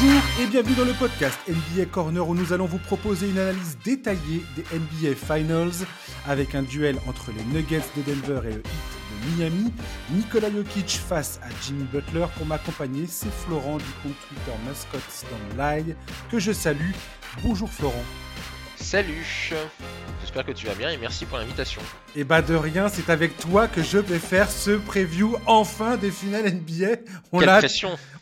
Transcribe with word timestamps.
Bonjour 0.00 0.22
et 0.40 0.46
bienvenue 0.46 0.76
dans 0.76 0.84
le 0.84 0.92
podcast 0.92 1.36
NBA 1.48 1.86
Corner 1.86 2.28
où 2.28 2.34
nous 2.34 2.52
allons 2.52 2.66
vous 2.66 2.78
proposer 2.78 3.28
une 3.30 3.38
analyse 3.38 3.78
détaillée 3.84 4.44
des 4.54 4.62
NBA 4.78 5.16
Finals 5.16 5.86
avec 6.24 6.54
un 6.54 6.62
duel 6.62 6.98
entre 7.08 7.32
les 7.32 7.42
Nuggets 7.42 7.82
de 7.96 8.02
Denver 8.02 8.48
et 8.48 8.52
le 8.52 8.60
Heat 8.60 8.64
de 8.64 9.42
Miami. 9.42 9.72
Nikola 10.12 10.52
Jokic 10.52 11.00
face 11.08 11.40
à 11.42 11.48
Jimmy 11.62 11.82
Butler. 11.84 12.26
Pour 12.36 12.46
m'accompagner, 12.46 13.06
c'est 13.08 13.32
Florent 13.32 13.78
du 13.78 13.84
compte 14.02 14.14
Twitter 14.28 14.52
Mascots 14.66 15.26
dans 15.30 15.64
Live 15.64 15.96
que 16.30 16.38
je 16.38 16.52
salue. 16.52 16.92
Bonjour 17.42 17.68
Florent. 17.68 18.04
Salut 18.76 19.52
J'espère 20.20 20.46
que 20.46 20.52
tu 20.52 20.66
vas 20.66 20.74
bien 20.74 20.90
et 20.90 20.96
merci 20.96 21.26
pour 21.26 21.38
l'invitation. 21.38 21.82
Et 22.14 22.22
bah 22.22 22.40
de 22.40 22.54
rien, 22.54 22.88
c'est 22.88 23.10
avec 23.10 23.36
toi 23.36 23.66
que 23.66 23.82
je 23.82 23.98
vais 23.98 24.20
faire 24.20 24.48
ce 24.48 24.70
preview 24.70 25.36
enfin 25.46 25.96
des 25.96 26.12
finales 26.12 26.54
NBA. 26.54 26.98
On 27.32 27.40
l'a 27.40 27.60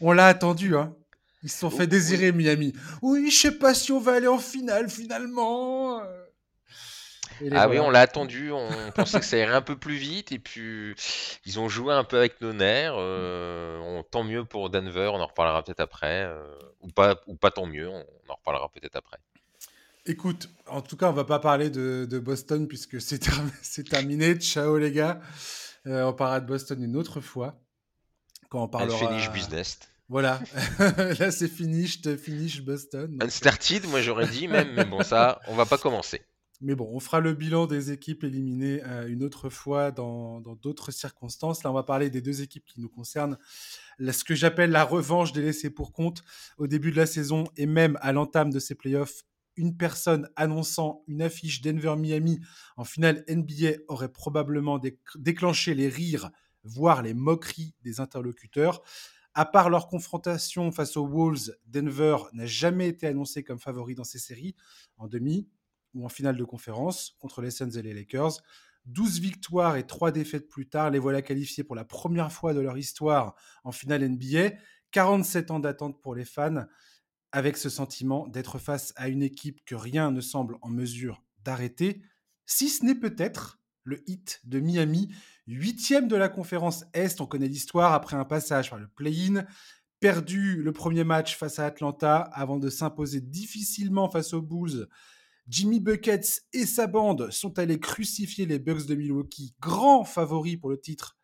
on 0.00 0.12
l'a 0.12 0.26
attendu 0.26 0.74
hein. 0.74 0.94
Ils 1.46 1.48
se 1.48 1.58
sont 1.60 1.70
fait 1.70 1.86
désirer 1.86 2.32
Miami. 2.32 2.72
Oui, 3.02 3.30
je 3.30 3.36
sais 3.36 3.56
pas 3.56 3.72
si 3.72 3.92
on 3.92 4.00
va 4.00 4.14
aller 4.14 4.26
en 4.26 4.38
finale 4.38 4.90
finalement. 4.90 6.02
Ah 7.52 7.68
oui, 7.68 7.78
on 7.78 7.88
l'a 7.88 8.00
attendu, 8.00 8.50
on 8.50 8.68
pensait 8.96 9.20
que 9.20 9.24
ça 9.24 9.36
irait 9.38 9.54
un 9.54 9.62
peu 9.62 9.76
plus 9.76 9.94
vite, 9.94 10.32
et 10.32 10.40
puis 10.40 10.92
ils 11.44 11.60
ont 11.60 11.68
joué 11.68 11.94
un 11.94 12.02
peu 12.02 12.16
avec 12.16 12.40
nos 12.40 12.52
nerfs. 12.52 12.96
Euh, 12.96 14.02
tant 14.10 14.24
mieux 14.24 14.44
pour 14.44 14.70
Denver, 14.70 15.08
on 15.14 15.20
en 15.20 15.26
reparlera 15.26 15.62
peut-être 15.62 15.78
après, 15.78 16.24
euh, 16.24 16.42
ou, 16.80 16.88
pas, 16.88 17.20
ou 17.28 17.36
pas 17.36 17.52
tant 17.52 17.66
mieux, 17.66 17.88
on 17.88 18.04
en 18.28 18.34
reparlera 18.34 18.68
peut-être 18.72 18.96
après. 18.96 19.18
Écoute, 20.04 20.48
en 20.66 20.80
tout 20.80 20.96
cas, 20.96 21.10
on 21.10 21.12
va 21.12 21.26
pas 21.26 21.38
parler 21.38 21.70
de, 21.70 22.18
Boston 22.18 22.66
puisque 22.66 23.00
c'est 23.62 23.84
terminé. 23.88 24.34
Ciao 24.34 24.78
les 24.78 24.90
gars. 24.90 25.20
Euh, 25.86 26.02
on 26.02 26.12
parlera 26.12 26.40
de 26.40 26.46
Boston 26.46 26.82
une 26.82 26.96
autre 26.96 27.20
fois. 27.20 27.54
Quand 28.48 28.64
on 28.64 28.68
parlera. 28.68 28.98
Finish 28.98 29.30
business. 29.30 29.78
Voilà, 30.08 30.40
là 31.18 31.30
c'est 31.32 31.48
finished, 31.48 32.16
finish 32.16 32.62
Boston. 32.62 33.18
Unstarted, 33.20 33.86
moi 33.88 34.00
j'aurais 34.00 34.28
dit 34.28 34.46
même, 34.46 34.72
mais 34.74 34.84
bon, 34.84 35.02
ça, 35.02 35.40
on 35.48 35.56
va 35.56 35.66
pas 35.66 35.78
commencer. 35.78 36.22
Mais 36.60 36.74
bon, 36.74 36.88
on 36.90 37.00
fera 37.00 37.20
le 37.20 37.34
bilan 37.34 37.66
des 37.66 37.92
équipes 37.92 38.24
éliminées 38.24 38.82
euh, 38.84 39.08
une 39.08 39.22
autre 39.22 39.50
fois 39.50 39.90
dans 39.90 40.40
d'autres 40.40 40.90
circonstances. 40.90 41.62
Là, 41.62 41.70
on 41.70 41.74
va 41.74 41.82
parler 41.82 42.08
des 42.08 42.22
deux 42.22 42.40
équipes 42.40 42.64
qui 42.64 42.80
nous 42.80 42.88
concernent. 42.88 43.36
ce 43.98 44.24
que 44.24 44.34
j'appelle 44.34 44.70
la 44.70 44.84
revanche 44.84 45.32
des 45.32 45.42
laissés 45.42 45.70
pour 45.70 45.92
compte 45.92 46.22
au 46.56 46.66
début 46.66 46.92
de 46.92 46.96
la 46.96 47.06
saison 47.06 47.44
et 47.56 47.66
même 47.66 47.98
à 48.00 48.12
l'entame 48.12 48.50
de 48.50 48.58
ces 48.58 48.74
playoffs 48.74 49.22
une 49.56 49.76
personne 49.76 50.28
annonçant 50.36 51.02
une 51.08 51.22
affiche 51.22 51.62
Denver-Miami 51.62 52.40
en 52.76 52.84
finale 52.84 53.24
NBA 53.28 53.78
aurait 53.88 54.12
probablement 54.12 54.78
déclenché 55.16 55.74
les 55.74 55.88
rires, 55.88 56.30
voire 56.62 57.02
les 57.02 57.14
moqueries 57.14 57.74
des 57.82 58.00
interlocuteurs. 58.00 58.82
À 59.38 59.44
part 59.44 59.68
leur 59.68 59.86
confrontation 59.88 60.72
face 60.72 60.96
aux 60.96 61.06
Wolves, 61.06 61.54
Denver 61.66 62.16
n'a 62.32 62.46
jamais 62.46 62.88
été 62.88 63.06
annoncé 63.06 63.44
comme 63.44 63.58
favori 63.58 63.94
dans 63.94 64.02
ces 64.02 64.18
séries, 64.18 64.56
en 64.96 65.08
demi 65.08 65.46
ou 65.92 66.06
en 66.06 66.08
finale 66.08 66.38
de 66.38 66.44
conférence, 66.44 67.14
contre 67.18 67.42
les 67.42 67.50
Suns 67.50 67.68
et 67.72 67.82
les 67.82 67.92
Lakers. 67.92 68.40
12 68.86 69.20
victoires 69.20 69.76
et 69.76 69.86
3 69.86 70.10
défaites 70.10 70.48
plus 70.48 70.70
tard, 70.70 70.88
les 70.88 70.98
voilà 70.98 71.20
qualifiés 71.20 71.64
pour 71.64 71.76
la 71.76 71.84
première 71.84 72.32
fois 72.32 72.54
de 72.54 72.60
leur 72.60 72.78
histoire 72.78 73.34
en 73.62 73.72
finale 73.72 74.08
NBA. 74.08 74.52
47 74.92 75.50
ans 75.50 75.60
d'attente 75.60 76.00
pour 76.00 76.14
les 76.14 76.24
fans 76.24 76.64
avec 77.30 77.58
ce 77.58 77.68
sentiment 77.68 78.28
d'être 78.28 78.58
face 78.58 78.94
à 78.96 79.08
une 79.08 79.22
équipe 79.22 79.62
que 79.66 79.74
rien 79.74 80.12
ne 80.12 80.22
semble 80.22 80.56
en 80.62 80.70
mesure 80.70 81.22
d'arrêter, 81.44 82.00
si 82.46 82.70
ce 82.70 82.86
n'est 82.86 82.94
peut-être 82.94 83.60
le 83.86 84.02
hit 84.10 84.40
de 84.44 84.60
Miami, 84.60 85.08
huitième 85.46 86.08
de 86.08 86.16
la 86.16 86.28
conférence 86.28 86.84
Est. 86.92 87.20
On 87.20 87.26
connaît 87.26 87.48
l'histoire 87.48 87.94
après 87.94 88.16
un 88.16 88.24
passage 88.24 88.68
par 88.68 88.78
le 88.78 88.88
play-in, 88.88 89.46
perdu 90.00 90.62
le 90.62 90.72
premier 90.72 91.04
match 91.04 91.36
face 91.36 91.58
à 91.58 91.66
Atlanta 91.66 92.18
avant 92.32 92.58
de 92.58 92.68
s'imposer 92.68 93.20
difficilement 93.20 94.10
face 94.10 94.34
aux 94.34 94.42
Bulls. 94.42 94.88
Jimmy 95.48 95.78
Buckets 95.78 96.42
et 96.52 96.66
sa 96.66 96.88
bande 96.88 97.30
sont 97.30 97.58
allés 97.58 97.78
crucifier 97.78 98.44
les 98.46 98.58
Bucks 98.58 98.86
de 98.86 98.96
Milwaukee, 98.96 99.54
grands 99.60 100.04
favoris 100.04 100.56
pour 100.56 100.70
le 100.70 100.80
titre 100.80 101.16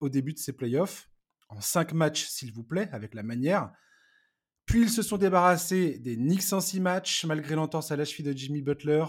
au 0.00 0.10
début 0.10 0.34
de 0.34 0.38
ces 0.38 0.52
playoffs, 0.52 1.08
en 1.48 1.60
cinq 1.62 1.94
matchs 1.94 2.26
s'il 2.26 2.52
vous 2.52 2.64
plaît, 2.64 2.90
avec 2.92 3.14
la 3.14 3.22
manière. 3.22 3.72
Puis 4.66 4.82
ils 4.82 4.90
se 4.90 5.02
sont 5.02 5.16
débarrassés 5.16 5.98
des 5.98 6.16
Knicks 6.16 6.52
en 6.52 6.60
six 6.60 6.80
matchs, 6.80 7.24
malgré 7.24 7.54
l'entorse 7.54 7.90
à 7.90 7.96
la 7.96 8.04
cheville 8.04 8.26
de 8.26 8.36
Jimmy 8.36 8.60
Butler. 8.60 9.04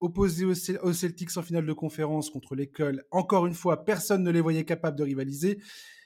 Opposés 0.00 0.44
aux 0.44 0.92
Celtics 0.92 1.36
en 1.36 1.42
finale 1.42 1.66
de 1.66 1.72
conférence 1.72 2.30
contre 2.30 2.54
l'école, 2.54 3.04
encore 3.10 3.46
une 3.46 3.54
fois, 3.54 3.84
personne 3.84 4.22
ne 4.22 4.30
les 4.30 4.40
voyait 4.40 4.64
capables 4.64 4.98
de 4.98 5.04
rivaliser. 5.04 5.60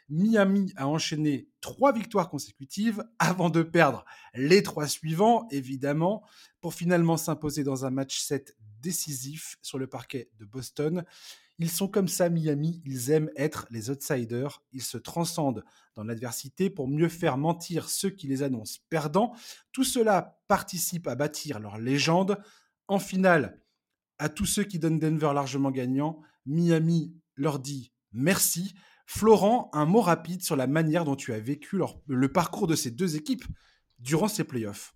Miami 0.09 0.73
a 0.77 0.89
enchaîné 0.89 1.49
trois 1.61 1.93
victoires 1.93 2.31
consécutives 2.31 3.05
avant 3.19 3.51
de 3.51 3.63
perdre 3.63 4.05
les 4.35 4.63
trois 4.63 4.89
suivants, 4.89 5.47
évidemment, 5.51 6.25
pour 6.61 6.75
finalement 6.75 7.17
s'imposer 7.17 7.63
dans 7.63 7.85
un 7.85 7.91
match 7.91 8.21
7 8.21 8.57
décisif 8.81 9.57
sur 9.61 9.79
le 9.79 9.87
parquet 9.87 10.31
de 10.39 10.45
Boston. 10.45 11.05
Ils 11.59 11.71
sont 11.71 11.89
comme 11.89 12.09
ça, 12.09 12.29
Miami, 12.29 12.81
ils 12.85 13.11
aiment 13.11 13.31
être 13.37 13.67
les 13.71 13.91
outsiders, 13.91 14.63
ils 14.73 14.83
se 14.83 14.97
transcendent 14.97 15.65
dans 15.97 16.05
l'adversité 16.05 16.71
pour 16.71 16.87
mieux 16.87 17.09
faire 17.09 17.37
mentir 17.37 17.91
ceux 17.91 18.11
qui 18.11 18.29
les 18.29 18.45
annoncent 18.45 18.79
perdants. 18.89 19.35
Tout 19.73 19.85
cela 19.85 20.41
participe 20.47 21.09
à 21.09 21.17
bâtir 21.17 21.59
leur 21.59 21.77
légende. 21.77 22.39
En 22.87 23.01
finale, 23.01 23.61
à 24.19 24.29
tous 24.29 24.47
ceux 24.47 24.65
qui 24.65 24.79
donnent 24.79 24.99
Denver 24.99 25.33
largement 25.35 25.71
gagnant, 25.71 26.21
Miami 26.47 27.15
leur 27.37 27.59
dit 27.59 27.93
merci. 28.13 28.75
Florent, 29.07 29.71
un 29.73 29.87
mot 29.87 30.03
rapide 30.03 30.43
sur 30.43 30.55
la 30.55 30.67
manière 30.67 31.05
dont 31.05 31.17
tu 31.17 31.33
as 31.33 31.41
vécu 31.41 31.81
le 32.07 32.33
parcours 32.33 32.67
de 32.67 32.75
ces 32.75 32.91
deux 32.91 33.17
équipes 33.17 33.45
durant 33.99 34.29
ces 34.29 34.45
playoffs 34.45 34.95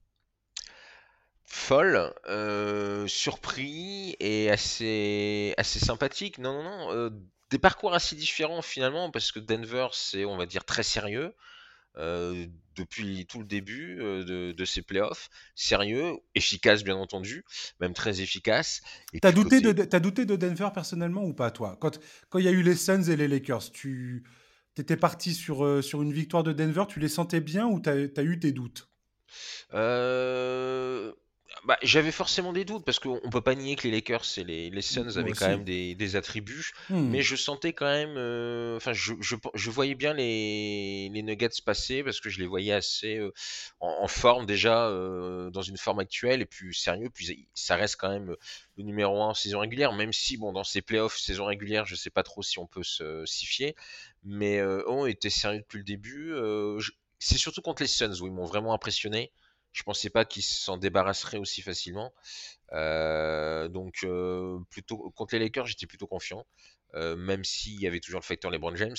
folle, 1.53 2.15
euh, 2.28 3.06
surpris 3.06 4.16
et 4.19 4.50
assez, 4.50 5.55
assez 5.59 5.78
sympathique. 5.78 6.38
Non, 6.38 6.55
non, 6.55 6.62
non. 6.62 6.93
Euh, 6.93 7.11
des 7.50 7.59
parcours 7.59 7.93
assez 7.93 8.16
différents 8.16 8.62
finalement, 8.62 9.11
parce 9.11 9.32
que 9.32 9.38
Denver, 9.38 9.88
c'est, 9.93 10.25
on 10.25 10.38
va 10.38 10.47
dire, 10.47 10.65
très 10.65 10.82
sérieux. 10.82 11.34
Euh, 11.99 12.47
depuis 12.75 13.27
tout 13.27 13.39
le 13.39 13.45
début 13.45 13.97
de, 13.97 14.53
de, 14.53 14.65
ces 14.65 14.81
playoffs, 14.81 15.29
sérieux, 15.55 16.15
efficace 16.35 16.85
bien 16.85 16.97
entendu, 16.97 17.45
même 17.81 17.93
très 17.93 18.23
efficace. 18.23 18.81
T'as 19.21 19.31
douté, 19.31 19.61
de, 19.61 19.99
douté 19.99 20.25
de 20.25 20.37
Denver 20.37 20.71
personnellement 20.73 21.23
ou 21.23 21.35
pas 21.35 21.51
toi? 21.51 21.77
Quand 21.83 22.01
quand 22.31 22.39
il 22.39 22.47
y 22.47 22.49
a 22.49 22.53
eu 22.53 22.63
les 22.63 22.77
Suns 22.77 23.03
et 23.11 23.17
les 23.17 23.29
Lakers, 23.29 23.73
tu 23.73 24.25
étais 24.79 24.97
parti 24.97 25.35
sur, 25.35 25.85
sur 25.85 26.01
une 26.01 26.15
victoire 26.15 26.43
de 26.45 26.55
Denver, 26.55 26.85
tu 26.89 26.99
les 26.99 27.09
sentais 27.09 27.43
bien 27.43 27.67
ou 27.67 27.79
t'as 27.79 27.93
as 27.93 28.23
eu 28.23 28.41
tes 28.41 28.53
doutes? 28.53 28.89
Euh, 29.75 31.13
bah, 31.65 31.78
j'avais 31.83 32.11
forcément 32.11 32.53
des 32.53 32.65
doutes 32.65 32.84
parce 32.84 32.99
qu'on 32.99 33.31
peut 33.31 33.41
pas 33.41 33.55
nier 33.55 33.77
que 33.77 33.84
les 33.84 33.93
Lakers 33.93 34.25
et 34.37 34.45
les, 34.45 34.71
les 34.71 34.83
Suns 34.83 35.17
avaient 35.17 35.31
quand 35.31 35.49
même 35.49 35.65
des, 35.65 36.17
attributs, 36.17 36.73
hmm. 36.91 37.09
mais 37.09 37.23
je 37.23 37.37
sentais 37.37 37.73
quand 37.73 37.87
même, 37.87 38.17
euh, 38.17 38.77
enfin, 38.77 38.93
je, 38.93 39.15
je, 39.21 39.71
voyais 39.71 39.95
bien 39.95 40.12
les, 40.12 41.09
les 41.09 41.23
Nuggets 41.23 41.62
passer 41.65 42.03
parce 42.03 42.21
que 42.21 42.31
je 42.31 42.41
les 42.41 42.47
voyais 42.47 42.73
assez 42.73 43.17
euh, 43.19 43.33
en, 43.81 44.09
forme 44.09 44.45
déjà, 44.45 44.89
euh, 44.89 45.50
dans 45.50 45.62
une 45.62 45.77
forme 45.77 46.00
actuelle 46.00 46.43
et 46.43 46.47
puis 46.47 46.75
sérieux, 46.75 47.11
puis 47.15 47.49
ça 47.55 47.77
reste 47.77 47.97
quand 47.97 48.11
même 48.11 48.34
le 48.77 48.83
numéro 48.83 49.23
1 49.23 49.29
en 49.29 49.34
saison 49.34 49.61
régulière, 49.61 49.93
même 49.93 50.12
si 50.12 50.37
bon 50.37 50.53
dans 50.53 50.65
ces 50.65 50.83
playoffs 50.83 51.17
saison 51.17 51.47
régulière, 51.47 51.87
je 51.87 51.94
sais 51.94 52.11
pas 52.11 52.25
trop 52.25 52.43
si 52.43 52.59
on 52.59 52.67
peut 52.67 52.83
se 52.83 53.25
s'y 53.25 53.47
fier, 53.47 53.75
mais 54.25 54.61
on 54.89 55.06
était 55.06 55.31
sérieux 55.31 55.61
depuis 55.61 55.79
le 55.79 55.84
début. 55.84 56.34
c'est 57.21 57.39
surtout 57.39 57.62
contre 57.62 57.83
les 57.83 57.89
Suns 57.89 58.21
où 58.21 58.27
ils 58.27 58.33
m'ont 58.33 58.47
vraiment 58.47 58.75
impressionné. 58.75 59.31
Je 59.72 59.83
pensais 59.84 60.10
pas 60.10 60.25
qu'ils 60.25 60.43
s'en 60.43 60.77
débarrasseraient 60.77 61.38
aussi 61.38 61.62
facilement. 61.62 62.12
Euh, 62.72 63.69
donc, 63.69 64.00
euh, 64.05 64.59
plutôt 64.71 65.10
contre 65.16 65.34
les 65.34 65.41
Lakers, 65.41 65.66
j'étais 65.66 65.87
plutôt 65.87 66.06
confiant, 66.06 66.44
euh, 66.94 67.16
même 67.16 67.44
s'il 67.44 67.81
y 67.81 67.87
avait 67.87 68.00
toujours 68.00 68.21
le 68.21 68.25
facteur 68.25 68.50
LeBron 68.50 68.77
James. 68.77 68.97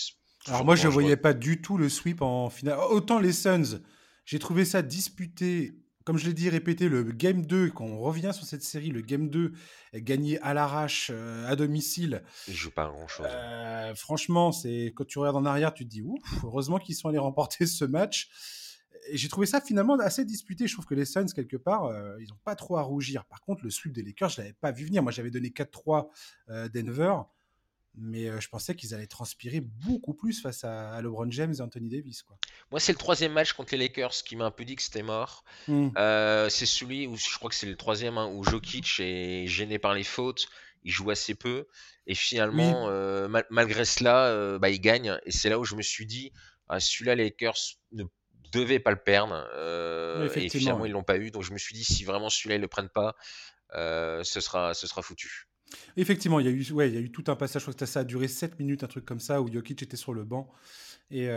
Alors 0.48 0.66
moi, 0.66 0.76
je 0.76 0.88
ne 0.88 0.92
voyais 0.92 1.16
pas 1.16 1.34
du 1.34 1.62
tout 1.62 1.78
le 1.78 1.90
sweep 1.90 2.22
en 2.22 2.50
finale. 2.50 2.78
Autant 2.90 3.20
les 3.20 3.32
Suns, 3.32 3.82
j'ai 4.26 4.40
trouvé 4.40 4.66
ça 4.66 4.82
disputé. 4.82 5.80
Comme 6.06 6.18
je 6.18 6.26
l'ai 6.26 6.34
dit, 6.34 6.50
répété, 6.50 6.90
le 6.90 7.04
Game 7.04 7.46
2, 7.46 7.70
quand 7.70 7.86
on 7.86 8.00
revient 8.00 8.32
sur 8.34 8.44
cette 8.44 8.64
série, 8.64 8.90
le 8.90 9.00
Game 9.00 9.30
2 9.30 9.54
est 9.94 10.02
gagné 10.02 10.38
à 10.42 10.54
l'arrache, 10.54 11.12
à 11.48 11.56
domicile. 11.56 12.24
Il 12.50 12.56
joue 12.56 12.72
pas 12.72 12.88
grand-chose. 12.88 13.26
franchement, 13.96 14.52
c'est 14.52 14.92
quand 14.96 15.06
tu 15.06 15.20
regardes 15.20 15.38
en 15.38 15.46
arrière, 15.46 15.74
tu 15.74 15.86
te 15.86 15.90
dis, 15.90 16.02
ouf, 16.02 16.20
heureusement 16.44 16.78
qu'ils 16.78 16.96
sont 16.96 17.08
allés 17.08 17.20
remporter 17.20 17.66
ce 17.66 17.86
match 17.86 18.30
j'ai 19.12 19.30
trouvé 19.30 19.48
ça 19.48 19.62
finalement 19.62 19.96
assez 20.00 20.26
disputé. 20.26 20.68
Je 20.68 20.74
trouve 20.74 20.86
que 20.86 20.96
les 20.96 21.06
Suns, 21.06 21.28
quelque 21.34 21.58
part, 21.58 21.86
euh, 21.86 22.18
ils 22.20 22.30
n'ont 22.30 22.40
pas 22.44 22.56
trop 22.56 22.78
à 22.78 22.82
rougir. 22.82 23.26
Par 23.26 23.42
contre, 23.42 23.64
le 23.64 23.70
sweep 23.70 23.94
des 23.94 24.04
Lakers, 24.04 24.30
je 24.30 24.42
ne 24.42 24.46
l'avais 24.46 24.58
pas 24.60 24.72
vu 24.72 24.86
venir. 24.86 25.04
Moi, 25.04 25.12
j'avais 25.12 25.32
donné 25.32 25.50
4-3 25.50 26.10
euh, 26.50 26.70
Denver, 26.70 27.16
mais 27.96 28.28
euh, 28.28 28.40
je 28.40 28.50
pensais 28.50 28.76
qu'ils 28.76 28.94
allaient 28.94 29.08
transpirer 29.08 29.62
beaucoup 29.62 30.14
plus 30.14 30.42
face 30.42 30.64
à, 30.64 31.02
LeBron 31.02 31.30
James 31.32 31.54
et 31.58 31.62
Anthony 31.62 31.90
Davis. 31.90 32.24
Quoi. 32.24 32.38
Moi, 32.72 32.80
c'est 32.80 32.92
le 32.92 32.98
troisième 32.98 33.34
match 33.34 33.54
contre 33.54 33.76
les 33.76 33.80
Lakers 33.80 34.24
qui 34.26 34.36
m'a 34.36 34.46
un 34.46 34.52
peu 34.52 34.66
dit 34.66 34.76
que 34.76 34.82
c'était 34.82 35.04
mort. 35.04 35.44
Hmm. 35.68 35.90
c'est 36.50 36.66
celui 36.66 37.08
où 37.08 37.16
je 37.16 37.38
crois 37.38 37.50
que 37.50 37.56
c'est 37.56 37.68
le 37.68 37.76
troisième 37.76 38.18
hein, 38.18 38.28
où 38.34 38.44
Jokic 38.44 39.00
est 39.00 39.48
gêné 39.48 39.80
par 39.80 39.94
les 39.94 40.04
fautes. 40.04 40.48
Il 40.86 40.92
joue 40.92 41.10
assez 41.12 41.36
peu. 41.36 41.68
Et 42.08 42.16
finalement, 42.16 42.90
malgré 43.50 43.86
cela, 43.86 44.58
bah, 44.60 44.70
il 44.70 44.80
gagne. 44.80 45.18
Et 45.26 45.32
c'est 45.32 45.50
là 45.50 45.60
où 45.60 45.64
je 45.64 45.76
me 45.76 45.82
suis 45.82 46.06
dit, 46.06 46.32
ah, 46.68 46.80
celui-là, 46.80 47.16
les 47.16 47.26
Lakers 47.26 47.78
ne 47.92 48.04
devaient 48.54 48.80
pas 48.80 48.92
le 48.92 48.98
perdre. 48.98 49.36
et 50.36 50.50
finalement, 50.50 50.86
ils 50.86 50.92
l'ont 50.92 51.04
pas 51.04 51.18
eu. 51.18 51.32
Donc 51.32 51.44
je 51.44 51.54
me 51.54 51.58
suis 51.58 51.76
dit, 51.76 51.84
si 51.84 52.04
vraiment 52.04 52.30
celui-là, 52.30 52.56
ils 52.56 52.62
le 52.62 52.68
prennent 52.68 52.90
pas, 52.90 53.16
ce, 53.74 54.40
sera, 54.40 54.74
ce 54.74 54.88
sera 54.88 55.02
foutu. 55.02 55.48
Effectivement, 55.98 56.40
il 56.40 56.46
y, 56.46 56.50
a 56.50 56.52
eu, 56.52 56.72
ouais, 56.72 56.90
il 56.90 56.94
y 56.94 56.98
a 56.98 57.02
eu 57.02 57.12
tout 57.12 57.24
un 57.28 57.36
passage, 57.36 57.62
je 57.62 57.66
crois 57.66 57.74
que 57.74 57.86
ça 57.88 58.02
a 58.02 58.04
duré 58.04 58.28
7 58.28 58.60
minutes, 58.60 58.84
un 58.84 58.88
truc 58.88 59.06
comme 59.06 59.20
ça, 59.20 59.42
où 59.42 59.52
Jokic 59.52 59.82
était 59.82 59.98
sur 59.98 60.14
le 60.14 60.24
banc. 60.24 60.52
Et, 61.10 61.28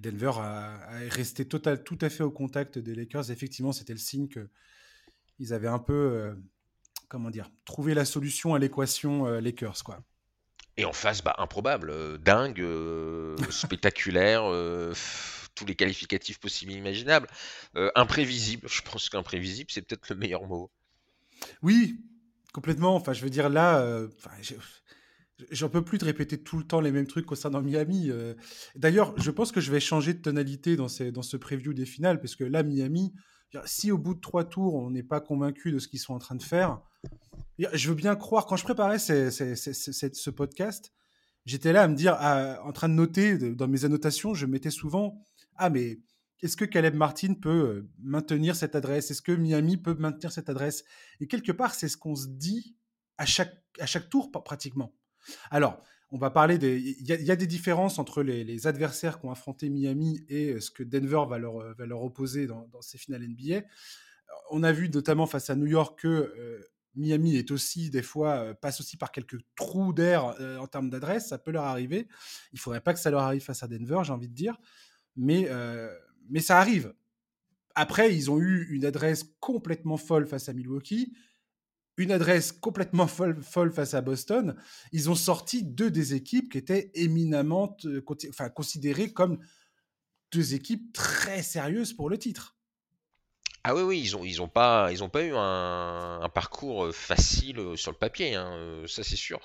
Denver 0.00 0.32
a, 0.36 0.78
resté 1.10 1.46
total, 1.46 1.84
tout 1.84 1.98
à 2.00 2.08
fait 2.08 2.24
au 2.24 2.30
contact 2.30 2.78
des 2.78 2.94
Lakers. 2.94 3.30
Effectivement, 3.30 3.72
c'était 3.72 3.92
le 3.92 3.98
signe 3.98 4.28
qu'ils 4.28 5.54
avaient 5.54 5.68
un 5.68 5.78
peu, 5.78 6.34
comment 7.08 7.30
dire, 7.30 7.50
trouvé 7.64 7.94
la 7.94 8.04
solution 8.04 8.54
à 8.54 8.58
l'équation 8.58 9.26
Lakers, 9.40 9.84
quoi. 9.84 10.02
Et 10.76 10.84
en 10.84 10.92
face, 10.92 11.22
bah, 11.22 11.34
improbable, 11.38 11.90
euh, 11.90 12.16
dingue, 12.18 12.60
euh, 12.60 13.36
spectaculaire, 13.50 14.42
euh, 14.44 14.94
tous 15.54 15.66
les 15.66 15.74
qualificatifs 15.74 16.38
possibles 16.38 16.72
et 16.72 16.76
imaginables. 16.76 17.28
imprévisible, 17.94 18.68
je 18.68 18.82
pense 18.82 19.08
qu'imprévisible, 19.08 19.70
c'est 19.70 19.82
peut-être 19.82 20.08
le 20.08 20.16
meilleur 20.16 20.46
mot. 20.46 20.70
Oui, 21.62 22.00
complètement. 22.52 22.94
Enfin, 22.94 23.12
je 23.12 23.22
veux 23.22 23.30
dire, 23.30 23.48
là, 23.48 24.06
j'en 25.50 25.68
peux 25.68 25.82
plus 25.82 25.98
de 25.98 26.04
répéter 26.04 26.38
tout 26.42 26.56
le 26.58 26.64
temps 26.64 26.80
les 26.80 26.92
mêmes 26.92 27.06
trucs 27.06 27.26
concernant 27.26 27.60
Miami. 27.62 28.10
D'ailleurs, 28.76 29.18
je 29.18 29.30
pense 29.30 29.52
que 29.52 29.60
je 29.60 29.70
vais 29.70 29.80
changer 29.80 30.14
de 30.14 30.20
tonalité 30.20 30.76
dans, 30.76 30.88
ces, 30.88 31.12
dans 31.12 31.22
ce 31.22 31.36
preview 31.36 31.74
des 31.74 31.86
finales, 31.86 32.20
parce 32.20 32.36
que 32.36 32.44
là, 32.44 32.62
Miami, 32.62 33.12
si 33.64 33.90
au 33.90 33.98
bout 33.98 34.14
de 34.14 34.20
trois 34.20 34.44
tours, 34.44 34.74
on 34.74 34.90
n'est 34.90 35.02
pas 35.02 35.20
convaincu 35.20 35.72
de 35.72 35.78
ce 35.78 35.88
qu'ils 35.88 36.00
sont 36.00 36.14
en 36.14 36.18
train 36.18 36.36
de 36.36 36.42
faire, 36.42 36.80
je 37.58 37.88
veux 37.88 37.94
bien 37.94 38.16
croire, 38.16 38.46
quand 38.46 38.56
je 38.56 38.64
préparais 38.64 38.98
ce 38.98 40.30
podcast, 40.30 40.92
j'étais 41.44 41.72
là 41.72 41.82
à 41.82 41.88
me 41.88 41.94
dire, 41.94 42.16
en 42.64 42.72
train 42.72 42.88
de 42.88 42.94
noter 42.94 43.36
dans 43.36 43.68
mes 43.68 43.84
annotations, 43.84 44.34
je 44.34 44.46
mettais 44.46 44.70
souvent 44.70 45.22
Ah, 45.56 45.70
mais 45.70 46.00
est-ce 46.42 46.56
que 46.56 46.64
Caleb 46.64 46.94
Martin 46.94 47.34
peut 47.34 47.86
maintenir 48.00 48.56
cette 48.56 48.74
adresse? 48.74 49.10
Est-ce 49.10 49.22
que 49.22 49.32
Miami 49.32 49.76
peut 49.76 49.94
maintenir 49.94 50.32
cette 50.32 50.48
adresse? 50.48 50.84
Et 51.20 51.28
quelque 51.28 51.52
part, 51.52 51.74
c'est 51.74 51.88
ce 51.88 51.96
qu'on 51.96 52.16
se 52.16 52.26
dit 52.26 52.76
à 53.16 53.26
chaque, 53.26 53.62
à 53.78 53.86
chaque 53.86 54.10
tour, 54.10 54.32
pratiquement. 54.32 54.94
Alors, 55.50 55.82
on 56.10 56.18
va 56.18 56.30
parler 56.30 56.58
des. 56.58 56.78
Il 56.78 57.06
y, 57.06 57.30
a 57.30 57.36
des 57.36 57.46
différences 57.46 57.98
entre 57.98 58.22
les, 58.22 58.66
adversaires 58.66 59.18
qui 59.18 59.26
ont 59.26 59.30
affronté 59.30 59.70
Miami 59.70 60.24
et 60.28 60.60
ce 60.60 60.70
que 60.70 60.82
Denver 60.82 61.22
va 61.28 61.38
leur, 61.38 61.74
va 61.74 61.86
leur 61.86 62.02
opposer 62.02 62.46
dans, 62.46 62.68
ces 62.80 62.98
finales 62.98 63.26
NBA. 63.26 63.62
On 64.50 64.62
a 64.62 64.72
vu 64.72 64.90
notamment 64.90 65.26
face 65.26 65.48
à 65.48 65.54
New 65.54 65.66
York 65.66 65.98
que 66.00 66.60
Miami 66.94 67.36
est 67.36 67.50
aussi 67.50 67.88
des 67.88 68.02
fois 68.02 68.54
passe 68.54 68.80
aussi 68.80 68.98
par 68.98 69.10
quelques 69.10 69.38
trous 69.56 69.94
d'air 69.94 70.36
en 70.60 70.66
termes 70.66 70.90
d'adresse, 70.90 71.28
ça 71.28 71.38
peut 71.38 71.50
leur 71.50 71.64
arriver. 71.64 72.08
Il 72.52 72.58
faudrait 72.58 72.82
pas 72.82 72.92
que 72.92 73.00
ça 73.00 73.10
leur 73.10 73.22
arrive 73.22 73.42
face 73.42 73.62
à 73.62 73.68
Denver, 73.68 74.00
j'ai 74.04 74.12
envie 74.12 74.28
de 74.28 74.34
dire, 74.34 74.58
mais 75.16 75.48
mais 76.30 76.40
ça 76.40 76.58
arrive. 76.58 76.94
Après, 77.74 78.14
ils 78.14 78.30
ont 78.30 78.38
eu 78.38 78.68
une 78.70 78.84
adresse 78.84 79.24
complètement 79.40 79.96
folle 79.96 80.26
face 80.26 80.48
à 80.48 80.52
Milwaukee, 80.52 81.12
une 81.96 82.12
adresse 82.12 82.52
complètement 82.52 83.06
folle, 83.06 83.72
face 83.72 83.94
à 83.94 84.00
Boston. 84.00 84.56
Ils 84.92 85.10
ont 85.10 85.14
sorti 85.14 85.62
deux 85.62 85.90
des 85.90 86.14
équipes 86.14 86.52
qui 86.52 86.58
étaient 86.58 86.90
éminemment 86.94 87.76
enfin, 88.30 88.48
considérées 88.48 89.12
comme 89.12 89.38
deux 90.32 90.54
équipes 90.54 90.92
très 90.92 91.42
sérieuses 91.42 91.92
pour 91.92 92.08
le 92.08 92.18
titre. 92.18 92.56
Ah 93.64 93.76
oui, 93.76 93.82
oui, 93.82 94.00
ils 94.00 94.16
ont, 94.16 94.24
ils 94.24 94.42
ont 94.42 94.48
pas, 94.48 94.90
ils 94.92 95.08
pas 95.08 95.22
eu 95.22 95.34
un, 95.36 96.28
parcours 96.34 96.86
euh, 96.86 96.92
facile 96.92 97.60
euh, 97.60 97.76
sur 97.76 97.92
le 97.92 97.96
papier, 97.96 98.34
hein, 98.34 98.52
euh, 98.56 98.86
ça 98.88 99.04
c'est 99.04 99.16
sûr. 99.16 99.40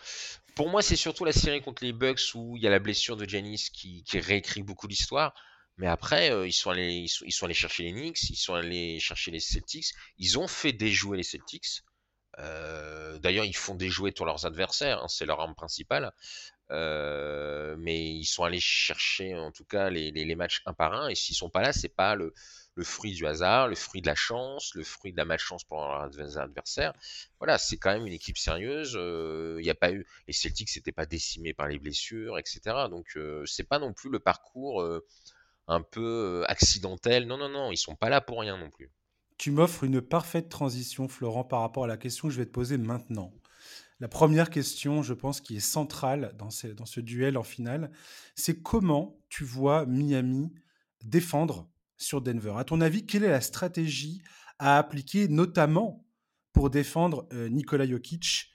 Pour 0.55 0.69
moi, 0.69 0.81
c'est 0.81 0.95
surtout 0.95 1.23
la 1.23 1.33
série 1.33 1.61
contre 1.61 1.83
les 1.83 1.93
Bucks 1.93 2.33
où 2.33 2.57
il 2.57 2.63
y 2.63 2.67
a 2.67 2.71
la 2.71 2.79
blessure 2.79 3.15
de 3.15 3.29
Janis 3.29 3.69
qui, 3.71 4.03
réécrit 4.15 4.63
beaucoup 4.63 4.87
l'histoire. 4.87 5.35
Mais 5.77 5.87
après, 5.87 6.47
ils, 6.47 6.53
sont 6.53 6.71
allés, 6.71 7.05
ils, 7.25 7.31
sont, 7.31 7.45
allés 7.45 7.53
chercher 7.53 7.83
les 7.83 7.91
Knicks, 7.91 8.29
ils 8.29 8.35
sont 8.35 8.55
allés 8.55 8.99
chercher 8.99 9.31
les 9.31 9.39
Celtics. 9.39 9.93
Ils 10.17 10.39
ont 10.39 10.47
fait 10.47 10.73
déjouer 10.73 11.17
les 11.17 11.23
Celtics. 11.23 11.83
D'ailleurs, 12.37 13.45
ils 13.45 13.55
font 13.55 13.75
déjouer 13.75 14.11
tous 14.11 14.25
leurs 14.25 14.45
adversaires, 14.45 15.01
hein, 15.01 15.07
c'est 15.07 15.25
leur 15.25 15.39
arme 15.39 15.55
principale. 15.55 16.13
mais 16.69 18.09
ils 18.09 18.25
sont 18.25 18.43
allés 18.43 18.59
chercher 18.59 19.35
en 19.35 19.51
tout 19.51 19.65
cas 19.65 19.89
les, 19.89 20.35
matchs 20.35 20.61
un 20.65 20.73
par 20.73 20.93
un. 20.93 21.09
Et 21.09 21.15
s'ils 21.15 21.35
sont 21.35 21.49
pas 21.49 21.61
là, 21.61 21.73
c'est 21.73 21.89
pas 21.89 22.15
le, 22.15 22.33
fruit 22.83 23.13
du 23.13 23.25
hasard, 23.25 23.67
le 23.67 23.75
fruit 23.75 24.01
de 24.01 24.07
la 24.07 24.15
chance, 24.15 24.75
le 24.75 24.83
fruit 24.83 25.11
de 25.11 25.17
la 25.17 25.25
malchance 25.25 25.63
pour 25.63 25.79
leurs 25.79 26.37
adversaires. 26.37 26.93
Voilà, 27.39 27.57
c'est 27.57 27.77
quand 27.77 27.91
même 27.91 28.05
une 28.05 28.13
équipe 28.13 28.37
sérieuse. 28.37 28.91
Il 28.93 28.99
euh, 28.99 29.71
a 29.71 29.75
pas 29.75 29.91
eu 29.91 30.05
les 30.27 30.33
Celtics 30.33 30.75
n'étaient 30.75 30.91
pas 30.91 31.05
décimés 31.05 31.53
par 31.53 31.67
les 31.67 31.79
blessures, 31.79 32.37
etc. 32.37 32.59
Donc 32.89 33.15
euh, 33.15 33.45
c'est 33.45 33.67
pas 33.67 33.79
non 33.79 33.93
plus 33.93 34.09
le 34.09 34.19
parcours 34.19 34.81
euh, 34.81 35.05
un 35.67 35.81
peu 35.81 36.43
accidentel. 36.47 37.27
Non, 37.27 37.37
non, 37.37 37.49
non, 37.49 37.71
ils 37.71 37.77
sont 37.77 37.95
pas 37.95 38.09
là 38.09 38.21
pour 38.21 38.39
rien 38.39 38.57
non 38.57 38.69
plus. 38.69 38.91
Tu 39.37 39.51
m'offres 39.51 39.83
une 39.83 40.01
parfaite 40.01 40.49
transition, 40.49 41.07
Florent, 41.07 41.43
par 41.43 41.61
rapport 41.61 41.83
à 41.83 41.87
la 41.87 41.97
question 41.97 42.27
que 42.27 42.33
je 42.33 42.39
vais 42.39 42.45
te 42.45 42.51
poser 42.51 42.77
maintenant. 42.77 43.33
La 43.99 44.07
première 44.07 44.49
question, 44.49 45.03
je 45.03 45.13
pense, 45.13 45.41
qui 45.41 45.57
est 45.57 45.59
centrale 45.59 46.33
dans, 46.37 46.49
dans 46.75 46.85
ce 46.85 46.99
duel 46.99 47.37
en 47.37 47.43
finale, 47.43 47.91
c'est 48.35 48.61
comment 48.61 49.19
tu 49.29 49.43
vois 49.43 49.85
Miami 49.85 50.53
défendre 51.03 51.69
sur 51.97 52.21
Denver? 52.21 52.53
À 52.57 52.63
ton 52.63 52.81
avis, 52.81 53.05
quelle 53.05 53.23
est 53.23 53.29
la 53.29 53.41
stratégie 53.41 54.21
à 54.59 54.77
appliquer, 54.77 55.27
notamment 55.27 56.05
pour 56.53 56.69
défendre 56.69 57.27
euh, 57.33 57.49
Nikola 57.49 57.87
Jokic, 57.87 58.51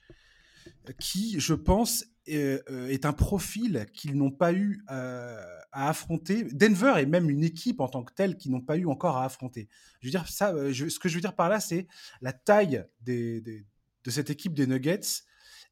qui, 0.99 1.39
je 1.39 1.53
pense, 1.53 2.05
est, 2.25 2.69
euh, 2.69 2.97
un 3.03 3.13
profil 3.13 3.85
qu'ils 3.93 4.15
n'ont 4.15 4.31
pas 4.31 4.53
eu 4.53 4.83
euh, 4.91 5.43
à 5.71 5.89
affronter. 5.89 6.43
Denver 6.45 6.93
est 6.97 7.05
même 7.05 7.29
une 7.29 7.43
équipe 7.43 7.79
en 7.79 7.87
tant 7.87 8.03
que 8.03 8.13
telle 8.13 8.37
qu'ils 8.37 8.51
n'ont 8.51 8.61
pas 8.61 8.77
eu 8.77 8.85
encore 8.85 9.17
à 9.17 9.25
affronter. 9.25 9.69
Je 10.01 10.07
veux 10.07 10.11
dire 10.11 10.27
ça. 10.27 10.53
ce 10.73 10.99
que 10.99 11.09
je 11.09 11.15
veux 11.15 11.21
dire 11.21 11.35
par 11.35 11.49
là, 11.49 11.59
c'est 11.59 11.87
la 12.21 12.33
taille 12.33 12.85
de 13.01 13.63
cette 14.07 14.29
équipe 14.29 14.53
des 14.53 14.67
Nuggets 14.67 15.23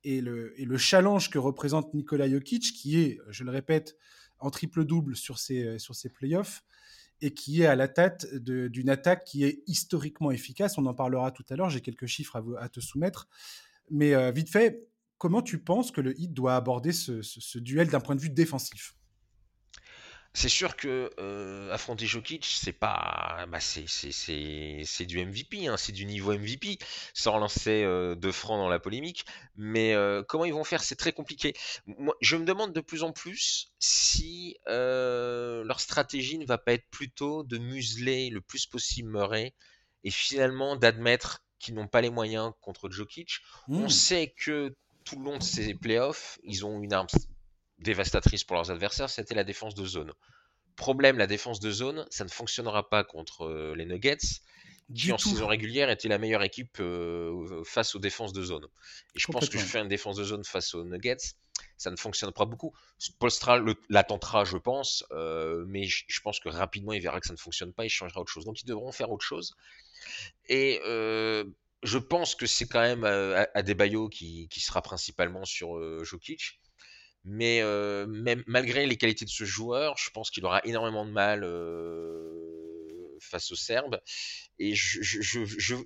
et 0.03 0.21
le, 0.21 0.77
challenge 0.77 1.29
que 1.29 1.37
représente 1.37 1.93
Nikola 1.93 2.29
Jokic, 2.29 2.73
qui 2.73 2.99
est, 2.99 3.19
je 3.29 3.43
le 3.43 3.51
répète, 3.51 3.95
en 4.39 4.49
triple-double 4.49 5.15
sur 5.15 5.37
ses, 5.37 5.77
sur 5.77 5.95
ses 5.95 6.09
playoffs 6.09 6.63
et 7.21 7.33
qui 7.33 7.61
est 7.61 7.67
à 7.67 7.75
la 7.75 7.87
tête 7.87 8.33
d'une 8.35 8.89
attaque 8.89 9.23
qui 9.25 9.43
est 9.43 9.63
historiquement 9.67 10.31
efficace. 10.31 10.77
On 10.77 10.85
en 10.85 10.93
parlera 10.93 11.31
tout 11.31 11.45
à 11.49 11.55
l'heure, 11.55 11.69
j'ai 11.69 11.81
quelques 11.81 12.07
chiffres 12.07 12.43
à, 12.59 12.69
te 12.69 12.79
soumettre. 12.79 13.27
Mais 13.89 14.13
euh, 14.13 14.31
vite 14.31 14.49
fait, 14.49 14.87
comment 15.21 15.43
tu 15.43 15.59
penses 15.59 15.91
que 15.91 16.01
le 16.01 16.19
Heat 16.19 16.33
doit 16.33 16.55
aborder 16.55 16.91
ce 16.91 17.59
duel 17.59 17.89
d'un 17.89 17.99
point 17.99 18.15
de 18.15 18.21
vue 18.21 18.31
défensif? 18.31 18.95
C'est 20.33 20.49
sûr 20.49 20.75
que 20.75 21.11
euh, 21.19 21.71
affronter 21.71 22.07
Jokic, 22.07 22.43
c'est 22.43 22.73
pas, 22.73 23.45
bah 23.49 23.59
c'est, 23.59 23.85
c'est, 23.87 25.05
du 25.05 25.23
MVP, 25.23 25.67
hein, 25.67 25.77
c'est 25.77 25.91
du 25.91 26.05
niveau 26.05 26.33
MVP, 26.33 26.79
sans 27.13 27.33
relancer 27.33 27.83
euh, 27.83 28.15
de 28.15 28.31
francs 28.31 28.57
dans 28.57 28.67
la 28.67 28.79
polémique. 28.79 29.25
Mais 29.57 29.93
euh, 29.93 30.23
comment 30.27 30.45
ils 30.45 30.53
vont 30.53 30.63
faire, 30.63 30.81
c'est 30.81 30.95
très 30.95 31.13
compliqué. 31.13 31.53
Moi, 31.85 32.15
je 32.19 32.35
me 32.35 32.43
demande 32.43 32.73
de 32.73 32.81
plus 32.81 33.03
en 33.03 33.11
plus 33.11 33.73
si 33.77 34.57
leur 34.65 35.79
stratégie 35.79 36.39
ne 36.39 36.47
va 36.47 36.57
pas 36.57 36.73
être 36.73 36.89
plutôt 36.89 37.43
de 37.43 37.59
museler 37.59 38.31
le 38.31 38.41
plus 38.41 38.65
possible 38.65 39.11
Murray 39.11 39.53
et 40.03 40.09
finalement 40.09 40.77
d'admettre 40.77 41.43
qu'ils 41.59 41.75
n'ont 41.75 41.87
pas 41.87 42.01
les 42.01 42.09
moyens 42.09 42.53
contre 42.59 42.89
Jokic. 42.89 43.41
On 43.67 43.85
mmh. 43.85 43.89
sait 43.89 44.33
que 44.35 44.75
tout 45.05 45.17
le 45.17 45.25
long 45.25 45.37
de 45.37 45.43
ces 45.43 45.73
playoffs, 45.73 46.39
ils 46.43 46.65
ont 46.65 46.81
une 46.81 46.93
arme 46.93 47.07
dévastatrice 47.79 48.43
pour 48.43 48.55
leurs 48.55 48.71
adversaires, 48.71 49.09
c'était 49.09 49.35
la 49.35 49.43
défense 49.43 49.75
de 49.75 49.85
zone. 49.85 50.13
Problème, 50.75 51.17
la 51.17 51.27
défense 51.27 51.59
de 51.59 51.71
zone, 51.71 52.05
ça 52.09 52.23
ne 52.23 52.29
fonctionnera 52.29 52.89
pas 52.89 53.03
contre 53.03 53.45
euh, 53.45 53.75
les 53.75 53.85
Nuggets, 53.85 54.17
qui 54.93 55.11
en 55.11 55.17
saison 55.17 55.47
régulière 55.47 55.89
était 55.89 56.07
la 56.07 56.17
meilleure 56.17 56.43
équipe 56.43 56.77
euh, 56.79 57.63
face 57.63 57.95
aux 57.95 57.99
défenses 57.99 58.33
de 58.33 58.43
zone. 58.43 58.65
Et 59.15 59.19
je 59.19 59.27
pense 59.27 59.49
que 59.49 59.57
je 59.57 59.63
fais 59.63 59.79
une 59.79 59.87
défense 59.87 60.17
de 60.17 60.23
zone 60.23 60.43
face 60.43 60.73
aux 60.73 60.83
Nuggets, 60.83 61.35
ça 61.77 61.91
ne 61.91 61.95
fonctionne 61.95 62.31
pas 62.31 62.45
beaucoup. 62.45 62.73
Polstra 63.19 63.59
l'attentera, 63.89 64.43
je 64.43 64.57
pense, 64.57 65.05
euh, 65.11 65.63
mais 65.67 65.85
je, 65.85 66.21
pense 66.21 66.39
que 66.39 66.49
rapidement 66.49 66.93
il 66.93 67.01
verra 67.01 67.19
que 67.19 67.27
ça 67.27 67.33
ne 67.33 67.39
fonctionne 67.39 67.73
pas, 67.73 67.85
il 67.85 67.89
changera 67.89 68.21
autre 68.21 68.31
chose. 68.31 68.45
Donc 68.45 68.61
ils 68.61 68.65
devront 68.65 68.91
faire 68.91 69.11
autre 69.11 69.25
chose. 69.25 69.55
Et 70.49 70.79
je 71.83 71.97
pense 71.97 72.35
que 72.35 72.45
c'est 72.45 72.67
quand 72.67 72.81
même 72.81 73.03
Adebayo 73.53 74.09
qui, 74.09 74.47
qui 74.49 74.59
sera 74.59 74.81
principalement 74.81 75.45
sur 75.45 76.03
Jokic. 76.03 76.59
Mais 77.23 77.61
même, 78.07 78.43
malgré 78.47 78.85
les 78.87 78.97
qualités 78.97 79.25
de 79.25 79.29
ce 79.29 79.43
joueur, 79.43 79.97
je 79.97 80.09
pense 80.09 80.31
qu'il 80.31 80.45
aura 80.45 80.61
énormément 80.65 81.05
de 81.05 81.11
mal 81.11 81.41
face 83.19 83.51
aux 83.51 83.55
Serbes. 83.55 84.01
Et 84.59 84.73
je, 84.73 85.01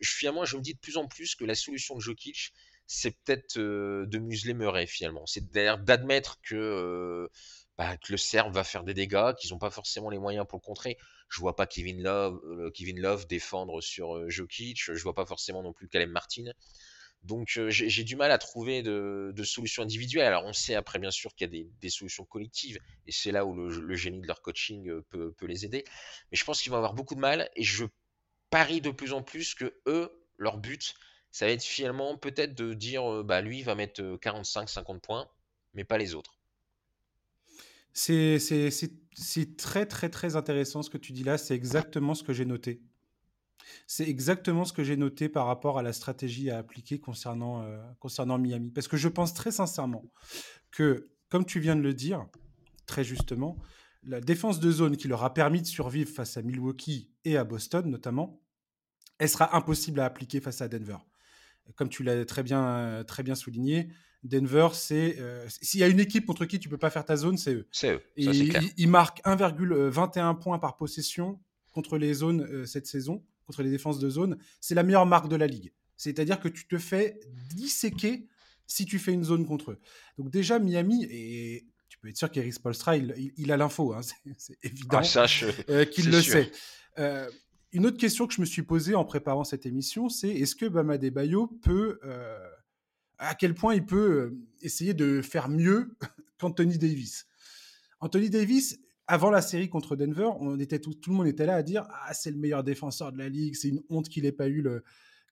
finalement, 0.01 0.45
je 0.45 0.57
me 0.57 0.61
dis 0.61 0.73
de 0.73 0.79
plus 0.79 0.97
en 0.97 1.07
plus 1.07 1.35
que 1.35 1.45
la 1.45 1.55
solution 1.55 1.95
de 1.95 2.01
Jokic, 2.01 2.53
c'est 2.87 3.11
peut-être 3.11 3.57
de 3.57 4.17
museler 4.19 4.53
Murray 4.53 4.87
finalement. 4.87 5.25
C'est 5.25 5.51
d'admettre 5.51 6.39
que, 6.41 7.29
bah, 7.77 7.98
que, 7.98 8.12
le 8.12 8.17
Serbe 8.17 8.53
va 8.53 8.63
faire 8.63 8.84
des 8.84 8.94
dégâts, 8.94 9.34
qu'ils 9.39 9.51
n'ont 9.51 9.60
pas 9.60 9.70
forcément 9.70 10.10
les 10.10 10.20
moyens 10.20 10.46
pour 10.48 10.60
le 10.60 10.65
contrer. 10.65 10.98
Je 11.29 11.39
vois 11.39 11.55
pas 11.55 11.65
Kevin 11.65 12.01
Love, 12.01 12.39
Kevin 12.74 13.00
Love 13.00 13.27
défendre 13.27 13.82
sur 13.82 14.29
Jokic. 14.29 14.77
Je 14.94 15.03
vois 15.03 15.15
pas 15.15 15.25
forcément 15.25 15.63
non 15.63 15.74
plus 15.74 15.88
Caleb 15.88 16.10
Martin. 16.10 16.51
Donc 17.25 17.60
j'ai 17.70 18.03
du 18.03 18.15
mal 18.15 18.32
à 18.32 18.38
trouver 18.38 18.84
de, 18.84 19.34
solutions 19.44 19.82
individuelles. 19.82 20.27
Alors 20.27 20.46
on 20.46 20.53
sait 20.53 20.75
après 20.75 21.00
bien 21.00 21.10
sûr 21.10 21.34
qu'il 21.34 21.51
y 21.51 21.60
a 21.60 21.65
des, 21.82 21.89
solutions 21.89 22.24
collectives 22.24 22.77
et 23.08 23.12
c'est 23.12 23.32
là 23.32 23.46
où 23.46 23.55
le, 23.55 23.96
génie 23.96 24.22
de 24.22 24.27
leur 24.27 24.41
coaching 24.41 25.01
peut, 25.10 25.32
peut 25.34 25.48
les 25.48 25.65
aider. 25.65 25.84
Mais 26.32 26.38
je 26.38 26.46
pense 26.46 26.62
qu'ils 26.62 26.72
vont 26.72 26.77
avoir 26.77 26.94
beaucoup 26.94 27.15
de 27.15 27.20
mal 27.20 27.50
et 27.55 27.63
je 27.63 27.86
parie 28.51 28.79
de 28.79 28.91
plus 28.91 29.13
en 29.13 29.24
plus 29.24 29.55
que 29.55 29.74
eux, 29.88 30.12
leur 30.38 30.58
but, 30.58 30.94
ça 31.32 31.48
va 31.48 31.51
être 31.51 31.63
finalement 31.63 32.15
peut-être 32.17 32.53
de 32.53 32.74
dire 32.74 33.24
bah 33.24 33.41
lui 33.41 33.63
va 33.63 33.74
mettre 33.75 34.01
45-50 34.01 35.00
points, 35.00 35.27
mais 35.74 35.84
pas 35.84 35.98
les 35.98 36.13
autres. 36.13 36.34
C'est 37.95 39.57
très 39.57 39.85
très 39.85 40.09
très 40.09 40.35
intéressant 40.35 40.83
ce 40.83 40.89
que 40.89 40.97
tu 40.97 41.13
dis 41.13 41.23
là, 41.23 41.37
c'est 41.37 41.55
exactement 41.55 42.13
ce 42.13 42.23
que 42.23 42.33
j'ai 42.33 42.45
noté. 42.45 42.83
C'est 43.87 44.07
exactement 44.07 44.65
ce 44.65 44.73
que 44.73 44.83
j'ai 44.83 44.97
noté 44.97 45.29
par 45.29 45.47
rapport 45.47 45.79
à 45.79 45.81
la 45.81 45.93
stratégie 45.93 46.51
à 46.51 46.57
appliquer 46.57 46.99
concernant, 46.99 47.63
euh, 47.63 47.81
concernant 47.99 48.37
Miami. 48.37 48.69
Parce 48.69 48.87
que 48.87 48.97
je 48.97 49.07
pense 49.07 49.33
très 49.33 49.51
sincèrement 49.51 50.03
que, 50.71 51.09
comme 51.29 51.45
tu 51.45 51.59
viens 51.59 51.75
de 51.75 51.81
le 51.81 51.93
dire, 51.93 52.27
très 52.85 53.03
justement, 53.03 53.57
la 54.03 54.21
défense 54.21 54.59
de 54.59 54.71
zone 54.71 54.97
qui 54.97 55.07
leur 55.07 55.23
a 55.23 55.33
permis 55.33 55.61
de 55.61 55.67
survivre 55.67 56.11
face 56.11 56.37
à 56.37 56.41
Milwaukee 56.41 57.09
et 57.23 57.37
à 57.37 57.43
Boston 57.43 57.89
notamment, 57.89 58.39
elle 59.17 59.29
sera 59.29 59.55
impossible 59.55 59.99
à 60.01 60.05
appliquer 60.05 60.41
face 60.41 60.61
à 60.61 60.67
Denver. 60.67 60.97
Comme 61.75 61.89
tu 61.89 62.03
l'as 62.03 62.25
très 62.25 62.43
bien, 62.43 63.03
très 63.07 63.23
bien 63.23 63.35
souligné, 63.35 63.87
Denver, 64.25 64.70
c'est 64.74 65.17
euh, 65.20 65.46
s'il 65.48 65.79
y 65.79 65.84
a 65.84 65.88
une 65.88 66.00
équipe 66.00 66.25
contre 66.25 66.46
qui 66.46 66.60
tu 66.60 66.67
peux 66.67 66.77
pas 66.77 66.89
faire 66.89 67.05
ta 67.05 67.15
zone, 67.15 67.38
c'est 67.38 67.53
eux. 67.53 67.67
C'est 67.72 67.94
eux. 67.94 68.01
ils, 68.17 68.88
marquent 68.88 69.22
1,21 69.24 70.39
points 70.39 70.60
par 70.60 70.77
possession 70.77 71.39
contre 71.72 71.98
les 71.98 72.13
zones 72.13 72.41
euh, 72.41 72.65
cette 72.65 72.88
saison 72.88 73.24
contre 73.46 73.62
les 73.62 73.70
défenses 73.70 74.00
de 74.00 74.10
zone, 74.10 74.38
c'est 74.60 74.74
la 74.74 74.82
meilleure 74.84 75.05
marque 75.05 75.29
de 75.29 75.36
la 75.36 75.46
ligue. 75.46 75.72
C'est-à-dire 75.98 76.39
que 76.39 76.48
tu 76.48 76.67
te 76.67 76.77
fais 76.79 77.20
disséquer 77.53 78.27
si 78.65 78.86
tu 78.86 78.98
fais 78.98 79.13
une 79.13 79.24
zone 79.24 79.46
contre 79.46 79.72
eux. 79.72 79.79
Donc 80.17 80.32
déjà, 80.32 80.58
Miami, 80.58 81.05
et 81.12 81.67
tu 81.88 82.00
peux 82.00 82.10
être 82.10 82.17
sûr 82.17 82.32
qu'Eric 82.32 82.53
Spolstra, 82.53 82.98
il, 82.98 83.51
a 83.51 83.58
l'info, 83.58 83.94
hein, 83.94 84.01
c'est 84.38 84.58
évident 84.63 85.01
ah, 85.03 85.25
euh, 85.70 85.86
qu'il 85.86 86.10
le 86.10 86.22
sait. 86.22 86.51
Euh, 86.98 87.29
une 87.72 87.86
autre 87.86 87.98
question 87.98 88.25
que 88.25 88.34
je 88.34 88.41
me 88.41 88.46
suis 88.46 88.63
posée 88.63 88.96
en 88.96 89.05
préparant 89.05 89.44
cette 89.44 89.67
émission, 89.67 90.10
c'est 90.10 90.29
est-ce 90.29 90.55
que 90.55 90.65
Bama 90.65 90.98
Bayo 90.98 91.48
peut... 91.62 92.00
Euh, 93.22 93.25
à 93.29 93.36
quel 93.36 93.53
point 93.53 93.75
il 93.75 93.86
peut 93.86 94.36
essayer 94.62 94.93
de 94.93 95.22
faire 95.22 95.50
mieux 95.50 95.95
qu'Anthony 96.38 96.77
Davis 96.77 97.27
Anthony 98.00 98.29
Davis, 98.29 98.79
avant 99.07 99.29
la 99.29 99.41
série 99.41 99.69
contre 99.69 99.95
Denver, 99.95 100.29
on 100.39 100.60
était 100.60 100.79
tout, 100.79 100.93
le 101.07 101.13
monde 101.13 101.27
était 101.27 101.45
là 101.45 101.55
à 101.55 101.63
dire 101.63 101.88
ah 101.89 102.13
c'est 102.13 102.31
le 102.31 102.38
meilleur 102.38 102.63
défenseur 102.63 103.12
de 103.12 103.17
la 103.17 103.29
ligue, 103.29 103.55
c'est 103.55 103.69
une 103.69 103.81
honte 103.89 104.10
qu'il 104.10 104.25
ait 104.25 104.31
pas 104.31 104.50
eu 104.50 104.65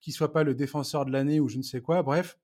qu'il 0.02 0.14
soit 0.14 0.34
pas 0.34 0.44
le 0.44 0.56
défenseur 0.56 1.06
de 1.06 1.12
l'année 1.12 1.40
ou 1.40 1.48
je 1.48 1.58
ne 1.58 1.64
sais 1.64 1.82
quoi. 1.82 2.04
Bref, 2.04 2.38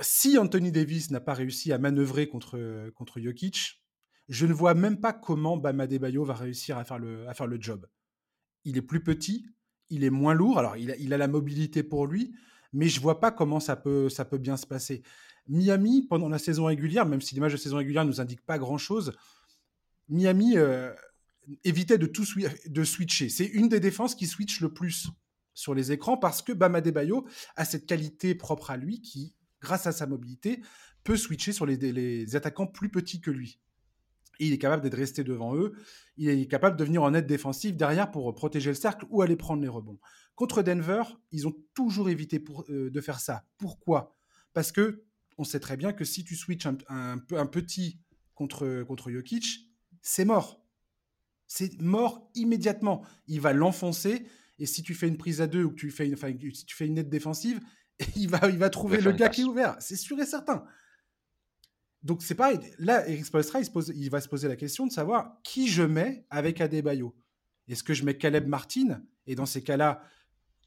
si 0.00 0.38
Anthony 0.38 0.72
Davis 0.72 1.10
n'a 1.10 1.20
pas 1.20 1.34
réussi 1.34 1.72
à 1.72 1.78
manœuvrer 1.78 2.28
contre 2.28 2.90
contre 2.94 3.20
Jokic, 3.20 3.82
je 4.28 4.46
ne 4.46 4.52
vois 4.52 4.74
même 4.74 5.00
pas 5.00 5.12
comment 5.12 5.56
Bama 5.56 5.86
Bayo 5.86 6.24
va 6.24 6.34
réussir 6.34 6.78
à 6.78 6.84
faire 6.84 6.98
le 6.98 7.28
à 7.28 7.34
faire 7.34 7.46
le 7.46 7.60
job. 7.60 7.86
Il 8.64 8.76
est 8.76 8.82
plus 8.82 9.02
petit, 9.02 9.46
il 9.88 10.04
est 10.04 10.10
moins 10.10 10.34
lourd, 10.34 10.58
alors 10.58 10.76
il 10.76 10.94
il 10.98 11.12
a 11.12 11.18
la 11.18 11.28
mobilité 11.28 11.82
pour 11.82 12.06
lui, 12.06 12.34
mais 12.72 12.88
je 12.88 13.00
vois 13.00 13.20
pas 13.20 13.30
comment 13.30 13.60
ça 13.60 13.76
peut 13.76 14.08
bien 14.38 14.56
se 14.56 14.66
passer. 14.66 15.02
Miami 15.48 16.02
pendant 16.02 16.28
la 16.28 16.38
saison 16.38 16.64
régulière, 16.64 17.06
même 17.06 17.20
si 17.20 17.34
l'image 17.34 17.52
de 17.52 17.56
saison 17.56 17.76
régulière 17.76 18.04
nous 18.04 18.20
indique 18.20 18.44
pas 18.44 18.58
grand 18.58 18.78
chose 18.78 19.12
Miami 20.08 20.56
euh, 20.56 20.92
évitait 21.64 21.98
de 21.98 22.06
tout 22.06 22.24
switcher. 22.24 23.28
C'est 23.28 23.46
une 23.46 23.68
des 23.68 23.80
défenses 23.80 24.14
qui 24.14 24.26
switch 24.26 24.60
le 24.60 24.72
plus 24.72 25.08
sur 25.54 25.74
les 25.74 25.92
écrans 25.92 26.16
parce 26.16 26.42
que 26.42 26.52
Bama 26.52 26.80
Bayo 26.80 27.26
a 27.56 27.64
cette 27.64 27.86
qualité 27.86 28.34
propre 28.34 28.70
à 28.70 28.76
lui 28.76 29.00
qui, 29.00 29.34
grâce 29.60 29.86
à 29.86 29.92
sa 29.92 30.06
mobilité, 30.06 30.60
peut 31.02 31.16
switcher 31.16 31.52
sur 31.52 31.66
les, 31.66 32.36
attaquants 32.36 32.66
plus 32.66 32.90
petits 32.90 33.20
que 33.20 33.30
lui. 33.30 33.60
Il 34.38 34.52
est 34.52 34.58
capable 34.58 34.82
d'être 34.82 34.96
resté 34.96 35.24
devant 35.24 35.54
eux. 35.54 35.74
Il 36.16 36.28
est 36.28 36.46
capable 36.46 36.76
de 36.76 36.84
venir 36.84 37.02
en 37.02 37.14
aide 37.14 37.26
défensive 37.26 37.76
derrière 37.76 38.10
pour 38.10 38.32
protéger 38.34 38.70
le 38.70 38.74
cercle 38.74 39.06
ou 39.10 39.22
aller 39.22 39.36
prendre 39.36 39.62
les 39.62 39.68
rebonds. 39.68 39.98
Contre 40.34 40.62
Denver, 40.62 41.02
ils 41.32 41.46
ont 41.48 41.54
toujours 41.74 42.10
évité 42.10 42.42
euh, 42.68 42.90
de 42.90 43.00
faire 43.00 43.20
ça. 43.20 43.44
Pourquoi? 43.58 44.16
Parce 44.52 44.72
que 44.72 45.04
on 45.38 45.44
sait 45.44 45.60
très 45.60 45.76
bien 45.76 45.92
que 45.92 46.04
si 46.04 46.24
tu 46.24 46.34
switches 46.34 46.66
un, 46.66 46.78
un, 46.88 47.22
un 47.32 47.46
petit 47.46 48.00
contre, 48.34 48.82
contre 48.84 49.10
Jokic, 49.10 49.70
c'est 50.00 50.24
mort. 50.24 50.62
C'est 51.46 51.80
mort 51.80 52.30
immédiatement. 52.34 53.04
Il 53.26 53.40
va 53.40 53.52
l'enfoncer. 53.52 54.26
Et 54.58 54.66
si 54.66 54.82
tu 54.82 54.94
fais 54.94 55.08
une 55.08 55.18
prise 55.18 55.40
à 55.40 55.46
deux 55.46 55.64
ou 55.64 55.70
que 55.70 55.76
tu 55.76 55.90
fais 55.90 56.06
une, 56.06 56.14
enfin, 56.14 56.32
si 56.52 56.64
tu 56.64 56.76
fais 56.76 56.86
une 56.86 56.94
nette 56.94 57.10
défensive, 57.10 57.60
il 58.16 58.28
va, 58.28 58.48
il 58.48 58.58
va 58.58 58.70
trouver 58.70 59.00
le 59.00 59.12
gars 59.12 59.28
qui 59.28 59.42
est 59.42 59.44
ouvert. 59.44 59.76
C'est 59.80 59.96
sûr 59.96 60.18
et 60.20 60.26
certain. 60.26 60.64
Donc 62.06 62.22
c'est 62.22 62.36
pareil. 62.36 62.60
Là, 62.78 63.06
Eric 63.08 63.26
Spolstra, 63.26 63.58
il, 63.60 64.10
va 64.10 64.20
se 64.20 64.28
poser 64.28 64.46
la 64.46 64.54
question 64.54 64.86
de 64.86 64.92
savoir 64.92 65.40
qui 65.42 65.66
je 65.66 65.82
mets 65.82 66.24
avec 66.30 66.60
Adebayo. 66.60 67.16
Est-ce 67.66 67.82
que 67.82 67.94
je 67.94 68.04
mets 68.04 68.16
Caleb 68.16 68.46
Martin? 68.46 69.02
Et 69.26 69.34
dans 69.34 69.44
ces 69.44 69.60
cas-là, 69.64 70.00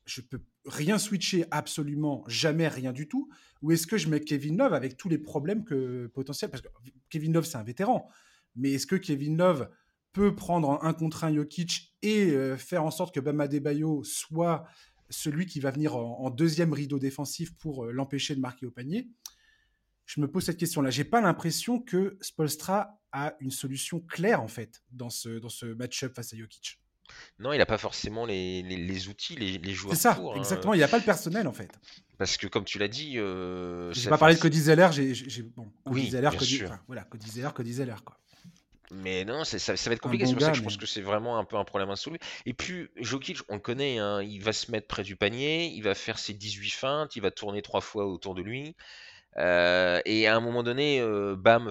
je 0.03 0.19
peux 0.19 0.41
rien 0.65 0.97
switcher 0.97 1.45
absolument, 1.49 2.25
jamais 2.27 2.67
rien 2.67 2.91
du 2.91 3.07
tout. 3.07 3.29
Ou 3.61 3.71
est-ce 3.71 3.87
que 3.87 3.97
je 3.97 4.09
mets 4.09 4.19
Kevin 4.19 4.57
Love 4.57 4.73
avec 4.73 4.97
tous 4.97 5.07
les 5.07 5.17
problèmes 5.17 5.63
que 5.63 6.07
potentiels? 6.07 6.51
Parce 6.51 6.61
que 6.61 6.67
Kevin 7.09 7.31
Love, 7.31 7.45
c'est 7.45 7.57
un 7.57 7.63
vétéran. 7.63 8.09
Mais 8.57 8.73
est-ce 8.73 8.85
que 8.85 8.97
Kevin 8.97 9.37
Love 9.37 9.69
peut 10.11 10.35
prendre 10.35 10.83
un 10.83 10.93
contre 10.93 11.23
un 11.23 11.33
Jokic 11.33 11.95
et 12.01 12.31
euh, 12.31 12.57
faire 12.57 12.83
en 12.83 12.91
sorte 12.91 13.15
que 13.15 13.21
Bama 13.21 13.47
Bayo 13.47 14.03
soit 14.03 14.65
celui 15.09 15.45
qui 15.45 15.61
va 15.61 15.71
venir 15.71 15.95
en, 15.95 16.29
deuxième 16.31 16.73
rideau 16.73 16.99
défensif 16.99 17.55
pour 17.57 17.85
euh, 17.85 17.91
l'empêcher 17.93 18.35
de 18.35 18.41
marquer 18.41 18.65
au 18.65 18.71
panier? 18.71 19.09
Je 20.09 20.19
me 20.21 20.27
pose 20.27 20.43
cette 20.43 20.57
question-là. 20.57 20.89
J'ai 20.89 21.03
pas 21.03 21.21
l'impression 21.21 21.79
que 21.79 22.17
Spolstra 22.19 22.99
a 23.11 23.35
une 23.41 23.51
solution 23.51 23.99
claire 23.99 24.41
en 24.41 24.47
fait 24.47 24.81
dans 24.91 25.11
ce, 25.11 25.37
dans 25.37 25.49
ce 25.49 25.67
match-up 25.67 26.15
face 26.15 26.33
à 26.33 26.37
Jokic. 26.37 26.79
Non, 27.37 27.53
il 27.53 27.59
n'a 27.59 27.67
pas 27.67 27.77
forcément 27.77 28.25
les, 28.25 28.63
les, 28.63 29.07
outils, 29.07 29.35
les, 29.35 29.59
les 29.59 29.73
joueurs. 29.73 29.95
C'est 29.95 30.01
ça, 30.01 30.17
hein. 30.19 30.33
exactement. 30.35 30.73
Il 30.73 30.77
n'y 30.77 30.83
a 30.83 30.87
pas 30.87 30.97
le 30.97 31.03
personnel 31.03 31.47
en 31.47 31.53
fait. 31.53 31.69
Parce 32.17 32.37
que 32.37 32.47
comme 32.47 32.65
tu 32.65 32.79
l'as 32.79 32.87
dit, 32.87 33.19
euh, 33.19 33.93
j'ai 33.93 34.09
pas 34.09 34.17
parlé 34.17 34.33
de 34.33 34.39
Cody 34.39 34.59
Zeller. 34.59 34.89
J'ai 34.91 35.43
bon, 35.43 35.71
Cody 35.85 36.01
oui, 36.01 36.09
Zeller, 36.09 36.31
Cody, 36.35 36.63
voilà, 36.87 37.03
Cody 37.03 37.29
Zeller, 37.29 37.49
Cody 37.53 37.73
Zeller 37.73 37.97
quoi. 38.03 38.17
Mais 38.91 39.25
non, 39.25 39.43
ça, 39.43 39.59
ça, 39.59 39.73
va 39.75 39.93
être 39.93 40.01
compliqué. 40.01 40.25
c'est 40.25 40.33
pour 40.33 40.41
ça 40.41 40.49
que 40.49 40.57
je 40.57 40.63
pense 40.63 40.77
que 40.77 40.87
c'est 40.87 41.01
vraiment 41.01 41.37
un 41.37 41.45
peu 41.45 41.57
un 41.57 41.65
problème 41.65 41.91
insolu. 41.91 42.17
Et 42.47 42.55
puis, 42.55 42.89
Jokic, 42.95 43.37
on 43.47 43.53
le 43.53 43.59
connaît, 43.59 43.99
hein, 43.99 44.23
il 44.23 44.41
va 44.41 44.53
se 44.53 44.71
mettre 44.71 44.87
près 44.87 45.03
du 45.03 45.15
panier, 45.15 45.67
il 45.67 45.83
va 45.83 45.93
faire 45.93 46.17
ses 46.17 46.33
18 46.33 46.71
feintes, 46.71 47.15
il 47.15 47.21
va 47.21 47.29
tourner 47.29 47.61
trois 47.61 47.81
fois 47.81 48.07
autour 48.07 48.33
de 48.33 48.41
lui. 48.41 48.75
Euh, 49.37 50.01
et 50.05 50.27
à 50.27 50.35
un 50.35 50.39
moment 50.39 50.63
donné, 50.63 50.99
euh, 50.99 51.35
Bam 51.37 51.69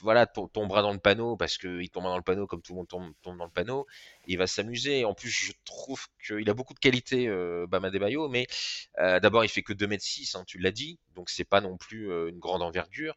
voilà, 0.00 0.26
tombera 0.26 0.82
dans 0.82 0.92
le 0.92 0.98
panneau 0.98 1.36
parce 1.36 1.58
qu'il 1.58 1.88
tombera 1.90 2.12
dans 2.12 2.18
le 2.18 2.22
panneau 2.22 2.46
comme 2.46 2.62
tout 2.62 2.72
le 2.72 2.78
monde 2.78 2.88
tombe, 2.88 3.12
dans 3.24 3.44
le 3.44 3.50
panneau. 3.50 3.86
Il 4.26 4.38
va 4.38 4.46
s'amuser. 4.46 5.04
En 5.04 5.14
plus, 5.14 5.30
je 5.30 5.52
trouve 5.64 6.06
qu'il 6.24 6.48
a 6.48 6.54
beaucoup 6.54 6.74
de 6.74 6.78
qualité, 6.78 7.28
euh, 7.28 7.66
Bam 7.66 7.84
Adebayo, 7.84 8.28
mais 8.28 8.46
euh, 8.98 9.20
d'abord, 9.20 9.44
il 9.44 9.48
fait 9.48 9.62
que 9.62 9.72
2m6, 9.72 10.36
hein, 10.36 10.44
tu 10.46 10.58
l'as 10.58 10.70
dit, 10.70 10.98
donc 11.14 11.30
c'est 11.30 11.44
pas 11.44 11.60
non 11.60 11.76
plus 11.76 12.06
une 12.28 12.38
grande 12.38 12.62
envergure. 12.62 13.16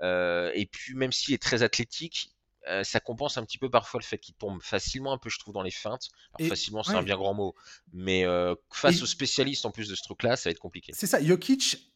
et 0.00 0.68
puis, 0.70 0.94
même 0.94 1.12
s'il 1.12 1.34
est 1.34 1.42
très 1.42 1.62
athlétique, 1.62 2.32
euh, 2.68 2.84
ça 2.84 3.00
compense 3.00 3.38
un 3.38 3.44
petit 3.44 3.58
peu 3.58 3.68
parfois 3.70 3.98
le 4.00 4.04
fait 4.04 4.18
qu'il 4.18 4.34
tombe 4.34 4.62
facilement 4.62 5.12
un 5.12 5.18
peu, 5.18 5.30
je 5.30 5.38
trouve, 5.38 5.54
dans 5.54 5.62
les 5.62 5.70
feintes. 5.70 6.08
facilement, 6.48 6.82
c'est 6.82 6.94
un 6.94 7.02
bien 7.02 7.16
grand 7.16 7.34
mot. 7.34 7.54
Mais 7.92 8.24
euh, 8.24 8.54
face 8.70 9.02
aux 9.02 9.06
spécialistes 9.06 9.66
en 9.66 9.70
plus 9.70 9.88
de 9.88 9.94
ce 9.94 10.02
truc-là, 10.02 10.36
ça 10.36 10.48
va 10.48 10.52
être 10.52 10.60
compliqué. 10.60 10.92
C'est 10.94 11.06
ça, 11.06 11.22
Jokic 11.22 11.91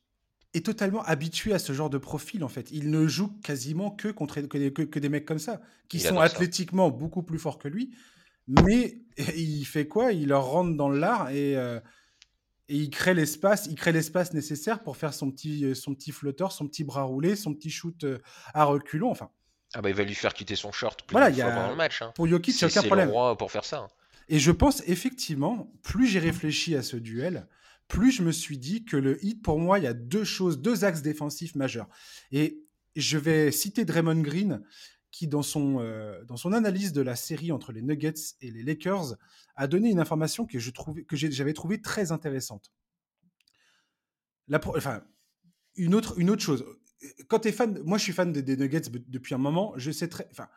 est 0.57 0.65
totalement 0.65 1.03
habitué 1.03 1.53
à 1.53 1.59
ce 1.59 1.73
genre 1.73 1.91
de 1.91 1.99
profil 1.99 2.45
en 2.45 2.49
fait. 2.49 2.71
Il 2.71 2.91
ne 2.91 3.07
joue 3.07 3.29
quasiment 3.43 3.91
que 3.91 4.09
contre 4.09 4.41
que, 4.41 4.99
des 4.99 5.09
mecs 5.09 5.25
comme 5.25 5.39
ça, 5.39 5.61
qui 5.89 6.01
sont 6.01 6.19
athlétiquement 6.19 6.91
beaucoup 6.91 7.23
plus 7.23 7.39
forts 7.39 7.59
que 7.59 7.69
lui. 7.69 7.95
Mais 8.47 8.99
il 9.37 9.65
fait 9.65 9.87
quoi? 9.87 10.13
Il 10.13 10.29
leur 10.29 10.45
rentre 10.47 10.77
dans 10.77 10.89
l'art 10.89 11.31
et, 11.31 11.57
euh, 11.57 11.81
et 12.69 12.77
il 12.77 12.91
crée 12.91 13.15
l'espace, 13.15 13.67
il 13.67 13.75
crée 13.75 13.93
l'espace 13.93 14.33
nécessaire 14.33 14.83
pour 14.83 14.97
faire 14.97 15.15
son 15.15 15.31
petit, 15.31 15.75
son 15.75 15.95
petit 15.95 16.13
flotteur, 16.13 16.53
son 16.53 16.67
petit 16.67 16.85
bras 16.85 17.03
roulé, 17.03 17.37
son 17.37 17.55
petit 17.55 17.71
shoot 17.71 18.07
à 18.55 18.65
reculons. 18.65 19.11
Enfin, 19.11 19.31
ah 19.75 19.83
bah 19.83 19.91
il 19.91 19.95
va 19.95 20.05
lui 20.05 20.15
faire 20.15 20.33
quitter 20.33 20.57
son 20.57 20.73
short 20.73 21.03
plus 21.03 21.13
voilà, 21.13 21.33
fois 21.33 21.53
pendant 21.53 21.71
le 21.71 21.77
match. 21.77 22.03
Hein. 22.03 22.13
Pour 22.15 22.27
Jokic, 22.27 22.55
c'est 22.55 22.67
aucun 22.67 22.83
problème. 22.83 23.09
Le 23.09 23.35
pour 23.35 23.51
faire 23.51 23.65
ça. 23.65 23.81
Hein. 23.81 23.89
Et 24.29 24.39
je 24.39 24.51
pense 24.51 24.83
effectivement, 24.87 25.73
plus 25.83 26.07
j'ai 26.07 26.19
réfléchi 26.19 26.75
à 26.75 26.83
ce 26.83 26.97
duel, 26.97 27.47
plus 27.89 28.11
je 28.11 28.23
me 28.23 28.33
suis 28.33 28.59
dit 28.59 28.85
que 28.85 28.97
le 28.97 29.25
hit, 29.25 29.43
pour 29.43 29.59
moi, 29.59 29.79
il 29.79 29.85
y 29.85 29.89
a 29.89 29.95
deux 29.95 30.25
choses, 30.25 30.61
deux 30.61 30.85
axes 30.85 31.03
défensifs 31.03 31.55
majeurs. 31.55 31.89
Et 32.33 32.63
je 32.97 33.19
vais 33.19 33.53
citer 33.53 33.85
Draymond 33.85 34.23
Green, 34.23 34.63
qui 35.11 35.29
dans 35.29 35.43
son, 35.43 35.81
euh, 35.81 36.25
dans 36.25 36.37
son 36.37 36.53
analyse 36.53 36.93
de 36.93 37.01
la 37.01 37.17
série 37.17 37.53
entre 37.53 37.73
les 37.73 37.83
Nuggets 37.83 38.35
et 38.41 38.51
les 38.51 38.63
Lakers, 38.63 39.17
a 39.55 39.67
donné 39.67 39.91
une 39.91 40.01
information 40.01 40.47
que 40.47 40.59
je 40.59 40.71
trouvais, 40.71 41.05
que 41.05 41.17
j'avais 41.17 41.55
trouvé 41.55 41.81
très 41.81 42.13
intéressante. 42.13 42.73
Enfin, 44.53 45.03
une 45.75 45.95
autre, 45.95 46.19
une 46.19 46.31
autre 46.31 46.43
chose 46.43 46.65
quand 47.29 47.41
tu 47.41 47.49
es 47.49 47.53
fan, 47.53 47.81
moi 47.85 47.99
je 47.99 48.05
suis 48.05 48.13
fan 48.13 48.33
des, 48.33 48.57
Nuggets 48.57 48.91
depuis 49.09 49.35
un 49.35 49.39
moment, 49.39 49.73
je 49.77 49.91
sais 49.91 50.09
très, 50.09 50.27
enfin, 50.31 50.49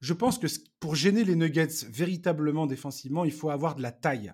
je 0.00 0.12
pense 0.12 0.38
que 0.38 0.46
pour 0.80 0.94
gêner 0.94 1.24
les 1.24 1.36
Nuggets 1.36 1.86
véritablement 1.88 2.66
défensivement, 2.66 3.24
il 3.24 3.32
faut 3.32 3.50
avoir 3.50 3.74
de 3.74 3.82
la 3.82 3.92
taille. 3.92 4.32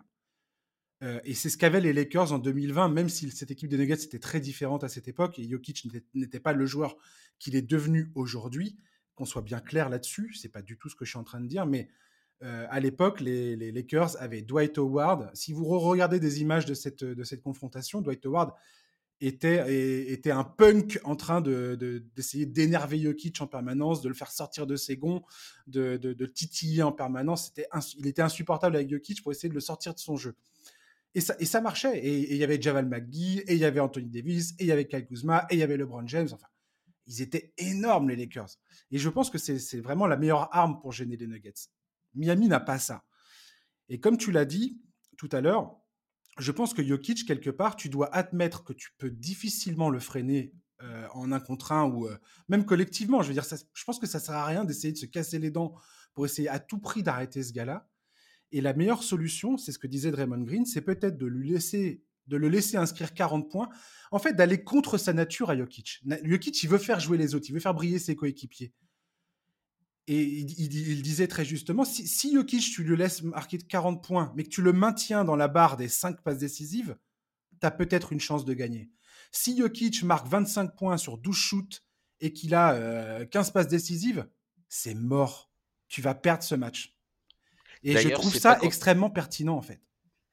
Euh, 1.03 1.21
et 1.25 1.35
c'est 1.35 1.49
ce 1.49 1.57
qu'avaient 1.57 1.81
les 1.81 1.93
Lakers 1.93 2.33
en 2.33 2.39
2020, 2.39 2.89
même 2.89 3.09
si 3.09 3.31
cette 3.31 3.51
équipe 3.51 3.69
des 3.69 3.79
Nuggets 3.79 4.03
était 4.03 4.19
très 4.19 4.41
différente 4.41 4.83
à 4.83 4.89
cette 4.89 5.07
époque 5.07 5.39
et 5.39 5.49
Jokic 5.49 5.87
n'était 6.15 6.41
pas 6.41 6.53
le 6.53 6.67
joueur 6.67 6.97
qu'il 7.39 7.55
est 7.55 7.63
devenu 7.63 8.11
aujourd'hui. 8.15 8.79
Qu'on 9.15 9.25
soit 9.25 9.43
bien 9.43 9.61
clair 9.61 9.89
là-dessus, 9.89 10.35
c'est 10.35 10.49
pas 10.49 10.63
du 10.63 10.79
tout 10.79 10.89
ce 10.89 10.95
que 10.95 11.05
je 11.05 11.11
suis 11.11 11.19
en 11.19 11.25
train 11.25 11.41
de 11.41 11.47
dire, 11.47 11.67
mais 11.67 11.89
euh, 12.45 12.67
à 12.71 12.79
l'époque, 12.79 13.21
les, 13.21 13.57
Lakers 13.73 14.21
avaient 14.21 14.43
Dwight 14.43 14.79
Howard. 14.79 15.31
Si 15.35 15.53
vous 15.53 15.65
regardez 15.65 16.21
des 16.21 16.41
images 16.41 16.67
de 16.67 16.75
cette, 16.75 17.03
de 17.03 17.37
confrontation, 17.37 18.01
Dwight 18.01 18.25
Howard 18.27 18.53
était, 19.21 20.31
un 20.31 20.45
punk 20.45 21.01
en 21.03 21.17
train 21.17 21.41
d'essayer 21.41 22.47
de, 22.47 22.53
d'énerver 22.53 23.01
Jokic 23.01 23.41
en 23.41 23.49
permanence, 23.49 24.01
de 24.01 24.09
le 24.09 24.15
faire 24.15 24.31
sortir 24.31 24.67
de 24.67 24.77
ses 24.77 24.97
gonds, 24.97 25.23
de, 25.67 25.97
de, 25.97 26.27
titiller 26.27 26.83
en 26.83 26.93
permanence. 26.93 27.53
Il 27.99 28.07
était 28.07 28.23
insupportable 28.23 28.77
avec 28.77 28.89
Jokic 28.89 29.23
pour 29.23 29.33
essayer 29.33 29.49
de 29.49 29.55
le 29.55 29.61
sortir 29.61 29.95
de 29.95 29.99
son 29.99 30.17
jeu. 30.17 30.37
Et 31.15 31.21
ça, 31.21 31.35
et 31.39 31.45
ça 31.45 31.61
marchait. 31.61 31.99
Et 31.99 32.33
il 32.33 32.37
y 32.37 32.45
avait 32.45 32.61
Javal 32.61 32.87
McGee, 32.87 33.39
et 33.47 33.55
il 33.55 33.59
y 33.59 33.65
avait 33.65 33.81
Anthony 33.81 34.09
Davis, 34.09 34.53
et 34.59 34.65
il 34.65 34.67
y 34.67 34.73
avait 34.73 34.87
Kyle 34.87 35.07
Kuzma, 35.07 35.47
et 35.51 35.55
il 35.55 35.59
y 35.59 35.63
avait 35.63 35.77
LeBron 35.77 36.07
James. 36.07 36.29
Enfin, 36.33 36.47
ils 37.07 37.23
étaient 37.23 37.53
énormes, 37.57 38.11
les 38.11 38.17
Lakers. 38.17 38.51
Et 38.91 38.99
je 38.99 39.09
pense 39.09 39.31
que 39.31 39.39
c'est 39.39 39.81
vraiment 39.81 40.07
la 40.07 40.17
meilleure 40.17 40.55
arme 40.55 40.79
pour 40.81 40.93
gêner 40.93 41.17
les 41.17 41.27
Nuggets. 41.27 41.69
Miami 42.15 42.49
n'a 42.49 42.61
pas 42.61 42.79
ça. 42.79 43.05
Et 43.89 43.99
comme 44.01 44.19
tu 44.19 44.31
l'as 44.31 44.45
dit 44.45 44.81
tout 45.17 45.29
à 45.33 45.41
l'heure, 45.41 45.81
je 46.39 46.53
pense 46.53 46.75
que 46.75 46.85
Jokic, 46.85 47.27
quelque 47.27 47.51
part, 47.51 47.77
tu 47.77 47.89
dois 47.89 48.15
admettre 48.15 48.63
que 48.63 48.73
tu 48.73 48.91
peux 48.99 49.11
difficilement 49.11 49.91
le 49.91 49.99
freiner 49.99 50.53
euh, 50.83 51.09
en 51.13 51.33
un 51.33 51.41
contre 51.41 51.73
un 51.73 51.85
ou 51.87 52.07
euh, 52.07 52.17
même 52.49 52.65
collectivement. 52.65 53.23
Je 53.23 53.29
veux 53.29 53.35
dire, 53.35 53.45
je 53.45 53.85
pense 53.85 53.99
que 53.99 54.07
ça 54.07 54.21
sert 54.21 54.37
à 54.37 54.47
rien 54.47 54.65
d'essayer 54.65 54.93
de 54.93 54.99
se 54.99 55.07
casser 55.07 55.39
les 55.39 55.51
dents 55.51 55.75
pour 56.15 56.27
essayer 56.27 56.49
à 56.49 56.61
tout 56.61 56.79
prix 56.79 57.03
d'arrêter 57.03 57.43
ce 57.43 57.53
gars-là. 57.53 57.89
Et 58.53 58.61
la 58.61 58.73
meilleure 58.73 59.03
solution, 59.03 59.57
c'est 59.57 59.73
ce 59.73 59.79
que 59.79 59.87
disait 59.87 60.11
Draymond 60.11 60.43
Green, 60.43 60.65
c'est 60.65 60.81
peut-être 60.81 61.19
de 61.19 61.27
lui 61.27 61.51
laisser 61.51 62.03
de 62.29 62.37
le 62.37 62.49
laisser 62.49 62.77
inscrire 62.77 63.15
40 63.15 63.51
points, 63.51 63.69
en 64.11 64.19
fait 64.19 64.35
d'aller 64.35 64.63
contre 64.63 64.99
sa 64.99 65.13
nature 65.13 65.51
à 65.51 65.57
Jokic. 65.57 66.03
Jokic, 66.23 66.63
il 66.63 66.69
veut 66.69 66.79
faire 66.79 67.01
jouer 67.01 67.17
les 67.17 67.35
autres, 67.35 67.47
il 67.49 67.53
veut 67.53 67.61
faire 67.61 67.75
briller 67.75 67.99
ses 67.99 68.15
coéquipiers. 68.15 68.73
Et 70.07 70.23
il, 70.23 71.03
disait 71.03 71.27
très 71.27 71.45
justement, 71.45 71.85
si, 71.85 72.07
si, 72.07 72.35
Jokic, 72.35 72.63
tu 72.63 72.83
lui 72.83 72.97
laisses 72.97 73.23
marquer 73.23 73.59
40 73.59 74.03
points, 74.03 74.33
mais 74.37 74.45
que 74.45 74.49
tu 74.49 74.63
le 74.63 74.73
maintiens 74.73 75.25
dans 75.25 75.37
la 75.37 75.49
barre 75.49 75.77
des 75.77 75.89
5 75.89 76.23
passes 76.23 76.39
décisives, 76.39 76.97
tu 77.61 77.67
as 77.67 77.71
peut-être 77.71 78.13
une 78.13 78.21
chance 78.21 78.47
de 78.47 78.55
gagner. 78.55 78.91
Si 79.33 79.59
Jokic 79.59 80.03
marque 80.05 80.27
25 80.27 80.77
points 80.77 80.97
sur 80.97 81.19
12 81.19 81.37
shoots 81.37 81.85
et 82.21 82.33
qu'il 82.33 82.55
a 82.55 83.25
15 83.27 83.49
euh, 83.49 83.53
passes 83.53 83.69
décisives, 83.69 84.27
c'est 84.69 84.95
mort. 84.95 85.51
Tu 85.89 86.01
vas 86.01 86.15
perdre 86.15 86.43
ce 86.43 86.55
match. 86.55 86.98
Et 87.85 87.97
je 87.97 88.09
trouve 88.11 88.35
ça 88.35 88.59
extrêmement 88.63 89.11
pertinent, 89.11 89.57
en 89.57 89.63
fait. 89.63 89.81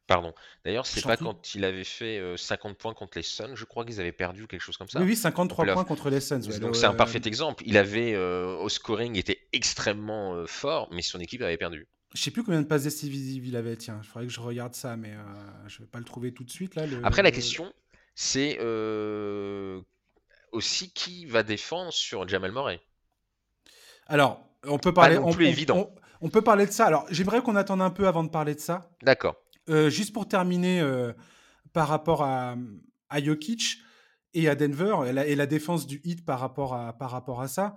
Pardon. 0.08 0.34
D'ailleurs, 0.64 0.86
c'est 0.86 1.02
pas 1.02 1.18
quand 1.18 1.56
il 1.56 1.66
avait 1.66 1.84
fait 1.84 2.22
50 2.38 2.72
euh, 2.72 2.76
points 2.76 2.94
contre 2.94 3.18
les 3.18 3.24
Suns, 3.24 3.56
je 3.56 3.66
crois 3.66 3.86
qu'ils 3.86 4.00
avaient 4.00 4.12
perdu 4.12 4.46
quelque 4.48 4.62
chose 4.62 4.78
comme 4.78 4.88
ça. 4.88 5.00
Oui, 5.00 5.08
oui 5.08 5.16
53 5.16 5.66
points 5.66 5.84
contre 5.84 6.10
les 6.12 6.20
Suns. 6.20 6.40
Donc 6.60 6.76
c'est 6.76 6.86
un 6.86 6.94
parfait 6.94 7.22
exemple. 7.26 7.64
Il 7.66 7.76
avait 7.78 8.14
euh, 8.14 8.56
au 8.58 8.70
scoring 8.70 9.18
était 9.18 9.48
extrêmement 9.52 10.36
euh, 10.36 10.46
fort, 10.46 10.90
mais 10.92 11.02
son 11.02 11.20
équipe 11.20 11.42
avait 11.42 11.58
perdu. 11.58 11.88
Je 12.14 12.22
sais 12.22 12.32
plus 12.32 12.44
combien 12.44 12.62
de 12.62 12.68
passes 12.68 12.84
décisives 12.84 13.48
il 13.48 13.56
avait. 13.56 13.76
Tiens, 13.78 14.00
il 14.02 14.08
faudrait 14.08 14.28
que 14.28 14.34
je 14.34 14.40
regarde 14.40 14.76
ça, 14.76 14.96
mais 14.96 15.14
je 15.68 15.80
vais 15.80 15.88
pas 15.88 16.00
le 16.00 16.06
trouver 16.06 16.34
tout 16.34 16.44
de 16.44 16.52
suite 16.52 16.76
là. 16.76 16.84
Après, 17.04 17.24
la 17.24 17.32
question, 17.32 17.74
c'est 18.14 18.60
aussi 20.52 20.92
qui 20.92 21.26
va 21.26 21.44
défendre 21.44 21.92
sur 21.92 22.28
Jamal 22.28 22.52
Murray? 22.52 22.80
Alors, 24.08 24.40
on 24.64 24.78
peut 24.78 24.94
parler. 24.94 25.18
Pas 25.18 25.32
plus 25.32 25.48
évident. 25.48 25.92
On, 25.92 26.05
peut 26.30 26.42
parler 26.42 26.66
de 26.66 26.72
ça. 26.72 26.86
Alors, 26.86 27.06
j'aimerais 27.10 27.42
qu'on 27.42 27.56
attende 27.56 27.82
un 27.82 27.90
peu 27.90 28.08
avant 28.08 28.24
de 28.24 28.30
parler 28.30 28.56
de 28.56 28.60
ça. 28.60 28.90
D'accord. 29.04 29.36
Euh, 29.70 29.90
juste 29.90 30.14
pour 30.14 30.28
terminer 30.28 30.80
euh, 30.82 31.14
par 31.74 31.88
rapport 31.88 32.24
à, 32.24 32.56
à 33.10 33.24
Jokic 33.24 33.80
et 34.34 34.48
à 34.50 34.56
Denver 34.56 34.96
et 35.26 35.36
la, 35.36 35.46
défense 35.46 35.88
du 35.88 36.02
hit 36.04 36.26
par 36.26 36.40
rapport 36.40 36.76
à, 36.76 36.94
par 36.98 37.10
rapport 37.10 37.42
à 37.42 37.48
ça, 37.48 37.76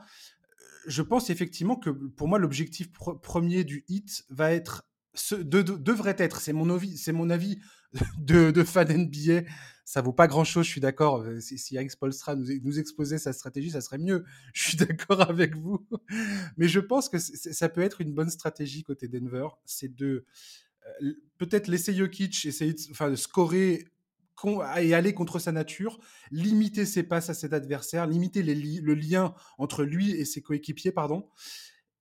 je 0.86 1.02
pense 1.02 1.30
effectivement 1.30 1.76
que 1.76 1.90
pour 1.90 2.28
moi 2.28 2.38
l'objectif 2.38 2.90
premier 3.22 3.64
du 3.64 3.84
hit 3.88 4.24
va 4.28 4.52
être 4.52 4.84
ce, 5.14 5.34
devrait 5.34 6.16
être, 6.18 6.40
c'est 6.40 6.52
mon 6.52 6.70
avis, 6.70 6.96
c'est 6.96 7.12
mon 7.12 7.30
avis 7.30 7.60
de, 8.18 8.50
de, 8.50 8.64
fan 8.64 8.88
NBA. 8.88 9.48
Ça 9.88 10.02
vaut 10.02 10.12
pas 10.12 10.26
grand 10.26 10.44
chose, 10.44 10.66
je 10.66 10.70
suis 10.70 10.82
d'accord. 10.82 11.22
Euh, 11.22 11.40
si, 11.40 11.74
Eric 11.74 11.90
Spolstra 11.90 12.36
nous, 12.36 12.44
nous, 12.62 12.78
exposait 12.78 13.16
sa 13.16 13.32
stratégie, 13.32 13.70
ça 13.70 13.80
serait 13.80 13.96
mieux. 13.96 14.26
Je 14.52 14.68
suis 14.68 14.76
d'accord 14.76 15.22
avec 15.22 15.56
vous. 15.56 15.88
Mais 16.58 16.68
je 16.68 16.78
pense 16.78 17.08
que 17.08 17.16
ça 17.18 17.70
peut 17.70 17.80
être 17.80 18.02
une 18.02 18.12
bonne 18.12 18.28
stratégie 18.28 18.82
côté 18.82 19.08
Denver. 19.08 19.48
C'est 19.64 19.94
de 19.94 20.26
euh, 21.02 21.12
peut-être 21.38 21.68
laisser 21.68 21.94
Jokic 21.94 22.44
essayer 22.44 22.74
de, 22.74 22.80
enfin, 22.90 23.16
scorer 23.16 23.86
et 24.76 24.92
aller 24.92 25.14
contre 25.14 25.38
sa 25.38 25.52
nature, 25.52 25.98
limiter 26.32 26.84
ses 26.84 27.02
passes 27.02 27.30
à 27.30 27.34
cet 27.34 27.54
adversaire, 27.54 28.06
limiter 28.06 28.42
le 28.42 28.92
lien 28.92 29.34
entre 29.56 29.84
lui 29.84 30.10
et 30.10 30.26
ses 30.26 30.42
coéquipiers, 30.42 30.92
pardon, 30.92 31.30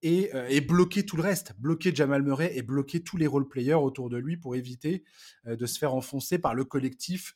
et, 0.02 0.36
euh, 0.36 0.46
et, 0.50 0.60
bloquer 0.60 1.06
tout 1.06 1.16
le 1.16 1.24
reste, 1.24 1.54
bloquer 1.58 1.96
Jamal 1.96 2.22
Murray 2.22 2.52
et 2.54 2.64
bloquer 2.64 3.02
tous 3.02 3.16
les 3.16 3.28
role-players 3.28 3.76
autour 3.76 4.10
de 4.10 4.18
lui 4.18 4.36
pour 4.36 4.58
éviter 4.58 5.06
de 5.46 5.66
se 5.66 5.80
faire 5.80 5.94
enfoncer 5.94 6.38
par 6.38 6.54
le 6.54 6.66
collectif 6.66 7.34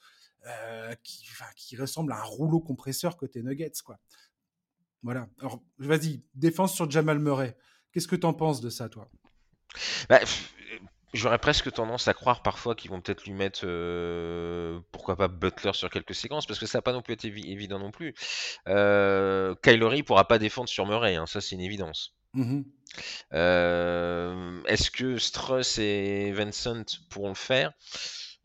qui, 1.04 1.26
qui, 1.56 1.76
ressemble 1.78 2.12
à 2.14 2.18
un 2.18 2.24
rouleau 2.24 2.60
compresseur 2.60 3.18
côté 3.18 3.44
Nuggets, 3.44 3.82
quoi. 3.84 4.00
Voilà. 5.04 5.28
Alors, 5.40 5.62
vas-y, 5.78 6.24
défense 6.36 6.76
sur 6.76 6.90
Jamal 6.90 7.20
Murray. 7.20 7.58
Qu'est-ce 7.92 8.08
que 8.08 8.16
tu 8.16 8.26
en 8.26 8.34
penses 8.34 8.62
de 8.62 8.70
ça, 8.70 8.90
toi? 8.90 9.10
Bah, 10.10 10.20
J'aurais 11.14 11.40
presque 11.40 11.72
tendance 11.74 12.08
à 12.08 12.14
croire 12.14 12.42
parfois 12.42 12.74
qu'ils 12.74 12.90
vont 12.90 13.02
peut-être 13.02 13.26
lui 13.26 13.34
mettre, 13.34 13.62
euh, 13.66 14.80
pourquoi 14.94 15.18
pas 15.18 15.28
Butler 15.28 15.74
sur 15.74 15.90
quelques 15.90 16.16
séquences, 16.16 16.46
parce 16.46 16.58
que 16.58 16.66
ça 16.66 16.78
n'a 16.78 16.82
pas 16.82 16.94
non 16.94 17.02
plus 17.02 17.14
été 17.14 17.28
évident 17.28 17.80
non 17.80 17.92
plus. 17.92 18.14
Euh, 18.70 19.54
Kylori 19.62 20.04
pourra 20.04 20.26
pas 20.28 20.40
défendre 20.40 20.70
sur 20.70 20.86
Murray, 20.86 21.18
hein, 21.18 21.26
ça 21.26 21.42
c'est 21.42 21.56
une 21.56 21.62
évidence. 21.62 22.16
Mmh 22.34 22.62
euh, 23.34 24.62
est-ce 24.66 24.92
que 24.92 25.18
Struss 25.18 25.78
et 25.78 26.34
Vincent 26.34 26.84
pourront 27.10 27.30
le 27.30 27.36
faire? 27.36 27.72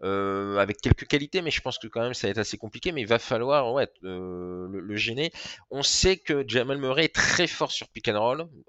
Euh, 0.02 0.58
avec 0.58 0.82
quelques 0.82 1.06
qualités, 1.06 1.40
mais 1.40 1.50
je 1.50 1.62
pense 1.62 1.78
que 1.78 1.86
quand 1.86 2.02
même 2.02 2.12
ça 2.12 2.26
va 2.26 2.32
être 2.32 2.38
assez 2.38 2.58
compliqué. 2.58 2.92
Mais 2.92 3.00
il 3.00 3.06
va 3.06 3.18
falloir 3.18 3.78
euh, 4.04 4.68
le, 4.70 4.96
gêner. 4.96 5.32
On 5.70 5.82
sait 5.82 6.18
que 6.18 6.44
Jamal 6.46 6.78
Murray 6.78 7.06
est 7.06 7.14
très 7.14 7.46
fort 7.46 7.72
sur 7.72 7.88
pick 7.88 8.10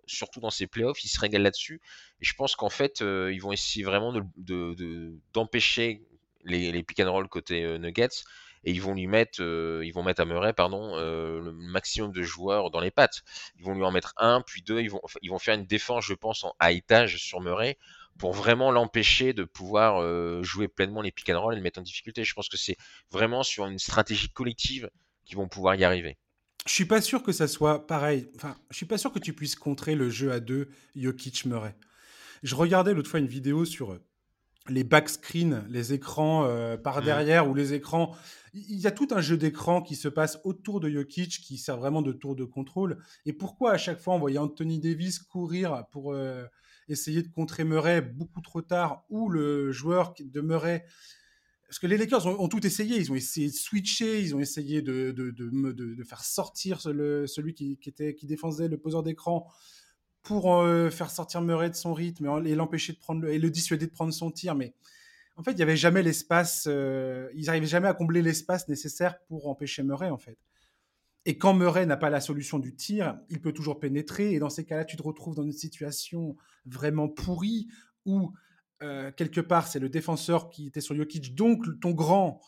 surtout 0.05 0.39
dans 0.39 0.49
ses 0.49 0.67
playoffs. 0.67 1.03
Il 1.03 1.09
se 1.09 1.19
régale 1.19 1.41
là-dessus. 1.41 1.81
Et 2.21 2.25
je 2.25 2.33
pense 2.33 2.55
qu'en 2.55 2.69
fait, 2.69 3.01
euh, 3.01 3.31
ils 3.33 3.41
vont 3.41 3.51
essayer 3.51 3.83
vraiment 3.83 4.13
d'empêcher 5.33 6.05
de, 6.45 6.51
les, 6.51 6.71
les, 6.71 6.85
côté 7.29 7.77
Nuggets. 7.77 8.23
Et 8.63 8.71
ils 8.71 8.81
vont 8.81 8.95
lui 8.95 9.07
mettre, 9.07 9.41
ils 9.41 9.91
vont 9.91 10.03
mettre 10.03 10.21
à 10.21 10.25
Murray, 10.25 10.51
pardon, 10.51 10.95
le 10.97 11.51
maximum 11.51 12.11
de 12.11 12.23
joueurs 12.23 12.71
dans 12.71 12.79
les 12.79 12.91
pattes. 12.91 13.21
Ils 13.57 13.63
vont 13.63 13.73
lui 13.73 13.83
en 13.83 13.91
mettre 13.91 14.13
un, 14.17 14.41
puis 14.41 14.61
deux. 14.61 14.81
Ils 14.81 14.89
vont, 14.89 15.01
ils 15.21 15.29
vont 15.29 15.39
faire 15.39 15.55
une 15.55 15.65
défense, 15.65 16.05
je 16.05 16.13
pense, 16.13 16.43
en 16.43 16.53
high 16.61 16.77
étage 16.77 17.17
sur 17.17 17.39
Murray 17.39 17.77
pour 18.17 18.33
vraiment 18.33 18.71
l'empêcher 18.71 19.33
de 19.33 19.43
pouvoir 19.43 20.01
euh, 20.01 20.41
jouer 20.43 20.67
pleinement 20.67 21.01
les 21.01 21.11
pick 21.11 21.29
and 21.29 21.39
roll 21.39 21.53
et 21.53 21.57
le 21.57 21.63
mettre 21.63 21.79
en 21.79 21.83
difficulté. 21.83 22.23
Je 22.23 22.33
pense 22.33 22.49
que 22.49 22.57
c'est 22.57 22.77
vraiment 23.11 23.43
sur 23.43 23.65
une 23.65 23.79
stratégie 23.79 24.29
collective 24.29 24.89
qu'ils 25.25 25.37
vont 25.37 25.47
pouvoir 25.47 25.75
y 25.75 25.83
arriver. 25.83 26.17
Je 26.65 26.73
suis 26.73 26.85
pas 26.85 27.01
sûr 27.01 27.23
que 27.23 27.31
ça 27.31 27.47
soit 27.47 27.87
pareil. 27.87 28.29
Enfin, 28.35 28.55
je 28.71 28.75
suis 28.75 28.85
pas 28.85 28.97
sûr 28.97 29.11
que 29.11 29.19
tu 29.19 29.33
puisses 29.33 29.55
contrer 29.55 29.95
le 29.95 30.09
jeu 30.09 30.31
à 30.31 30.39
deux 30.39 30.69
Jokic 30.95 31.45
Murray. 31.45 31.75
Je 32.43 32.55
regardais 32.55 32.93
l'autre 32.93 33.09
fois 33.09 33.19
une 33.19 33.27
vidéo 33.27 33.63
sur 33.65 33.93
euh, 33.93 34.03
les 34.67 34.83
back 34.83 35.07
screens, 35.07 35.65
les 35.69 35.93
écrans 35.93 36.45
euh, 36.45 36.75
par 36.75 37.01
mmh. 37.01 37.05
derrière 37.05 37.49
ou 37.49 37.53
les 37.53 37.73
écrans. 37.73 38.15
Il 38.53 38.79
y 38.79 38.87
a 38.87 38.91
tout 38.91 39.07
un 39.11 39.21
jeu 39.21 39.37
d'écran 39.37 39.81
qui 39.81 39.95
se 39.95 40.07
passe 40.07 40.39
autour 40.43 40.79
de 40.79 40.89
Jokic 40.89 41.39
qui 41.41 41.57
sert 41.57 41.77
vraiment 41.77 42.01
de 42.01 42.11
tour 42.11 42.35
de 42.35 42.43
contrôle. 42.43 42.97
Et 43.25 43.33
pourquoi 43.33 43.71
à 43.71 43.77
chaque 43.77 43.99
fois 43.99 44.15
on 44.15 44.19
voyait 44.19 44.39
Anthony 44.39 44.79
Davis 44.79 45.19
courir 45.19 45.85
pour 45.91 46.15
essayer 46.87 47.21
de 47.21 47.27
contrer 47.27 47.63
Murray 47.63 48.01
beaucoup 48.01 48.41
trop 48.41 48.61
tard 48.61 49.05
ou 49.09 49.29
le 49.29 49.71
joueur 49.71 50.13
de 50.19 50.41
Murray. 50.41 50.85
Parce 51.67 51.79
que 51.79 51.87
les 51.87 51.97
Lakers 51.97 52.25
ont, 52.25 52.47
tout 52.47 52.65
essayé. 52.65 52.97
Ils 52.97 53.11
ont 53.11 53.15
essayé 53.15 53.47
de 53.47 53.53
switcher, 53.53 54.21
ils 54.21 54.33
ont 54.33 54.39
essayé 54.39 54.81
de, 54.81 55.11
de, 55.11 55.31
de, 55.31 56.03
faire 56.03 56.23
sortir 56.23 56.79
celui 56.79 57.53
qui, 57.53 57.77
était, 57.85 58.15
qui 58.15 58.25
défendait 58.25 58.69
le 58.69 58.77
poseur 58.77 59.03
d'écran 59.03 59.47
pour 60.23 60.55
euh, 60.55 60.89
faire 60.89 61.09
sortir 61.09 61.41
Murray 61.41 61.69
de 61.69 61.75
son 61.75 61.93
rythme 61.93 62.43
et 62.45 62.55
l'empêcher 62.55 62.93
de 62.93 62.97
prendre 62.97 63.27
et 63.27 63.37
le 63.37 63.49
dissuader 63.49 63.87
de 63.87 63.91
prendre 63.91 64.13
son 64.13 64.31
tir. 64.31 64.55
Mais 64.55 64.73
en 65.35 65.43
fait, 65.43 65.51
il 65.51 65.57
n'y 65.57 65.63
avait 65.63 65.77
jamais 65.77 66.03
l'espace. 66.03 66.65
Euh, 66.67 67.29
ils 67.35 67.45
n'arrivaient 67.45 67.67
jamais 67.67 67.87
à 67.87 67.93
combler 67.93 68.21
l'espace 68.21 68.67
nécessaire 68.69 69.19
pour 69.27 69.47
empêcher 69.47 69.83
Murray, 69.83 70.09
en 70.09 70.17
fait. 70.17 70.37
Et 71.27 71.37
quand 71.37 71.53
Murray 71.53 71.85
n'a 71.85 71.97
pas 71.97 72.09
la 72.09 72.21
solution 72.21 72.57
du 72.57 72.73
tir, 72.73 73.19
il 73.29 73.41
peut 73.41 73.51
toujours 73.51 73.81
pénétrer. 73.81 74.31
Et 74.31 74.39
dans 74.39 74.49
ces 74.49 74.63
cas-là, 74.63 74.85
tu 74.85 74.95
te 74.95 75.03
retrouves 75.03 75.35
dans 75.35 75.43
une 75.43 75.51
situation 75.51 76.37
vraiment 76.65 77.09
pourrie 77.09 77.67
où, 78.05 78.31
euh, 78.81 79.11
quelque 79.11 79.41
part, 79.41 79.67
c'est 79.67 79.79
le 79.79 79.89
défenseur 79.89 80.49
qui 80.49 80.67
était 80.67 80.79
sur 80.79 80.95
Jokic, 80.95 81.35
donc 81.35 81.65
ton 81.81 81.91
grand, 81.91 82.39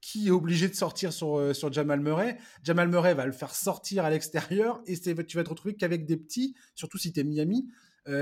qui 0.00 0.26
est 0.26 0.32
obligé 0.32 0.68
de 0.68 0.74
sortir 0.74 1.12
sur, 1.12 1.38
euh, 1.38 1.54
sur 1.54 1.72
Jamal 1.72 2.00
Murray. 2.00 2.36
Jamal 2.64 2.88
Murray 2.88 3.14
va 3.14 3.26
le 3.26 3.32
faire 3.32 3.54
sortir 3.54 4.04
à 4.04 4.10
l'extérieur 4.10 4.82
et 4.86 4.98
tu 4.98 5.14
vas 5.14 5.44
te 5.44 5.48
retrouver 5.48 5.76
qu'avec 5.76 6.04
des 6.04 6.16
petits, 6.16 6.56
surtout 6.74 6.98
si 6.98 7.12
tu 7.12 7.20
es 7.20 7.24
Miami, 7.24 7.70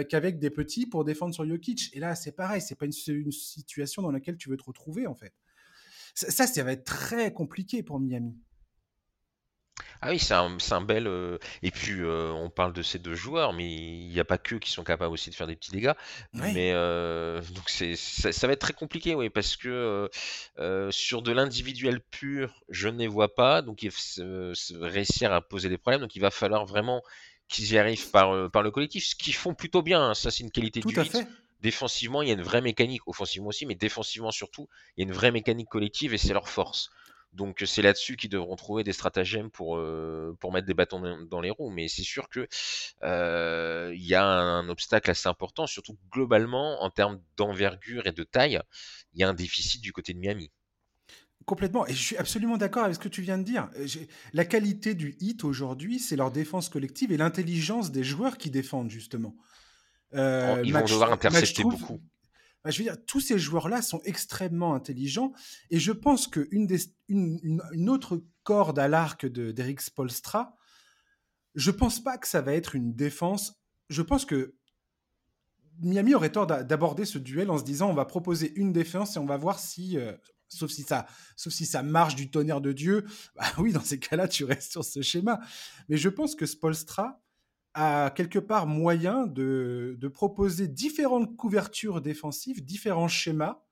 qu'avec 0.09 0.39
des 0.39 0.49
petits 0.49 0.87
pour 0.87 1.05
défendre 1.05 1.35
sur 1.35 1.47
Jokic. 1.47 1.95
Et 1.95 2.01
là, 2.01 2.15
c'est 2.15 2.33
pareil, 2.33 2.61
c'est 2.61 2.75
pas 2.75 2.87
une, 2.87 2.93
situation 2.93 4.03
dans 4.03 4.11
laquelle 4.11 4.37
tu 4.37 4.51
veux 4.51 4.57
te 4.59 4.65
retrouver 4.65 5.07
en 5.07 5.15
fait. 5.15 5.33
Ça, 6.15 6.47
ça 6.47 6.63
va 6.63 6.73
être 6.73 6.85
très 6.85 7.33
compliqué 7.33 7.83
pour 7.83 8.01
Miami. 8.01 8.35
Ah 10.01 10.11
oui, 10.11 10.19
c'est 10.19 10.35
un, 10.35 10.81
bel. 10.83 11.07
Euh, 11.07 11.39
et 11.63 11.71
puis, 11.71 12.01
euh, 12.01 12.31
on 12.31 12.51
parle 12.51 12.73
de 12.73 12.83
ces 12.83 12.99
deux 12.99 13.15
joueurs, 13.15 13.53
mais 13.53 13.73
il 13.73 14.09
n'y 14.09 14.21
a 14.21 14.25
pas 14.25 14.39
qu'eux 14.39 14.59
qui 14.59 14.71
sont 14.71 14.85
capables 14.85 15.13
aussi 15.13 15.31
de 15.31 15.35
faire 15.35 15.47
des 15.47 15.57
petits 15.57 15.71
dégâts. 15.71 15.93
Mais 16.33 16.73
euh, 16.73 17.41
donc, 17.55 17.69
c'est, 17.69 17.97
ça, 17.97 18.47
va 18.47 18.53
être 18.53 18.61
très 18.61 18.73
compliqué, 18.73 19.15
oui, 19.15 19.31
parce 19.31 19.57
que 19.57 20.11
sur 20.91 21.23
de 21.23 21.33
l'individuel 21.33 22.01
pur, 22.01 22.63
je 22.69 22.89
ne 22.89 22.99
les 22.99 23.09
vois 23.09 23.35
pas. 23.35 23.63
Donc, 23.63 23.83
il 23.83 23.91
réussir 24.81 25.33
à 25.33 25.41
poser 25.41 25.69
des 25.69 25.79
problèmes. 25.79 26.01
Donc, 26.01 26.15
il 26.15 26.21
va 26.21 26.31
falloir 26.31 26.67
vraiment 26.67 27.03
qu'ils 27.49 27.73
y 27.73 27.79
arrivent 27.79 28.11
par, 28.11 28.51
par 28.51 28.63
le 28.63 28.71
collectif, 28.71 29.05
ce 29.07 29.15
qu'ils 29.15 29.35
font 29.35 29.55
plutôt 29.55 29.83
bien. 29.83 30.11
Hein. 30.11 30.15
Ça, 30.15 30.31
c'est 30.31 30.43
une 30.43 30.51
qualité 30.51 30.81
Tout 30.81 30.93
à 30.97 31.05
fait. 31.05 31.27
Défensivement, 31.63 32.21
il 32.21 32.29
y 32.29 32.31
a 32.31 32.35
une 32.35 32.43
vraie 32.43 32.61
mécanique, 32.61 33.01
offensivement 33.07 33.49
aussi, 33.49 33.65
mais 33.65 33.75
défensivement 33.75 34.31
surtout, 34.31 34.69
il 34.97 35.01
y 35.01 35.07
a 35.07 35.09
une 35.09 35.15
vraie 35.15 35.31
mécanique 35.31 35.71
collective 35.71 36.13
et 36.13 36.19
c'est 36.19 36.35
leur 36.35 36.49
force. 36.51 36.91
Donc 37.35 37.63
c'est 37.67 37.83
là-dessus 37.83 38.17
qu'ils 38.17 38.31
devront 38.31 38.57
trouver 38.57 38.85
des 38.85 38.93
stratagèmes 38.93 39.51
pour, 39.51 39.77
euh, 39.77 40.37
pour 40.41 40.53
mettre 40.53 40.67
des 40.67 40.75
bâtons 40.75 41.03
dans 41.27 41.41
les 41.41 41.51
roues. 41.51 41.71
Mais 41.71 41.89
c'est 41.89 42.03
sûr 42.03 42.29
que 42.29 42.47
euh, 43.03 43.93
il 43.95 44.07
y 44.07 44.15
a 44.15 44.25
un, 44.25 44.69
obstacle 44.69 45.11
assez 45.11 45.29
important, 45.29 45.67
surtout 45.67 45.99
globalement 46.11 46.83
en 46.83 46.91
termes 46.91 47.21
d'envergure 47.37 48.07
et 48.07 48.13
de 48.13 48.25
taille, 48.25 48.61
il 49.13 49.21
y 49.21 49.25
a 49.25 49.29
un 49.29 49.35
déficit 49.35 49.81
du 49.81 49.93
côté 49.93 50.15
de 50.15 50.19
Miami. 50.19 50.51
Complètement, 51.45 51.87
et 51.87 51.93
je 51.93 52.03
suis 52.03 52.17
absolument 52.17 52.57
d'accord 52.57 52.85
avec 52.85 52.95
ce 52.95 53.01
que 53.01 53.09
tu 53.09 53.21
viens 53.21 53.37
de 53.37 53.43
dire. 53.43 53.69
La 54.33 54.47
qualité 54.47 54.95
du 54.95 55.17
hit 55.21 55.45
aujourd'hui, 55.45 55.99
c'est 55.99 56.17
leur 56.17 56.31
défense 56.31 56.71
collective 56.71 57.13
et 57.13 57.19
l'intelligence 57.19 57.91
des 57.91 58.03
joueurs 58.03 58.39
qui 58.39 58.51
défendent 58.51 58.91
justement. 58.91 59.37
Euh, 60.15 60.63
ils 60.65 60.73
vont 60.73 60.85
devoir 60.85 61.13
intercepter 61.13 61.63
beaucoup. 61.65 62.01
Bah, 62.65 62.71
je 62.71 62.79
veux 62.79 62.85
dire, 62.85 62.97
tous 63.07 63.21
ces 63.21 63.39
joueurs-là 63.39 63.83
sont 63.83 64.01
extrêmement 64.05 64.75
intelligents. 64.75 65.33
Et 65.71 65.79
je 65.79 65.93
pense 65.93 66.27
qu'une 66.27 66.67
une, 67.09 67.91
autre 67.91 68.25
corde 68.43 68.79
à 68.79 68.89
l'arc 68.89 69.27
d'Eric 69.27 69.83
Spolstra, 69.83 70.57
je 71.55 71.71
pense 71.71 72.03
pas 72.03 72.17
que 72.17 72.27
ça 72.27 72.41
va 72.41 72.55
être 72.55 72.75
une 72.75 72.95
défense. 72.95 73.61
Je 73.91 74.01
pense 74.01 74.25
que 74.25 74.57
Miami 75.81 76.15
aurait 76.15 76.33
tort 76.33 76.47
d'aborder 76.47 77.05
ce 77.05 77.19
duel 77.19 77.51
en 77.51 77.59
se 77.59 77.65
disant 77.65 77.91
on 77.91 77.95
va 77.95 78.07
proposer 78.07 78.53
une 78.57 78.73
défense 78.73 79.17
et 79.17 79.19
on 79.19 79.27
va 79.27 79.37
voir 79.37 79.59
si. 79.59 79.99
Euh, 79.99 80.13
sauf 80.49 80.71
si 80.71 80.83
ça, 80.83 81.07
sauf 81.37 81.53
si 81.53 81.67
ça 81.67 81.83
marche 81.83 82.15
du 82.15 82.31
tonnerre 82.31 82.61
de 82.61 82.73
Dieu, 82.73 83.05
bah 83.37 83.47
oui, 83.59 83.73
dans 83.73 83.83
ces 83.83 83.99
cas-là, 83.99 84.29
tu 84.29 84.45
restes 84.45 84.73
sur 84.73 84.85
ce 84.85 85.03
schéma. 85.03 85.41
Mais 85.89 85.97
je 85.97 86.09
pense 86.09 86.35
que 86.35 86.47
Spolstra, 86.47 87.21
a 87.75 88.11
quelque 88.15 88.39
part 88.39 88.67
moyen 88.67 89.27
de, 89.27 89.97
de, 90.01 90.09
proposer 90.09 90.69
différentes 90.69 91.37
couvertures 91.37 92.01
défensives, 92.01 92.65
différents 92.65 93.09
schémas, 93.09 93.65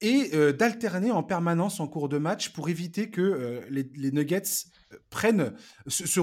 et 0.00 0.30
euh, 0.34 0.52
d'alterner 0.52 1.10
en 1.10 1.22
permanence 1.22 1.80
en 1.80 1.86
cours 1.86 2.08
de 2.08 2.18
match 2.18 2.50
pour 2.50 2.68
éviter 2.68 3.10
que 3.10 3.20
euh, 3.20 3.60
les, 3.68 4.12
Nuggets 4.12 4.42
euh, 4.92 4.96
prennent, 5.10 5.52
se, 5.86 6.20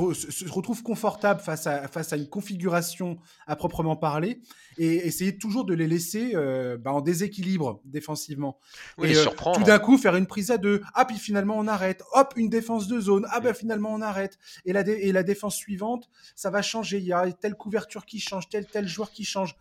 retrouvent 0.50 0.82
confortables 0.82 1.42
face 1.42 1.68
à, 1.68 1.88
face 1.88 2.12
à 2.12 2.18
une 2.18 2.28
configuration 2.28 3.20
à 3.46 3.56
proprement 3.56 3.96
parler 3.96 4.42
et 4.80 5.08
essayer 5.08 5.38
toujours 5.38 5.63
de 5.66 5.76
les 5.76 5.88
laisser 5.88 6.34
bah, 6.80 6.92
en 6.92 7.02
déséquilibre 7.02 7.82
défensivement. 7.86 8.60
et 9.04 9.13
tout 9.54 9.63
d'un 9.63 9.80
coup 9.80 9.98
faire 9.98 10.16
une 10.16 10.28
prise 10.28 10.52
à 10.52 10.58
deux, 10.58 10.82
ah 10.94 11.06
puis 11.06 11.18
finalement 11.18 11.58
on 11.58 11.68
arrête, 11.68 12.04
hop 12.13 12.34
une 12.36 12.50
défense 12.50 12.88
de 12.88 13.00
zone, 13.00 13.26
ah 13.32 13.40
ben 13.40 13.54
finalement 13.54 13.92
on 13.92 14.02
arrête. 14.02 14.38
Et 14.66 14.74
la, 14.74 14.82
et 14.82 15.12
la 15.12 15.24
défense 15.24 15.56
suivante 15.56 16.10
ça 16.36 16.50
va 16.50 16.62
changer, 16.62 16.98
il 16.98 17.06
y 17.06 17.13
a 17.13 17.32
telle 17.32 17.56
couverture 17.56 18.06
qui 18.06 18.20
change, 18.20 18.50
tel 18.50 18.68
tel 18.68 18.88
joueur 18.88 19.12
qui 19.12 19.24
change 19.24 19.56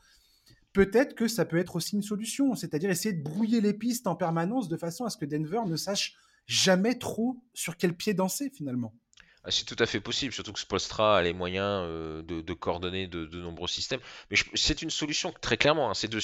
peut-être 0.76 1.14
que 1.14 1.26
ça 1.26 1.46
peut 1.46 1.56
être 1.56 1.76
aussi 1.76 1.96
une 1.96 2.02
solution, 2.02 2.54
c'est-à-dire 2.54 2.90
essayer 2.90 3.14
de 3.14 3.22
brouiller 3.22 3.62
les 3.62 3.72
pistes 3.72 4.06
en 4.06 4.14
permanence 4.14 4.68
de 4.68 4.76
façon 4.76 5.06
à 5.06 5.10
ce 5.10 5.16
que 5.16 5.24
Denver 5.24 5.60
ne 5.66 5.74
sache 5.74 6.16
jamais 6.46 6.98
trop 6.98 7.42
sur 7.54 7.78
quel 7.78 7.96
pied 7.96 8.12
danser 8.12 8.50
finalement. 8.54 8.94
Ah, 9.42 9.50
c'est 9.50 9.64
tout 9.64 9.76
à 9.78 9.86
fait 9.86 10.00
possible, 10.00 10.34
surtout 10.34 10.52
que 10.52 10.60
Spostra 10.60 11.16
a 11.16 11.22
les 11.22 11.32
moyens 11.32 11.86
euh, 11.88 12.22
de, 12.22 12.52
coordonner 12.52 13.06
de, 13.06 13.40
nombreux 13.40 13.68
systèmes. 13.68 14.00
Mais 14.30 14.36
c'est 14.52 14.82
une 14.82 14.90
solution 14.90 15.32
très 15.40 15.56
clairement, 15.56 15.88
hein, 15.88 15.94
c'est 15.94 16.10
de, 16.10 16.20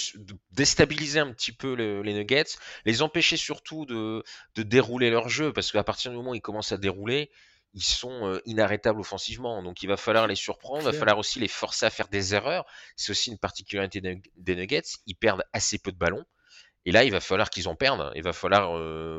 déstabiliser 0.50 1.20
un 1.20 1.32
petit 1.32 1.52
peu 1.52 1.72
les 1.72 2.12
Nuggets, 2.12 2.58
les 2.84 3.00
empêcher 3.00 3.38
surtout 3.38 3.86
de, 3.86 4.22
dérouler 4.58 5.08
leur 5.08 5.30
jeu, 5.30 5.54
parce 5.54 5.72
qu'à 5.72 5.82
partir 5.82 6.10
du 6.10 6.18
moment 6.18 6.32
où 6.32 6.34
ils 6.34 6.42
commencent 6.42 6.72
à 6.72 6.76
dérouler, 6.76 7.30
ils 7.74 7.82
sont 7.82 8.40
inarrêtables 8.44 9.00
offensivement. 9.00 9.62
Donc 9.62 9.82
il 9.82 9.86
va 9.86 9.96
falloir 9.96 10.26
les 10.26 10.34
surprendre, 10.34 10.82
il 10.82 10.84
va 10.84 10.92
falloir 10.92 11.18
aussi 11.18 11.38
les 11.38 11.48
forcer 11.48 11.86
à 11.86 11.90
faire 11.90 12.08
des 12.08 12.34
erreurs. 12.34 12.64
C'est 12.96 13.10
aussi 13.10 13.30
une 13.30 13.38
particularité 13.38 14.00
des 14.00 14.56
Nuggets, 14.56 14.82
ils 15.06 15.14
perdent 15.14 15.44
assez 15.52 15.78
peu 15.78 15.92
de 15.92 15.98
ballons. 15.98 16.24
Et 16.84 16.90
là, 16.90 17.04
il 17.04 17.12
va 17.12 17.20
falloir 17.20 17.48
qu'ils 17.48 17.68
en 17.68 17.76
perdent. 17.76 18.10
Il 18.16 18.24
va 18.24 18.32
falloir 18.32 18.70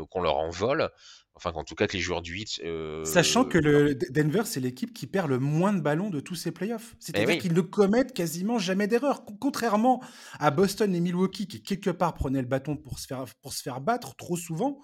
qu'on 0.09 0.21
leur 0.21 0.35
envole. 0.37 0.89
Enfin, 1.35 1.51
en 1.55 1.63
tout 1.63 1.73
cas, 1.75 1.87
que 1.87 1.93
les 1.93 2.01
joueurs 2.01 2.21
du 2.21 2.33
8. 2.33 2.61
Sachant 3.05 3.45
que 3.45 3.57
le 3.57 3.95
Denver, 3.95 4.41
c'est 4.43 4.59
l'équipe 4.59 4.93
qui 4.93 5.07
perd 5.07 5.29
le 5.29 5.39
moins 5.39 5.71
de 5.73 5.79
ballons 5.79 6.09
de 6.09 6.19
tous 6.19 6.35
ces 6.35 6.51
playoffs. 6.51 6.91
Eh 6.91 6.95
C'est-à-dire 6.99 7.37
qu'ils 7.39 7.53
ne 7.53 7.61
commettent 7.61 8.13
quasiment 8.13 8.59
jamais 8.59 8.87
d'erreurs. 8.87 9.23
Contrairement 9.39 10.03
à 10.39 10.51
Boston 10.51 10.93
et 10.93 10.99
Milwaukee, 10.99 11.47
qui 11.47 11.63
quelque 11.63 11.89
part 11.89 12.13
prenaient 12.15 12.41
le 12.41 12.47
bâton 12.47 12.75
pour 12.75 12.99
se 12.99 13.07
faire, 13.07 13.23
pour 13.41 13.53
se 13.53 13.63
faire 13.63 13.79
battre 13.79 14.15
trop 14.15 14.35
souvent, 14.35 14.81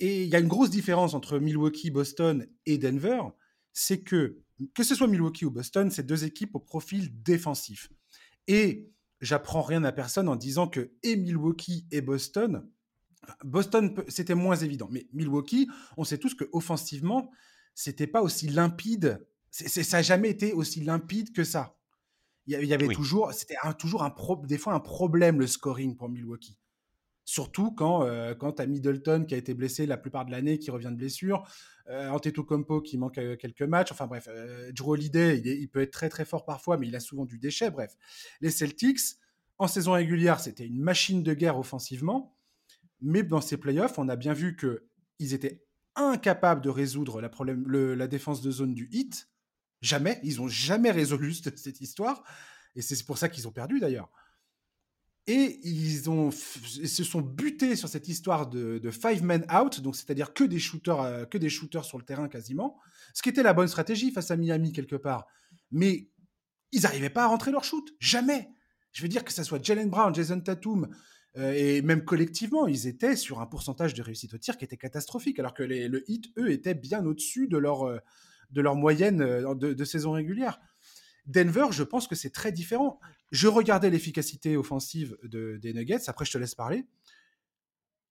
et 0.00 0.24
il 0.24 0.28
y 0.28 0.36
a 0.36 0.38
une 0.38 0.48
grosse 0.48 0.70
différence 0.70 1.14
entre 1.14 1.38
Milwaukee, 1.38 1.90
Boston 1.90 2.46
et 2.66 2.78
Denver, 2.78 3.20
c'est 3.72 4.00
que, 4.00 4.38
que 4.74 4.82
ce 4.82 4.94
soit 4.94 5.08
Milwaukee 5.08 5.44
ou 5.44 5.50
Boston, 5.50 5.90
c'est 5.90 6.06
deux 6.06 6.24
équipes 6.24 6.54
au 6.54 6.60
profil 6.60 7.10
défensif. 7.22 7.90
Et 8.46 8.90
j'apprends 9.20 9.62
rien 9.62 9.84
à 9.84 9.92
personne 9.92 10.28
en 10.28 10.36
disant 10.36 10.68
que 10.68 10.92
et 11.02 11.16
Milwaukee 11.16 11.86
et 11.90 12.00
Boston, 12.00 12.68
Boston, 13.44 13.94
c'était 14.08 14.34
moins 14.34 14.56
évident, 14.56 14.88
mais 14.90 15.06
Milwaukee, 15.12 15.68
on 15.96 16.04
sait 16.04 16.18
tous 16.18 16.34
que 16.34 16.48
offensivement, 16.52 17.30
c'était 17.74 18.06
pas 18.06 18.22
aussi 18.22 18.48
limpide. 18.48 19.26
ça 19.50 19.98
n'a 19.98 20.02
jamais 20.02 20.30
été 20.30 20.52
aussi 20.52 20.80
limpide 20.80 21.32
que 21.32 21.44
ça. 21.44 21.76
Il 22.46 22.64
y 22.64 22.72
avait 22.72 22.88
toujours, 22.88 23.32
c'était 23.34 23.56
toujours 23.78 24.02
un 24.02 24.14
des 24.46 24.56
fois 24.56 24.72
un 24.72 24.80
problème 24.80 25.38
le 25.38 25.46
scoring 25.46 25.96
pour 25.96 26.08
Milwaukee. 26.08 26.56
Surtout 27.28 27.72
quand, 27.72 28.04
euh, 28.04 28.34
quand 28.34 28.58
Middleton 28.66 29.26
qui 29.26 29.34
a 29.34 29.36
été 29.36 29.52
blessé 29.52 29.84
la 29.84 29.98
plupart 29.98 30.24
de 30.24 30.30
l'année, 30.30 30.58
qui 30.58 30.70
revient 30.70 30.88
de 30.90 30.96
blessure, 30.96 31.46
euh, 31.90 32.08
Antetokounmpo 32.08 32.80
qui 32.80 32.96
manque 32.96 33.18
euh, 33.18 33.36
quelques 33.36 33.60
matchs, 33.60 33.92
enfin 33.92 34.06
bref, 34.06 34.28
euh, 34.30 34.72
Drew 34.72 34.92
Holiday, 34.92 35.38
il, 35.38 35.68
peut 35.68 35.82
être 35.82 35.90
très 35.90 36.08
très 36.08 36.24
fort 36.24 36.46
parfois, 36.46 36.78
mais 36.78 36.88
il 36.88 36.96
a 36.96 37.00
souvent 37.00 37.26
du 37.26 37.36
déchet, 37.36 37.70
bref. 37.70 37.94
Les 38.40 38.48
Celtics, 38.48 39.18
en 39.58 39.68
saison 39.68 39.92
régulière, 39.92 40.40
c'était 40.40 40.64
une 40.64 40.80
machine 40.80 41.22
de 41.22 41.34
guerre 41.34 41.58
offensivement, 41.58 42.34
mais 43.02 43.22
dans 43.22 43.42
ces 43.42 43.58
playoffs, 43.58 43.98
on 43.98 44.08
a 44.08 44.16
bien 44.16 44.32
vu 44.32 44.56
qu'ils 44.56 45.34
étaient 45.34 45.62
incapables 45.96 46.62
de 46.62 46.70
résoudre 46.70 47.20
la, 47.20 47.28
problème, 47.28 47.68
la 47.68 48.06
défense 48.06 48.40
de 48.40 48.50
zone 48.50 48.72
du 48.72 48.88
hit. 48.90 49.28
Jamais, 49.82 50.18
ils 50.22 50.38
n'ont 50.38 50.48
jamais 50.48 50.92
résolu 50.92 51.34
cette 51.56 51.82
histoire, 51.82 52.24
et 52.74 52.80
c'est 52.80 53.04
pour 53.04 53.18
ça 53.18 53.28
qu'ils 53.28 53.46
ont 53.46 53.52
perdu 53.52 53.80
d'ailleurs. 53.80 54.10
Et 55.30 55.60
ils, 55.62 55.98
se 56.88 57.04
sont 57.04 57.20
butés 57.20 57.76
sur 57.76 57.90
cette 57.90 58.08
histoire 58.08 58.46
de, 58.46 58.90
five 58.90 59.22
men 59.22 59.44
out, 59.54 59.82
donc 59.82 59.94
c'est-à-dire 59.94 60.32
que 60.32 60.42
des 60.42 60.58
shooters, 60.58 61.00
euh, 61.02 61.24
que 61.26 61.36
des 61.36 61.50
shooters 61.50 61.84
sur 61.84 61.98
le 61.98 62.04
terrain 62.04 62.28
quasiment, 62.28 62.78
ce 63.12 63.20
qui 63.20 63.28
était 63.28 63.42
la 63.42 63.52
bonne 63.52 63.68
stratégie 63.68 64.10
face 64.10 64.30
à 64.30 64.36
Miami 64.38 64.72
quelque 64.72 64.96
part. 64.96 65.26
Mais 65.70 66.08
ils 66.72 66.80
n'arrivaient 66.80 67.10
pas 67.10 67.24
à 67.24 67.26
rentrer 67.26 67.50
leur 67.50 67.62
shoot, 67.62 67.94
jamais. 68.00 68.48
Je 68.92 69.02
veux 69.02 69.08
dire 69.08 69.22
que 69.22 69.30
ce 69.30 69.44
soit 69.44 69.62
Jalen 69.62 69.90
Brown, 69.90 70.14
Jason 70.14 70.40
Tatum, 70.40 70.88
euh, 71.36 71.52
et 71.52 71.82
même 71.82 72.06
collectivement, 72.06 72.66
ils 72.66 72.86
étaient 72.86 73.14
sur 73.14 73.42
un 73.42 73.46
pourcentage 73.46 73.92
de 73.92 74.00
réussite 74.00 74.32
au 74.32 74.38
tir 74.38 74.56
qui 74.56 74.64
était 74.64 74.78
catastrophique, 74.78 75.38
alors 75.38 75.52
que 75.52 75.62
le 75.62 76.10
hit, 76.10 76.32
eux, 76.38 76.50
étaient 76.50 76.72
bien 76.72 77.04
au-dessus 77.04 77.48
de 77.48 77.58
leur, 77.58 77.86
euh, 77.86 77.98
de 78.50 78.62
leur 78.62 78.76
moyenne 78.76 79.18
de 79.18 79.84
saison 79.84 80.12
régulière. 80.12 80.58
Denver, 81.28 81.66
je 81.70 81.82
pense 81.82 82.08
que 82.08 82.14
c'est 82.14 82.30
très 82.30 82.52
différent. 82.52 82.98
Je 83.30 83.46
regardais 83.48 83.90
l'efficacité 83.90 84.56
offensive 84.56 85.16
des 85.22 85.72
Nuggets, 85.74 86.08
après 86.08 86.24
je 86.24 86.32
te 86.32 86.38
laisse 86.38 86.54
parler. 86.54 86.86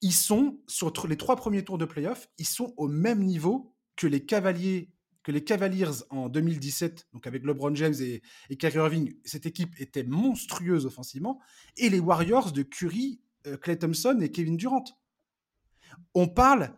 Ils 0.01 0.13
sont, 0.13 0.59
sur 0.67 0.91
les 1.07 1.17
trois 1.17 1.35
premiers 1.35 1.63
tours 1.63 1.79
de 1.79 1.85
playoff, 1.85 2.29
ils 2.37 2.45
sont 2.45 2.73
au 2.77 2.87
même 2.87 3.23
niveau 3.23 3.75
que 3.95 4.05
les 4.05 4.23
Cavaliers, 4.23 4.91
que 5.23 5.31
les 5.31 5.43
Cavaliers 5.43 6.03
en 6.11 6.29
2017, 6.29 7.07
donc 7.13 7.25
avec 7.25 7.43
LeBron 7.43 7.73
James 7.73 7.95
et, 7.99 8.21
et 8.51 8.57
Kyrie 8.57 8.77
Irving. 8.77 9.15
Cette 9.25 9.47
équipe 9.47 9.73
était 9.79 10.03
monstrueuse 10.03 10.85
offensivement. 10.85 11.41
Et 11.75 11.89
les 11.89 11.99
Warriors 11.99 12.51
de 12.51 12.61
Curry, 12.61 13.19
Clay 13.61 13.73
euh, 13.73 13.79
Thompson 13.79 14.19
et 14.21 14.29
Kevin 14.31 14.57
Durant. 14.57 14.83
On 16.13 16.27
parle 16.27 16.77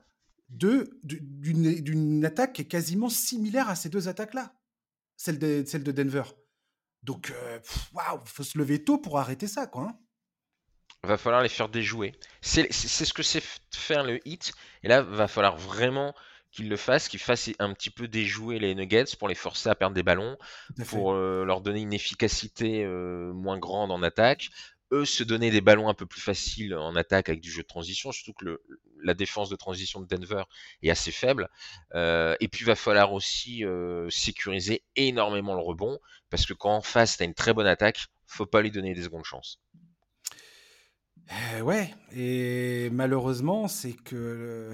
d'une 0.50 2.24
attaque 2.24 2.54
qui 2.54 2.62
est 2.62 2.68
quasiment 2.68 3.10
similaire 3.10 3.68
à 3.70 3.76
ces 3.76 3.90
deux 3.90 4.08
attaques-là 4.08 4.59
celle 5.20 5.38
de, 5.38 5.64
celle 5.68 5.84
de 5.84 5.92
Denver. 5.92 6.24
Donc, 7.04 7.32
euh, 7.32 7.60
waouh, 7.94 8.20
faut 8.26 8.44
se 8.44 8.58
lever 8.58 8.84
tôt 8.84 8.98
pour 8.98 9.20
arrêter 9.20 9.48
ça, 9.48 9.68
quoi. 9.68 9.84
Hein. 9.84 9.98
Va 11.04 11.18
falloir 11.18 11.44
les 11.44 11.50
faire 11.50 11.70
déjouer. 11.70 12.14
C'est 12.42 12.72
ce 12.72 13.14
que 13.14 13.24
c'est 13.24 13.44
faire 13.74 14.04
le 14.04 14.20
hit. 14.28 14.54
Et 14.84 14.88
là, 14.88 15.02
va 15.02 15.28
falloir 15.28 15.58
vraiment 15.58 16.14
qu'il 16.52 16.68
le 16.68 16.78
fasse, 16.78 17.08
qu'il 17.08 17.20
fasse 17.20 17.50
un 17.60 17.74
petit 17.74 17.90
peu 17.90 18.08
déjouer 18.08 18.60
les 18.60 18.74
Nuggets 18.76 19.16
pour 19.18 19.28
les 19.28 19.36
forcer 19.36 19.70
à 19.70 19.76
perdre 19.76 19.94
des 19.94 20.04
ballons, 20.04 20.38
pour 20.88 21.14
euh, 21.14 21.46
leur 21.46 21.62
donner 21.62 21.82
une 21.82 21.94
efficacité 21.94 22.84
euh, 22.84 23.32
moins 23.34 23.60
grande 23.60 23.92
en 23.92 24.02
attaque. 24.02 24.50
Eux 24.92 25.06
se 25.06 25.24
donner 25.24 25.52
des 25.52 25.62
ballons 25.62 25.90
un 25.90 25.94
peu 25.94 26.06
plus 26.06 26.22
faciles 26.22 26.76
en 26.76 26.96
attaque 26.96 27.30
avec 27.30 27.42
du 27.42 27.52
jeu 27.52 27.62
de 27.62 27.68
transition, 27.68 28.12
surtout 28.12 28.34
que 28.34 28.62
la 29.04 29.14
défense 29.14 29.50
de 29.50 29.56
transition 29.56 30.02
de 30.02 30.08
Denver 30.08 30.44
est 30.82 30.90
assez 30.90 31.12
faible. 31.12 31.48
Euh, 31.96 32.36
et 32.40 32.48
puis 32.48 32.62
il 32.62 32.66
va 32.66 32.76
falloir 32.76 33.14
aussi 33.14 33.64
sécuriser 34.10 34.84
énormément 34.96 35.56
le 35.56 35.62
rebond, 35.62 36.00
parce 36.30 36.46
que 36.46 36.54
quand 36.54 36.76
en 36.76 36.82
face 36.82 37.18
tu 37.18 37.24
une 37.24 37.34
très 37.34 37.54
bonne 37.54 37.68
attaque, 37.68 38.08
faut 38.26 38.46
pas 38.46 38.62
lui 38.62 38.72
donner 38.72 38.94
des 38.94 39.04
secondes 39.04 39.26
chances. 39.26 39.60
ouais, 41.62 41.94
et 42.14 42.90
malheureusement, 42.92 43.68
c'est 43.68 43.94
que 43.94 44.74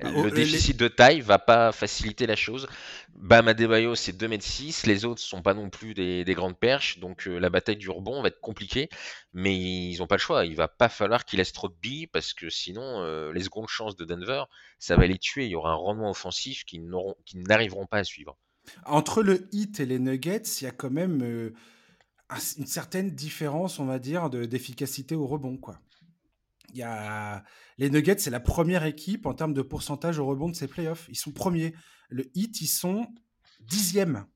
le 0.00 0.30
déficit 0.30 0.76
de 0.76 0.88
taille 0.88 1.20
va 1.20 1.38
pas 1.38 1.72
faciliter 1.72 2.26
la 2.26 2.36
chose. 2.36 2.66
Bam 3.14 3.48
Adebayo, 3.48 3.94
c'est 3.94 4.12
2m6. 4.12 4.86
Les 4.86 5.04
autres 5.04 5.20
sont 5.20 5.42
pas 5.42 5.54
non 5.54 5.70
plus 5.70 5.94
des, 5.94 6.24
grandes 6.34 6.58
perches. 6.58 6.98
Donc 6.98 7.26
euh, 7.26 7.38
la 7.38 7.50
bataille 7.50 7.76
du 7.76 7.90
rebond 7.90 8.22
va 8.22 8.28
être 8.28 8.40
compliquée. 8.40 8.88
Mais 9.32 9.56
ils 9.56 10.02
ont 10.02 10.06
pas 10.06 10.16
le 10.16 10.20
choix. 10.20 10.44
Il 10.46 10.56
va 10.56 10.68
pas 10.68 10.88
falloir 10.88 11.24
qu'ils 11.24 11.38
laissent 11.38 11.52
trop 11.52 11.68
de 11.68 11.76
billes 11.80 12.06
parce 12.06 12.32
que 12.32 12.50
sinon, 12.50 13.02
euh, 13.02 13.32
les 13.32 13.42
secondes 13.42 13.68
chances 13.68 13.96
de 13.96 14.04
Denver, 14.04 14.44
ça 14.78 14.96
va 14.96 15.06
les 15.06 15.18
tuer. 15.18 15.44
Il 15.44 15.50
y 15.50 15.56
aura 15.56 15.72
un 15.72 15.76
rendement 15.76 16.10
offensif 16.10 16.64
qui 16.64 16.80
n'arriveront 17.34 17.86
pas 17.86 17.98
à 17.98 18.04
suivre. 18.04 18.36
Entre 18.86 19.22
le 19.22 19.48
hit 19.52 19.80
et 19.80 19.86
les 19.86 19.98
Nuggets, 19.98 20.42
il 20.60 20.64
y 20.64 20.66
a 20.66 20.70
quand 20.70 20.90
même 20.90 21.22
euh, 21.22 21.54
une 22.58 22.66
certaine 22.66 23.10
différence, 23.10 23.78
on 23.78 23.84
va 23.84 23.98
dire, 23.98 24.30
d'efficacité 24.30 25.14
au 25.14 25.26
rebond. 25.26 25.56
quoi. 25.56 25.78
Il 26.72 26.78
y 26.78 26.82
a 26.82 27.44
les 27.78 27.90
Nuggets, 27.90 28.18
c'est 28.18 28.30
la 28.30 28.40
première 28.40 28.84
équipe 28.84 29.26
en 29.26 29.34
termes 29.34 29.54
de 29.54 29.62
pourcentage 29.62 30.18
au 30.18 30.26
rebond 30.26 30.48
de 30.48 30.56
ces 30.56 30.68
playoffs. 30.68 31.06
Ils 31.08 31.16
sont 31.16 31.32
premiers. 31.32 31.74
Le 32.08 32.30
Heat, 32.34 32.60
ils 32.60 32.66
sont 32.66 33.06
dixièmes. 33.60 34.26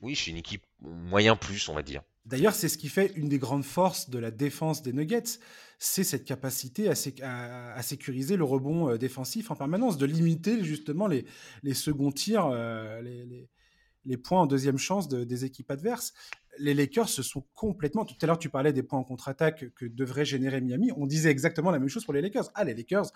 Oui, 0.00 0.16
c'est 0.16 0.30
une 0.30 0.36
équipe 0.36 0.66
moyen 0.80 1.36
plus, 1.36 1.68
on 1.68 1.74
va 1.74 1.82
dire. 1.82 2.02
D'ailleurs, 2.26 2.54
c'est 2.54 2.68
ce 2.68 2.78
qui 2.78 2.88
fait 2.88 3.12
une 3.16 3.28
des 3.28 3.38
grandes 3.38 3.64
forces 3.64 4.08
de 4.08 4.18
la 4.18 4.30
défense 4.30 4.82
des 4.82 4.92
Nuggets, 4.92 5.38
c'est 5.78 6.04
cette 6.04 6.24
capacité 6.24 6.88
à, 6.88 7.82
sécuriser 7.82 8.36
le 8.36 8.44
rebond 8.44 8.90
euh, 8.90 8.96
défensif 8.96 9.50
en 9.50 9.56
permanence, 9.56 9.98
de 9.98 10.06
limiter 10.06 10.64
justement 10.64 11.06
les, 11.06 11.26
seconds 11.74 12.12
tirs, 12.12 12.46
euh, 12.46 13.02
les, 13.02 14.16
points 14.16 14.42
en 14.42 14.46
deuxième 14.46 14.78
chance 14.78 15.08
des 15.08 15.44
équipes 15.44 15.70
adverses 15.70 16.14
les 16.58 16.74
Lakers 16.74 17.08
se 17.08 17.22
sont 17.22 17.44
complètement. 17.54 18.04
Tout 18.04 18.14
à 18.20 18.26
l'heure, 18.26 18.38
tu 18.38 18.48
parlais 18.48 18.72
des 18.72 18.82
points 18.82 18.98
en 18.98 19.04
contre-attaque 19.04 19.72
que 19.74 19.86
devrait 19.86 20.24
générer 20.24 20.60
Miami. 20.60 20.90
On 20.96 21.06
disait 21.06 21.30
exactement 21.30 21.70
la 21.70 21.78
même 21.78 21.88
chose 21.88 22.04
pour 22.04 22.14
les 22.14 22.20
Lakers. 22.20 22.50
Ah, 22.54 22.64
les 22.64 22.74
Lakers, 22.74 23.06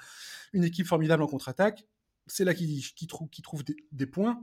une 0.52 0.64
équipe 0.64 0.86
formidable 0.86 1.22
en 1.22 1.26
contre-attaque. 1.26 1.86
C'est 2.26 2.44
là 2.44 2.54
qui 2.54 2.84
qui 2.94 3.08
des, 3.92 4.06
points. 4.06 4.42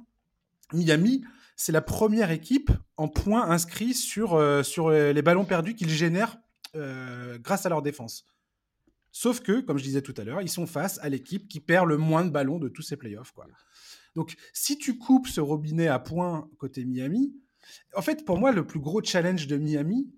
Miami, 0.74 1.24
c'est 1.56 1.72
la 1.72 1.82
première 1.82 2.32
équipe 2.32 2.72
en 2.98 3.08
points 3.08 3.50
inscrits 3.50 3.94
sur, 3.94 4.34
euh, 4.34 4.64
sur 4.64 4.90
les 4.90 5.22
ballons 5.22 5.46
perdus 5.46 5.76
qu'ils 5.76 5.90
génèrent 5.90 6.38
euh, 6.76 7.38
grâce 7.38 7.66
à 7.66 7.70
leur 7.70 7.82
défense. 7.82 8.26
Sauf 9.12 9.40
que, 9.40 9.62
comme 9.62 9.78
je 9.78 9.84
disais 9.84 10.02
tout 10.02 10.14
à 10.18 10.26
l'heure, 10.26 10.42
ils 10.42 10.50
sont 10.50 10.68
face 10.68 11.00
à 11.00 11.08
l'équipe 11.08 11.48
qui 11.48 11.62
perd 11.62 11.88
le 11.88 11.96
moins 11.96 12.26
de 12.26 12.30
ballons 12.30 12.60
de 12.60 12.68
tous 12.68 12.82
ces 12.82 12.98
playoffs. 12.98 13.32
Quoi. 13.32 13.48
Donc, 14.14 14.36
si 14.52 14.78
tu 14.78 14.98
coupes 14.98 15.28
ce 15.28 15.40
robinet 15.40 15.88
à 15.88 16.00
points 16.00 16.50
côté 16.58 16.84
Miami, 16.84 17.34
en 17.96 18.02
fait, 18.02 18.26
pour 18.26 18.38
moi, 18.38 18.52
le 18.52 18.66
plus 18.66 18.80
gros 18.80 19.04
challenge 19.04 19.48
de 19.48 19.58
Miami, 19.58 20.12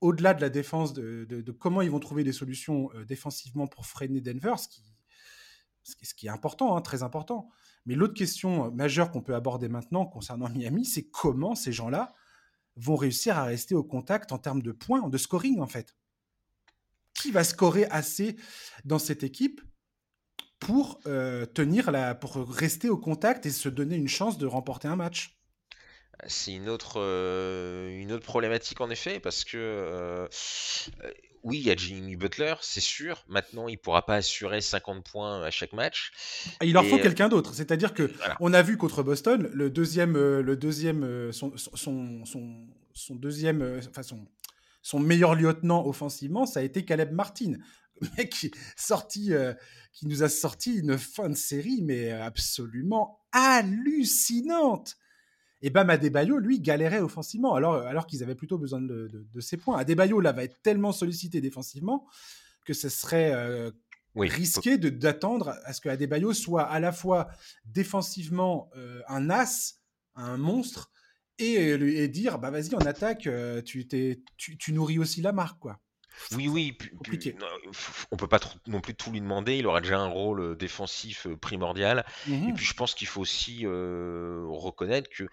au-delà 0.00 0.34
de 0.34 0.40
la 0.40 0.48
défense, 0.48 0.92
de, 0.92 1.52
comment 1.58 1.82
ils 1.82 1.90
vont 1.90 2.00
trouver 2.00 2.24
des 2.24 2.32
solutions 2.32 2.90
euh, 2.94 3.04
défensivement 3.04 3.66
pour 3.66 3.86
freiner 3.86 4.20
Denver, 4.20 4.54
ce 4.56 4.68
qui, 4.68 4.82
ce 5.84 6.14
qui 6.14 6.26
est 6.26 6.30
important, 6.30 6.76
hein, 6.76 6.80
très 6.80 7.02
important. 7.02 7.50
Mais 7.86 7.94
l'autre 7.94 8.14
question 8.14 8.66
euh, 8.66 8.70
majeure 8.70 9.10
qu'on 9.10 9.22
peut 9.22 9.34
aborder 9.34 9.68
maintenant 9.68 10.06
concernant 10.06 10.48
Miami, 10.54 10.84
c'est 10.84 11.08
comment 11.08 11.54
ces 11.54 11.72
gens-là 11.72 12.14
vont 12.76 12.96
réussir 12.96 13.36
à 13.36 13.44
rester 13.44 13.74
au 13.74 13.84
contact 13.84 14.32
en 14.32 14.38
termes 14.38 14.62
de 14.62 14.72
points, 14.72 15.08
de 15.08 15.18
scoring 15.18 15.60
en 15.60 15.66
fait. 15.66 15.96
Qui 17.14 17.30
va 17.30 17.44
scorer 17.44 17.84
assez 17.86 18.36
dans 18.84 18.98
cette 18.98 19.22
équipe 19.22 19.60
pour 20.58 21.00
euh, 21.06 21.44
tenir 21.46 21.90
la, 21.90 22.14
pour 22.14 22.36
rester 22.48 22.88
au 22.88 22.96
contact 22.96 23.44
et 23.44 23.50
se 23.50 23.68
donner 23.68 23.96
une 23.96 24.08
chance 24.08 24.38
de 24.38 24.46
remporter 24.46 24.88
un 24.88 24.96
match? 24.96 25.39
C'est 26.26 26.52
une 26.52 26.68
autre, 26.68 27.00
euh, 27.00 27.88
une 27.90 28.12
autre 28.12 28.24
problématique 28.24 28.80
en 28.80 28.90
effet, 28.90 29.20
parce 29.20 29.44
que 29.44 29.56
euh, 29.56 30.26
euh, 31.04 31.10
oui, 31.42 31.58
il 31.58 31.66
y 31.66 31.70
a 31.70 31.76
Jimmy 31.76 32.16
Butler, 32.16 32.54
c'est 32.60 32.80
sûr. 32.80 33.24
Maintenant, 33.28 33.68
il 33.68 33.78
pourra 33.78 34.04
pas 34.04 34.16
assurer 34.16 34.60
50 34.60 35.04
points 35.04 35.42
à 35.42 35.50
chaque 35.50 35.72
match. 35.72 36.12
Il 36.62 36.74
leur 36.74 36.84
faut 36.84 36.98
quelqu'un 36.98 37.28
d'autre. 37.28 37.54
C'est-à-dire 37.54 37.94
que 37.94 38.12
on 38.40 38.52
a 38.52 38.60
vu 38.60 38.76
contre 38.76 39.02
Boston, 39.02 39.48
le 39.52 39.70
deuxième, 39.70 40.14
le 40.14 40.56
deuxième, 40.56 41.32
son, 41.32 41.56
son, 41.56 42.24
son, 42.26 42.66
son 42.92 43.14
deuxième, 43.14 43.80
enfin 43.88 44.02
son, 44.82 45.00
meilleur 45.00 45.34
lieutenant 45.34 45.86
offensivement, 45.86 46.44
ça 46.44 46.60
a 46.60 46.62
été 46.62 46.84
Caleb 46.84 47.12
Martin, 47.12 47.54
le 48.02 48.08
mec 48.18 48.30
qui 48.30 48.50
sorti, 48.76 49.32
qui 49.92 50.06
nous 50.06 50.22
a 50.22 50.28
sorti 50.28 50.74
une 50.74 50.98
fin 50.98 51.30
de 51.30 51.34
série, 51.34 51.80
mais 51.82 52.10
absolument 52.10 53.24
hallucinante. 53.32 54.98
Et 55.62 55.70
Bam 55.70 55.90
Adebayo, 55.90 56.38
lui, 56.38 56.60
galérait 56.60 57.00
offensivement, 57.00 57.54
alors, 57.54 57.74
alors 57.74 58.06
qu'ils 58.06 58.22
avaient 58.22 58.34
plutôt 58.34 58.58
besoin 58.58 58.80
de, 58.80 59.10
de, 59.12 59.40
ses 59.40 59.56
points. 59.56 59.78
Adebayo, 59.78 60.20
là, 60.20 60.32
va 60.32 60.44
être 60.44 60.62
tellement 60.62 60.92
sollicité 60.92 61.40
défensivement 61.40 62.06
que 62.64 62.72
ce 62.72 62.88
serait 62.88 63.32
euh, 63.32 63.70
risqué 64.16 64.78
d'attendre 64.78 65.56
à 65.64 65.72
ce 65.72 65.80
que 65.80 65.88
Adebayo 65.88 66.32
soit 66.32 66.62
à 66.62 66.80
la 66.80 66.92
fois 66.92 67.28
défensivement 67.64 68.70
euh, 68.76 69.00
un 69.08 69.30
as, 69.30 69.80
un 70.14 70.36
monstre, 70.36 70.90
et, 71.38 71.54
et 71.54 72.08
dire 72.08 72.38
bah 72.38 72.50
vas-y, 72.50 72.74
on 72.74 72.78
attaque, 72.78 73.26
euh, 73.26 73.62
tu, 73.62 73.88
tu, 73.88 74.22
tu, 74.36 74.72
nourris 74.72 74.98
aussi 74.98 75.22
la 75.22 75.32
marque, 75.32 75.58
quoi. 75.58 75.80
Oui, 76.32 76.48
oui, 76.48 76.76
on 78.10 78.16
peut 78.16 78.28
pas 78.28 78.40
non 78.66 78.82
plus 78.82 78.94
tout 78.94 79.10
lui 79.10 79.20
demander. 79.20 79.56
Il 79.56 79.66
aura 79.66 79.80
déjà 79.80 79.98
un 79.98 80.08
rôle 80.08 80.56
défensif 80.58 81.26
primordial. 81.40 82.04
Et 82.28 82.32
mmh 82.32 82.54
puis 82.54 82.66
je 82.66 82.74
pense 82.74 82.94
qu'il 82.94 83.06
faut 83.06 83.22
aussi 83.22 83.64
reconnaître 83.64 85.08
que 85.08 85.28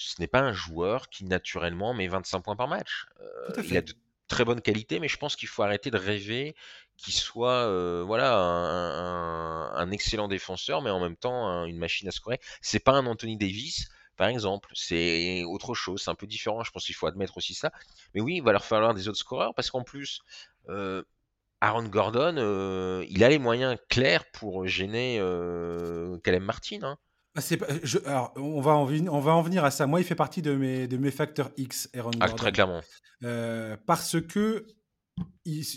ce 0.00 0.20
n'est 0.20 0.26
pas 0.26 0.40
un 0.40 0.52
joueur 0.52 1.08
qui 1.10 1.24
naturellement 1.24 1.92
met 1.92 2.08
25 2.08 2.40
points 2.40 2.56
par 2.56 2.68
match. 2.68 3.06
Euh, 3.20 3.62
il 3.64 3.76
a 3.76 3.82
de 3.82 3.92
très 4.28 4.44
bonnes 4.44 4.62
qualités, 4.62 4.98
mais 4.98 5.08
je 5.08 5.18
pense 5.18 5.36
qu'il 5.36 5.48
faut 5.48 5.62
arrêter 5.62 5.90
de 5.90 5.98
rêver 5.98 6.54
qu'il 6.96 7.14
soit 7.14 7.66
euh, 7.66 8.02
voilà 8.06 8.36
un, 8.36 9.90
excellent 9.90 10.28
défenseur, 10.28 10.82
mais 10.82 10.90
en 10.90 11.00
même 11.00 11.16
temps 11.16 11.64
une 11.64 11.78
machine 11.78 12.08
à 12.08 12.10
scorer. 12.10 12.40
C'est 12.62 12.78
pas 12.78 12.92
un 12.92 13.06
Anthony 13.06 13.36
Davis, 13.36 13.88
par 14.16 14.28
exemple. 14.28 14.70
C'est 14.74 15.44
autre 15.44 15.74
chose, 15.74 16.02
c'est 16.02 16.10
un 16.10 16.14
peu 16.14 16.26
différent. 16.26 16.62
Je 16.64 16.70
pense 16.70 16.86
qu'il 16.86 16.94
faut 16.94 17.06
admettre 17.06 17.36
aussi 17.36 17.54
ça. 17.54 17.70
Mais 18.14 18.20
oui, 18.20 18.36
il 18.36 18.42
va 18.42 18.52
leur 18.52 18.64
falloir 18.64 18.94
des 18.94 19.08
autres 19.08 19.18
scoreurs 19.18 19.54
parce 19.54 19.70
qu'en 19.70 19.82
plus, 19.82 20.22
euh, 20.68 21.02
Aaron 21.60 21.84
Gordon, 21.84 22.36
il 23.08 23.24
a 23.24 23.28
les 23.28 23.38
moyens 23.38 23.76
clairs 23.88 24.30
pour 24.32 24.66
gêner 24.66 25.16
Caleb 26.22 26.42
Martin. 26.42 26.80
Hein. 26.82 26.98
Alors, 28.06 28.32
on 28.36 28.60
va, 28.60 28.72
en, 28.72 28.88
on 29.08 29.20
va 29.20 29.32
en 29.32 29.42
venir 29.42 29.64
à 29.64 29.70
ça. 29.70 29.86
Moi, 29.86 30.00
il 30.00 30.04
fait 30.04 30.14
partie 30.14 30.42
de 30.42 30.54
mes, 30.54 30.88
de 30.88 30.96
mes 30.96 31.10
facteurs 31.10 31.50
X, 31.56 31.88
Aaron 31.94 32.10
ah, 32.20 32.28
très 32.28 32.52
clairement. 32.52 32.80
Euh, 33.24 33.76
parce 33.86 34.20
que, 34.20 34.66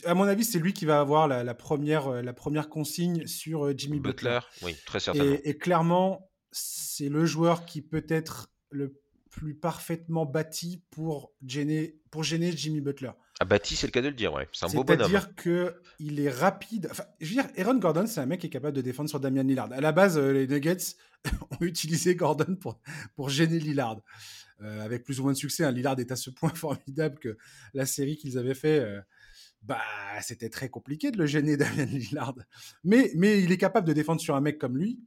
à 0.06 0.14
mon 0.14 0.24
avis, 0.24 0.46
c'est 0.46 0.60
lui 0.60 0.74
qui 0.74 0.86
va 0.86 1.00
avoir 1.00 1.28
la, 1.28 1.54
première, 1.54 2.08
euh, 2.08 2.22
la 2.22 2.34
première 2.34 2.70
consigne 2.70 3.28
sur 3.28 3.66
euh, 3.66 3.74
Jimmy 3.76 4.00
Butler. 4.00 4.40
oui, 4.64 4.76
très 4.86 5.00
certainement. 5.00 5.38
Et, 5.44 5.58
clairement, 5.58 6.32
c'est 6.52 7.10
le 7.10 7.26
joueur 7.26 7.66
qui 7.66 7.82
peut 7.82 8.06
être 8.10 8.50
le 8.70 9.00
plus 9.34 9.56
parfaitement 9.56 10.26
bâti 10.26 10.84
pour 10.92 11.34
gêner, 11.46 12.00
pour 12.12 12.24
gêner 12.24 12.52
Jimmy 12.56 12.82
Butler. 12.82 13.12
Ah, 13.40 13.46
bâti, 13.46 13.76
c'est 13.76 13.88
le 13.88 13.92
cas 13.92 14.02
de 14.02 14.10
le 14.10 14.14
dire, 14.14 14.32
ouais. 14.32 14.48
C'est 14.54 14.66
un 14.66 14.70
beau 14.70 14.84
bonhomme. 14.84 15.10
C'est-à-dire 15.10 15.34
qu'il 15.36 16.20
est 16.20 16.30
rapide. 16.30 16.88
Enfin, 16.92 17.04
je 17.20 17.28
veux 17.28 17.42
dire, 17.42 17.50
Aaron 17.58 17.80
Gordon, 17.80 18.06
c'est 18.06 18.20
un 18.20 18.28
mec 18.28 18.42
qui 18.42 18.48
est 18.48 18.52
capable 18.52 18.76
de 18.76 18.82
défendre 18.82 19.10
sur 19.10 19.20
Damian 19.20 19.44
Lillard. 19.44 19.72
À 19.74 19.82
la 19.82 19.92
base, 19.92 20.20
les 20.20 20.48
Nuggets, 20.48 20.96
ont 21.52 21.66
utilisé 21.66 22.16
Gordon 22.16 22.56
pour, 22.56 22.80
pour 23.16 23.30
gêner 23.30 23.60
Lillard. 23.60 24.02
Euh, 24.62 24.82
avec 24.86 25.04
plus 25.04 25.20
ou 25.20 25.24
moins 25.24 25.34
de 25.34 25.38
succès. 25.38 25.64
Hein. 25.64 25.72
Lillard 25.72 26.00
est 26.00 26.12
à 26.12 26.16
ce 26.16 26.30
point 26.30 26.50
formidable 26.54 27.18
que 27.18 27.38
la 27.74 27.88
série 27.88 28.18
qu'ils 28.18 28.38
avaient 28.38 28.54
fait, 28.54 28.80
euh, 28.80 29.02
bah, 29.64 29.82
c'était 30.22 30.50
très 30.50 30.70
compliqué 30.70 31.10
de 31.10 31.18
le 31.18 31.26
gêner, 31.26 31.58
Damien 31.58 31.86
Lillard. 31.86 32.36
Mais, 32.84 33.12
mais 33.16 33.42
il 33.42 33.52
est 33.52 33.58
capable 33.58 33.88
de 33.88 33.94
défendre 33.94 34.22
sur 34.22 34.36
un 34.36 34.42
mec 34.42 34.60
comme 34.60 34.78
lui. 34.78 35.00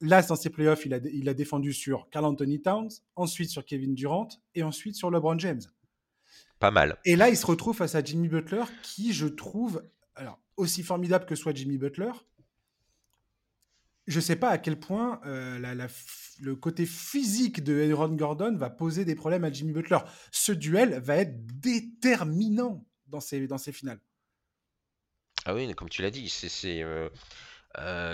Là, 0.00 0.22
dans 0.22 0.36
ses 0.36 0.50
playoffs, 0.50 0.84
il 0.84 0.94
a, 0.94 0.98
il 0.98 1.28
a 1.28 1.34
défendu 1.34 1.72
sur 1.72 2.08
Carl 2.10 2.24
Anthony 2.24 2.60
Towns, 2.60 2.90
ensuite 3.14 3.50
sur 3.50 3.64
Kevin 3.64 3.94
Durant 3.94 4.28
et 4.54 4.62
ensuite 4.62 4.94
sur 4.94 5.10
LeBron 5.10 5.38
James. 5.38 5.62
Pas 6.58 6.70
mal. 6.70 6.98
Et 7.04 7.16
là, 7.16 7.28
il 7.28 7.36
se 7.36 7.46
retrouve 7.46 7.76
face 7.76 7.94
à 7.94 8.02
Jimmy 8.02 8.28
Butler, 8.28 8.64
qui, 8.82 9.12
je 9.12 9.26
trouve, 9.26 9.82
alors, 10.14 10.40
aussi 10.56 10.82
formidable 10.82 11.26
que 11.26 11.34
soit 11.34 11.54
Jimmy 11.54 11.78
Butler, 11.78 12.12
je 14.06 14.16
ne 14.16 14.22
sais 14.22 14.36
pas 14.36 14.50
à 14.50 14.58
quel 14.58 14.78
point 14.78 15.20
euh, 15.26 15.88
le 16.40 16.56
côté 16.56 16.86
physique 16.86 17.64
de 17.64 17.90
Aaron 17.90 18.14
Gordon 18.14 18.56
va 18.56 18.70
poser 18.70 19.04
des 19.04 19.14
problèmes 19.16 19.44
à 19.44 19.52
Jimmy 19.52 19.72
Butler. 19.72 19.98
Ce 20.30 20.52
duel 20.52 21.00
va 21.00 21.16
être 21.16 21.44
déterminant 21.58 22.86
dans 23.08 23.20
ces, 23.20 23.46
dans 23.46 23.58
ces 23.58 23.72
finales. 23.72 24.00
Ah 25.44 25.54
oui, 25.54 25.72
comme 25.74 25.88
tu 25.88 26.02
l'as 26.02 26.10
dit, 26.10 26.28
c'est. 26.28 26.82
Euh, 26.82 27.08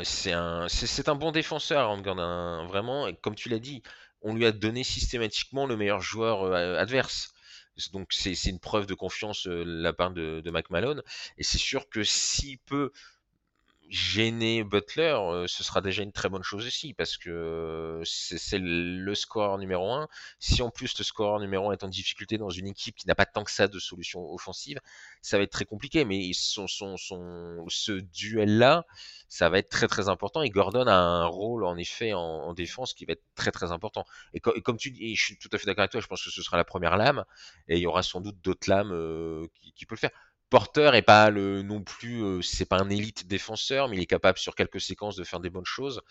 c'est 0.05 0.33
un, 0.33 0.67
un 1.07 1.15
bon 1.15 1.33
défenseur, 1.33 1.97
Gordon, 2.03 2.67
vraiment. 2.67 3.07
Et 3.07 3.17
comme 3.17 3.35
tu 3.35 3.49
l'as 3.49 3.59
dit, 3.59 3.83
on 4.21 4.35
lui 4.35 4.47
a 4.47 4.53
donné 4.53 4.85
systématiquement 4.85 5.67
le 5.67 5.77
meilleur 5.77 6.01
joueur 6.01 6.53
adverse. 6.55 7.33
Donc 7.93 8.09
c'est 8.13 8.35
une 8.45 8.61
preuve 8.61 8.87
de 8.87 8.95
confiance 8.95 9.47
de 9.47 9.65
la 9.67 9.93
part 9.93 10.13
de, 10.13 10.41
de 10.45 10.51
McMahon. 10.51 11.01
Et 11.39 11.43
c'est 11.43 11.59
sûr 11.59 11.89
que 11.89 12.05
s'il 12.05 12.59
peut 12.59 12.93
gêner 13.93 14.65
Butler, 14.65 15.15
euh, 15.21 15.47
ce 15.47 15.63
sera 15.63 15.83
déjà 15.83 16.03
une 16.03 16.13
très 16.13 16.31
bonne 16.31 16.43
chose 16.43 16.67
aussi, 16.67 16.95
parce 16.95 17.19
que 17.19 18.01
c'est 18.05 18.59
le 18.59 19.15
score 19.15 19.59
numéro 19.59 19.93
un. 19.93 20.09
Si 20.39 20.63
en 20.63 20.71
plus 20.71 20.97
le 20.99 21.05
score 21.05 21.39
numéro 21.41 21.69
un 21.69 21.73
est 21.75 21.85
en 21.85 21.89
difficulté 21.89 22.39
dans 22.39 22.49
une 22.49 22.67
équipe 22.67 22.97
qui 22.97 23.07
n'a 23.07 23.15
pas 23.15 23.27
tant 23.27 23.45
que 23.45 23.51
ça 23.51 23.69
de 23.69 23.79
solutions 23.79 24.33
offensives, 24.33 24.81
ça 25.21 25.37
va 25.37 25.45
être 25.45 25.53
très 25.53 25.67
compliqué. 25.67 26.07
Mais 26.07 26.31
son, 26.33 26.67
son, 26.67 26.97
son, 26.97 27.67
ce 27.69 27.93
duel-là, 27.93 28.87
ça 29.29 29.51
va 29.51 29.59
être 29.59 29.69
très 29.69 29.89
très 29.89 30.09
important. 30.09 30.41
Et 30.41 30.49
Gordon 30.49 30.87
a 30.87 30.95
un 30.95 31.27
rôle 31.27 31.65
en 31.65 31.77
effet 31.77 32.15
en, 32.15 32.55
défense 32.55 32.95
qui 32.95 33.05
va 33.05 33.13
être 33.13 33.25
très 33.35 33.51
très 33.51 33.73
important. 33.73 34.07
Et, 34.33 34.41
comme 34.41 34.79
tu 34.79 34.91
dis, 34.91 35.15
je 35.17 35.23
suis 35.23 35.39
tout 35.39 35.51
à 35.53 35.59
fait 35.59 35.67
d'accord 35.67 35.83
avec 35.83 35.93
toi, 35.93 36.01
je 36.01 36.07
pense 36.07 36.25
que 36.25 36.31
ce 36.31 36.43
sera 36.43 36.57
la 36.57 36.65
première 36.65 36.97
lame, 36.97 37.25
et 37.69 37.77
il 37.77 37.83
y 37.83 37.87
aura 37.87 38.03
sans 38.03 38.21
doute 38.21 38.41
d'autres 38.43 38.69
lames 38.69 38.93
euh, 38.93 39.47
qui, 39.61 39.73
qui 39.73 39.87
peuvent 39.87 39.97
le 39.97 40.09
faire. 40.09 40.32
Porter 40.53 40.95
est 40.95 41.01
pas 41.01 41.31
le 41.31 41.63
non 41.63 41.81
plus, 41.81 42.23
euh, 42.23 42.43
c'est 42.43 42.67
pas 42.67 42.79
un 42.79 42.91
élite 42.91 43.27
défenseur, 43.27 43.89
mais 43.89 43.97
il 43.97 44.03
est 44.03 44.07
capable 44.07 44.37
sur 44.37 44.55
quelques 44.55 44.83
séquences 44.83 45.17
de 45.17 45.25
faire 45.25 45.41
des 45.41 45.49
bonnes 45.49 45.65
choses. 45.65 46.03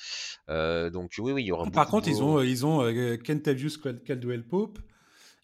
Euh, 0.50 0.90
donc 0.90 1.14
oui, 1.20 1.32
oui, 1.32 1.44
il 1.44 1.46
y 1.46 1.52
aura. 1.52 1.70
Par 1.70 1.88
contre, 1.88 2.08
ils 2.08 2.24
ont, 2.24 2.42
ils 2.42 2.66
ont 2.66 2.82
euh, 2.82 3.18
Kentavious 3.18 3.78
Caldwell 4.04 4.44
Pope, 4.44 4.80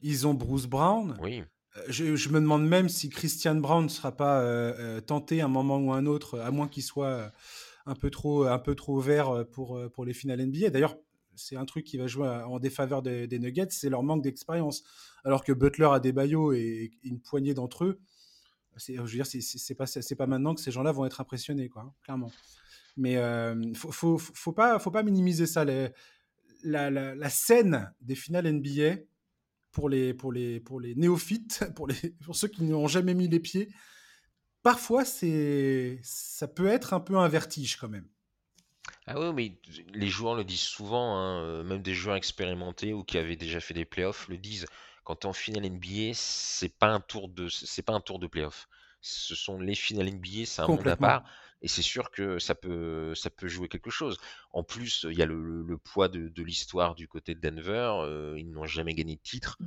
ils 0.02 0.26
ont 0.26 0.34
Bruce 0.34 0.66
Brown. 0.66 1.16
Oui. 1.22 1.44
Je, 1.90 2.30
me 2.30 2.40
demande 2.40 2.68
même 2.68 2.90
si 2.90 3.10
Christian 3.10 3.54
Brown 3.54 3.84
ne 3.84 3.90
sera 3.90 4.18
pas 4.18 4.44
tenté 5.06 5.42
un 5.42 5.48
moment 5.48 5.78
ou 5.78 5.94
un 5.94 6.08
autre, 6.08 6.40
à 6.40 6.50
moins 6.50 6.68
qu'il 6.68 6.82
soit 6.82 7.32
un 7.86 7.94
peu 7.94 8.10
trop, 8.10 8.46
un 8.46 8.58
peu 8.58 8.74
trop 8.74 9.00
vert 9.00 9.46
pour, 9.52 9.80
pour 9.92 10.06
les 10.06 10.16
finales 10.16 10.44
NBA. 10.44 10.72
D'ailleurs, 10.72 10.96
c'est 11.36 11.56
un 11.56 11.66
truc 11.66 11.86
qui 11.86 11.98
va 11.98 12.08
jouer 12.08 12.28
en 12.28 12.58
défaveur 12.58 13.04
des, 13.04 13.28
Nuggets, 13.38 13.68
c'est 13.70 13.92
leur 13.92 14.02
manque 14.02 14.24
d'expérience. 14.24 14.84
Alors 15.24 15.44
que 15.44 15.52
Butler 15.52 15.90
a 15.92 16.00
des 16.00 16.14
baillots 16.14 16.52
et 16.54 16.90
une 17.04 17.20
poignée 17.20 17.54
d'entre 17.54 17.86
eux 17.86 18.00
je 18.78 19.02
veux 19.02 19.08
dire, 19.08 19.26
c'est 19.26 19.76
pas, 19.76 19.86
pas 20.18 20.28
maintenant 20.28 20.56
que 20.56 20.62
ces 20.62 20.72
gens-là 20.72 20.92
vont 20.92 21.06
être 21.06 21.22
impressionnés, 21.22 21.70
quoi, 21.70 21.84
hein, 21.84 21.94
clairement. 22.04 22.32
Mais 22.98 23.14
il 23.14 23.18
euh, 23.18 23.74
faut, 23.76 24.52
pas, 24.54 25.04
minimiser 25.04 25.46
ça. 25.46 25.66
La, 26.64 27.30
scène 27.30 27.94
des 28.02 28.16
finales 28.16 28.52
NBA 28.52 29.02
pour 29.72 29.90
les, 29.90 30.16
néophytes, 30.96 31.66
pour, 31.76 31.88
ceux 32.36 32.48
qui 32.48 32.64
n'ont 32.64 32.88
jamais 32.88 33.14
mis 33.14 33.28
les 33.28 33.40
pieds, 33.40 33.70
parfois 34.64 35.06
ça 35.06 36.48
peut 36.48 36.68
être 36.68 36.94
un 36.94 37.00
peu 37.00 37.18
un 37.18 37.28
vertige 37.28 37.78
quand 37.78 37.90
même. 37.90 38.08
Ah 39.06 39.20
oui, 39.20 39.34
mais 39.34 39.60
les 39.94 40.08
joueurs 40.08 40.36
le 40.36 40.44
disent 40.44 40.60
souvent, 40.60 41.18
hein, 41.18 41.42
euh, 41.42 41.64
même 41.64 41.82
des 41.82 41.94
joueurs 41.94 42.16
expérimentés 42.16 42.94
ou 42.94 43.04
qui 43.04 43.18
avaient 43.18 43.36
déjà 43.36 43.60
fait 43.60 43.74
des 43.74 43.86
playoffs 43.86 44.28
le 44.28 44.38
disent 44.38 44.66
quand 45.08 45.16
tu 45.16 45.28
es 45.28 45.30
en 45.30 45.34
finale 45.34 45.70
NBA, 45.70 46.12
c'est 46.14 46.78
pas 46.78 46.88
un 46.88 47.00
tour 47.00 47.30
de 47.30 47.48
c'est 47.48 47.82
pas 47.82 47.94
un 47.94 48.02
tour 48.02 48.20
de 48.20 48.28
playoff. 48.28 48.68
Ce 49.00 49.36
sont 49.36 49.58
les 49.58 49.74
finales 49.74 50.12
NBA, 50.12 50.46
c'est 50.46 50.62
un 50.62 50.68
monde 50.68 50.86
à 50.86 50.98
part. 50.98 51.24
Et 51.62 51.70
c'est 51.70 51.82
sûr 51.82 52.12
que 52.12 52.40
ça 52.40 52.56
peut, 52.56 53.16
ça 53.16 53.30
peut 53.30 53.48
jouer 53.48 53.70
quelque 53.70 53.90
chose. 53.90 54.18
En 54.52 54.64
plus, 54.64 55.08
il 55.10 55.18
y 55.18 55.22
a 55.22 55.26
le, 55.26 55.78
poids 55.78 56.10
de, 56.10 56.44
l'histoire 56.44 56.94
du 56.94 57.08
côté 57.08 57.36
de 57.36 57.40
Denver. 57.40 57.94
Euh, 58.02 58.36
ils 58.38 58.52
n'ont 58.52 58.66
jamais 58.66 58.94
gagné 58.96 59.16
de 59.16 59.22
titre. 59.22 59.58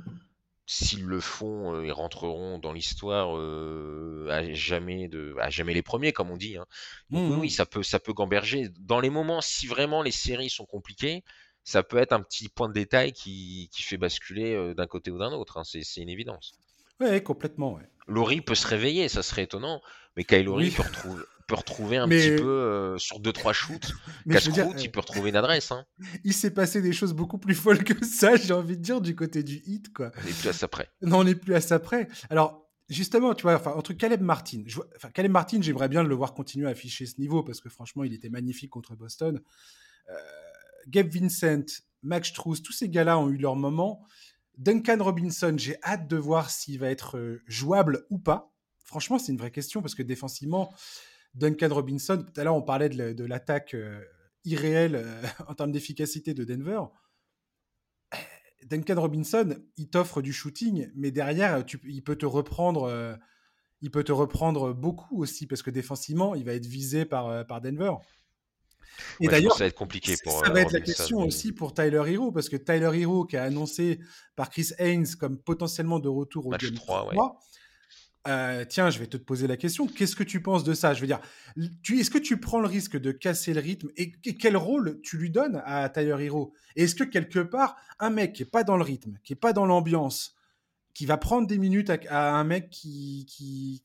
S'ils 0.67 1.05
le 1.05 1.19
font, 1.19 1.73
euh, 1.73 1.87
ils 1.87 1.91
rentreront 1.91 2.59
dans 2.59 2.71
l'histoire 2.71 3.35
euh, 3.35 4.27
à 4.29 4.53
jamais 4.53 5.07
de, 5.07 5.35
à 5.39 5.49
jamais 5.49 5.73
les 5.73 5.81
premiers, 5.81 6.13
comme 6.13 6.29
on 6.29 6.37
dit. 6.37 6.55
Hein. 6.55 6.67
Donc, 7.09 7.41
oui, 7.41 7.47
mmh 7.47 7.49
ça 7.49 7.65
peut, 7.65 7.83
ça 7.83 7.99
peut 7.99 8.13
gamberger. 8.13 8.69
Dans 8.79 8.99
les 8.99 9.09
moments, 9.09 9.41
si 9.41 9.65
vraiment 9.65 10.03
les 10.03 10.11
séries 10.11 10.51
sont 10.51 10.67
compliquées, 10.67 11.23
ça 11.63 11.83
peut 11.83 11.97
être 11.97 12.13
un 12.13 12.21
petit 12.21 12.49
point 12.49 12.67
de 12.67 12.73
détail 12.73 13.13
qui, 13.13 13.69
qui 13.71 13.83
fait 13.83 13.97
basculer 13.97 14.55
euh, 14.55 14.73
d'un 14.73 14.87
côté 14.87 15.11
ou 15.11 15.19
d'un 15.19 15.31
autre. 15.31 15.57
Hein. 15.57 15.63
C'est, 15.63 16.01
une 16.01 16.09
évidence. 16.09 16.53
Oui, 16.99 17.21
complètement. 17.23 17.73
Ouais. 17.73 17.89
Laurie 18.07 18.41
peut 18.41 18.55
se 18.55 18.67
réveiller, 18.67 19.09
ça 19.09 19.23
serait 19.23 19.43
étonnant, 19.43 19.81
mais 20.17 20.23
Kyle 20.23 20.45
Laurie 20.45 20.71
peut, 20.71 20.83
retrouver, 20.83 21.23
peut, 21.47 21.55
retrouver 21.55 21.97
un 21.97 22.07
petit 22.07 22.35
peu 22.35 22.49
euh, 22.49 22.97
sur 22.97 23.19
2-trois 23.19 23.53
shoots. 23.53 23.93
casse 24.29 24.45
il 24.45 24.59
euh, 24.59 24.91
peut 24.91 24.99
retrouver 24.99 25.29
une 25.29 25.35
adresse. 25.35 25.71
Hein. 25.71 25.85
Il 26.23 26.33
s'est 26.33 26.51
passé 26.51 26.81
des 26.81 26.93
choses 26.93 27.13
beaucoup 27.13 27.37
plus 27.37 27.55
folles 27.55 27.83
que 27.83 28.05
ça, 28.05 28.35
j'ai 28.37 28.53
envie 28.53 28.77
de 28.77 28.81
dire, 28.81 29.01
du 29.01 29.15
côté 29.15 29.43
du 29.43 29.61
hit. 29.65 29.93
Quoi. 29.93 30.11
On 30.17 30.25
n'est 30.25 30.33
plus 30.33 30.49
à 30.49 30.53
ça 30.53 30.67
près. 30.67 30.89
Non, 31.01 31.19
on 31.19 31.23
n'est 31.23 31.35
plus 31.35 31.55
à 31.55 31.61
ça 31.61 31.79
près. 31.79 32.07
Alors, 32.29 32.67
justement, 32.89 33.33
tu 33.33 33.43
vois, 33.43 33.55
enfin, 33.55 33.71
entre 33.71 33.93
Caleb 33.93 34.21
Martin, 34.21 34.63
enfin, 34.95 35.09
Caleb 35.09 35.31
Martin, 35.31 35.61
j'aimerais 35.61 35.89
bien 35.89 36.03
le 36.03 36.15
voir 36.15 36.33
continuer 36.33 36.67
à 36.67 36.71
afficher 36.71 37.05
ce 37.05 37.19
niveau 37.19 37.43
parce 37.43 37.61
que 37.61 37.69
franchement, 37.69 38.03
il 38.03 38.13
était 38.13 38.29
magnifique 38.29 38.71
contre 38.71 38.95
Boston. 38.95 39.39
Gabe 40.87 41.09
Vincent, 41.09 41.65
Max 42.03 42.33
Truss, 42.33 42.61
tous 42.61 42.73
ces 42.73 42.89
gars-là 42.89 43.19
ont 43.19 43.29
eu 43.29 43.37
leur 43.37 43.55
moment. 43.55 44.05
Duncan 44.57 44.97
Robinson, 44.99 45.55
j'ai 45.57 45.75
hâte 45.83 46.07
de 46.07 46.17
voir 46.17 46.49
s'il 46.49 46.79
va 46.79 46.89
être 46.89 47.17
euh, 47.17 47.41
jouable 47.47 48.05
ou 48.09 48.19
pas. 48.19 48.53
Franchement, 48.83 49.17
c'est 49.17 49.31
une 49.31 49.37
vraie 49.37 49.51
question 49.51 49.81
parce 49.81 49.95
que 49.95 50.03
défensivement, 50.03 50.73
Duncan 51.33 51.69
Robinson, 51.73 52.23
tout 52.23 52.39
à 52.39 52.43
l'heure 52.43 52.55
on 52.55 52.61
parlait 52.61 52.89
de 52.89 53.23
l'attaque 53.23 53.73
euh, 53.73 54.03
irréelle 54.43 54.95
euh, 54.95 55.21
en 55.47 55.55
termes 55.55 55.71
d'efficacité 55.71 56.33
de 56.33 56.43
Denver. 56.43 56.81
Duncan 58.65 59.01
Robinson, 59.01 59.57
il 59.77 59.89
t'offre 59.89 60.21
du 60.21 60.31
shooting, 60.31 60.91
mais 60.95 61.09
derrière, 61.09 61.63
il 61.83 62.03
peut 62.03 62.15
te 62.15 62.27
reprendre, 62.27 63.17
il 63.81 63.89
peut 63.89 64.03
te 64.03 64.11
reprendre 64.11 64.71
beaucoup 64.71 65.19
aussi 65.19 65.47
parce 65.47 65.63
que 65.63 65.71
défensivement, 65.71 66.35
il 66.35 66.45
va 66.45 66.53
être 66.53 66.67
visé 66.67 67.03
par 67.03 67.59
Denver. 67.59 67.93
Et 69.19 69.27
d'ailleurs, 69.27 69.53
ça 69.53 69.63
va 69.63 69.67
être 69.67 69.75
compliqué 69.75 70.15
pour. 70.23 70.43
Ça 70.43 70.51
va 70.51 70.59
euh, 70.59 70.63
être 70.63 70.73
la 70.73 70.81
question 70.81 71.19
aussi 71.19 71.51
pour 71.51 71.73
Tyler 71.73 72.03
Hero, 72.07 72.31
parce 72.31 72.49
que 72.49 72.57
Tyler 72.57 72.91
Hero, 72.93 73.25
qui 73.25 73.37
a 73.37 73.43
annoncé 73.43 73.99
par 74.35 74.49
Chris 74.49 74.69
Haynes 74.77 75.07
comme 75.19 75.37
potentiellement 75.37 75.99
de 75.99 76.09
retour 76.09 76.47
au 76.47 76.49
Match 76.49 76.73
3, 76.73 77.11
euh, 78.27 78.65
tiens, 78.65 78.91
je 78.91 78.99
vais 78.99 79.07
te 79.07 79.17
poser 79.17 79.47
la 79.47 79.57
question. 79.57 79.87
Qu'est-ce 79.87 80.15
que 80.15 80.23
tu 80.23 80.41
penses 80.41 80.63
de 80.63 80.73
ça? 80.73 80.93
Je 80.93 81.01
veux 81.01 81.07
dire, 81.07 81.19
est-ce 81.57 82.11
que 82.11 82.19
tu 82.19 82.39
prends 82.39 82.59
le 82.59 82.67
risque 82.67 82.97
de 82.97 83.11
casser 83.11 83.53
le 83.53 83.61
rythme 83.61 83.89
et, 83.97 84.11
quel 84.11 84.57
rôle 84.57 84.99
tu 85.01 85.17
lui 85.17 85.31
donnes 85.31 85.61
à 85.65 85.89
Tyler 85.89 86.25
Hero? 86.25 86.53
Est-ce 86.75 86.93
que 86.93 87.03
quelque 87.03 87.39
part, 87.39 87.75
un 87.99 88.11
mec 88.11 88.33
qui 88.33 88.43
est 88.43 88.51
pas 88.51 88.63
dans 88.63 88.77
le 88.77 88.83
rythme, 88.83 89.17
qui 89.23 89.33
est 89.33 89.37
pas 89.37 89.53
dans 89.53 89.65
l'ambiance, 89.65 90.35
qui 90.93 91.05
va 91.05 91.17
prendre 91.17 91.47
des 91.47 91.57
minutes 91.57 91.89
à, 92.09 92.35
un 92.35 92.43
mec 92.43 92.69
qui, 92.69 93.25
qui, 93.27 93.83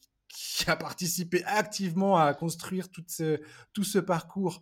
a 0.67 0.77
participé 0.77 1.43
activement 1.45 2.19
à 2.19 2.35
construire 2.35 2.91
tout 2.91 3.05
ce, 3.07 3.41
tout 3.73 3.85
ce 3.85 3.99
parcours, 3.99 4.61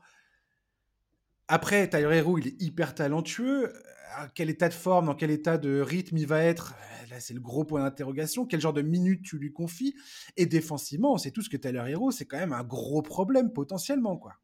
après, 1.48 1.88
Tyler 1.88 2.16
Hero, 2.16 2.38
il 2.38 2.48
est 2.48 2.62
hyper 2.62 2.94
talentueux. 2.94 3.72
À 4.16 4.28
quel 4.28 4.48
état 4.48 4.68
de 4.68 4.74
forme, 4.74 5.06
dans 5.06 5.14
quel 5.14 5.30
état 5.30 5.58
de 5.58 5.80
rythme 5.80 6.16
il 6.16 6.26
va 6.26 6.42
être? 6.42 6.74
Là, 7.10 7.20
c'est 7.20 7.34
le 7.34 7.40
gros 7.40 7.64
point 7.64 7.82
d'interrogation. 7.82 8.46
Quel 8.46 8.60
genre 8.60 8.72
de 8.72 8.82
minutes 8.82 9.24
tu 9.24 9.38
lui 9.38 9.52
confies? 9.52 9.94
Et 10.36 10.46
défensivement, 10.46 11.12
on 11.12 11.18
sait 11.18 11.32
tous 11.32 11.48
que 11.48 11.56
Tyler 11.56 11.84
Hero, 11.88 12.10
c'est 12.10 12.24
quand 12.24 12.38
même 12.38 12.52
un 12.52 12.64
gros 12.64 13.02
problème 13.02 13.52
potentiellement, 13.52 14.16
quoi. 14.16 14.34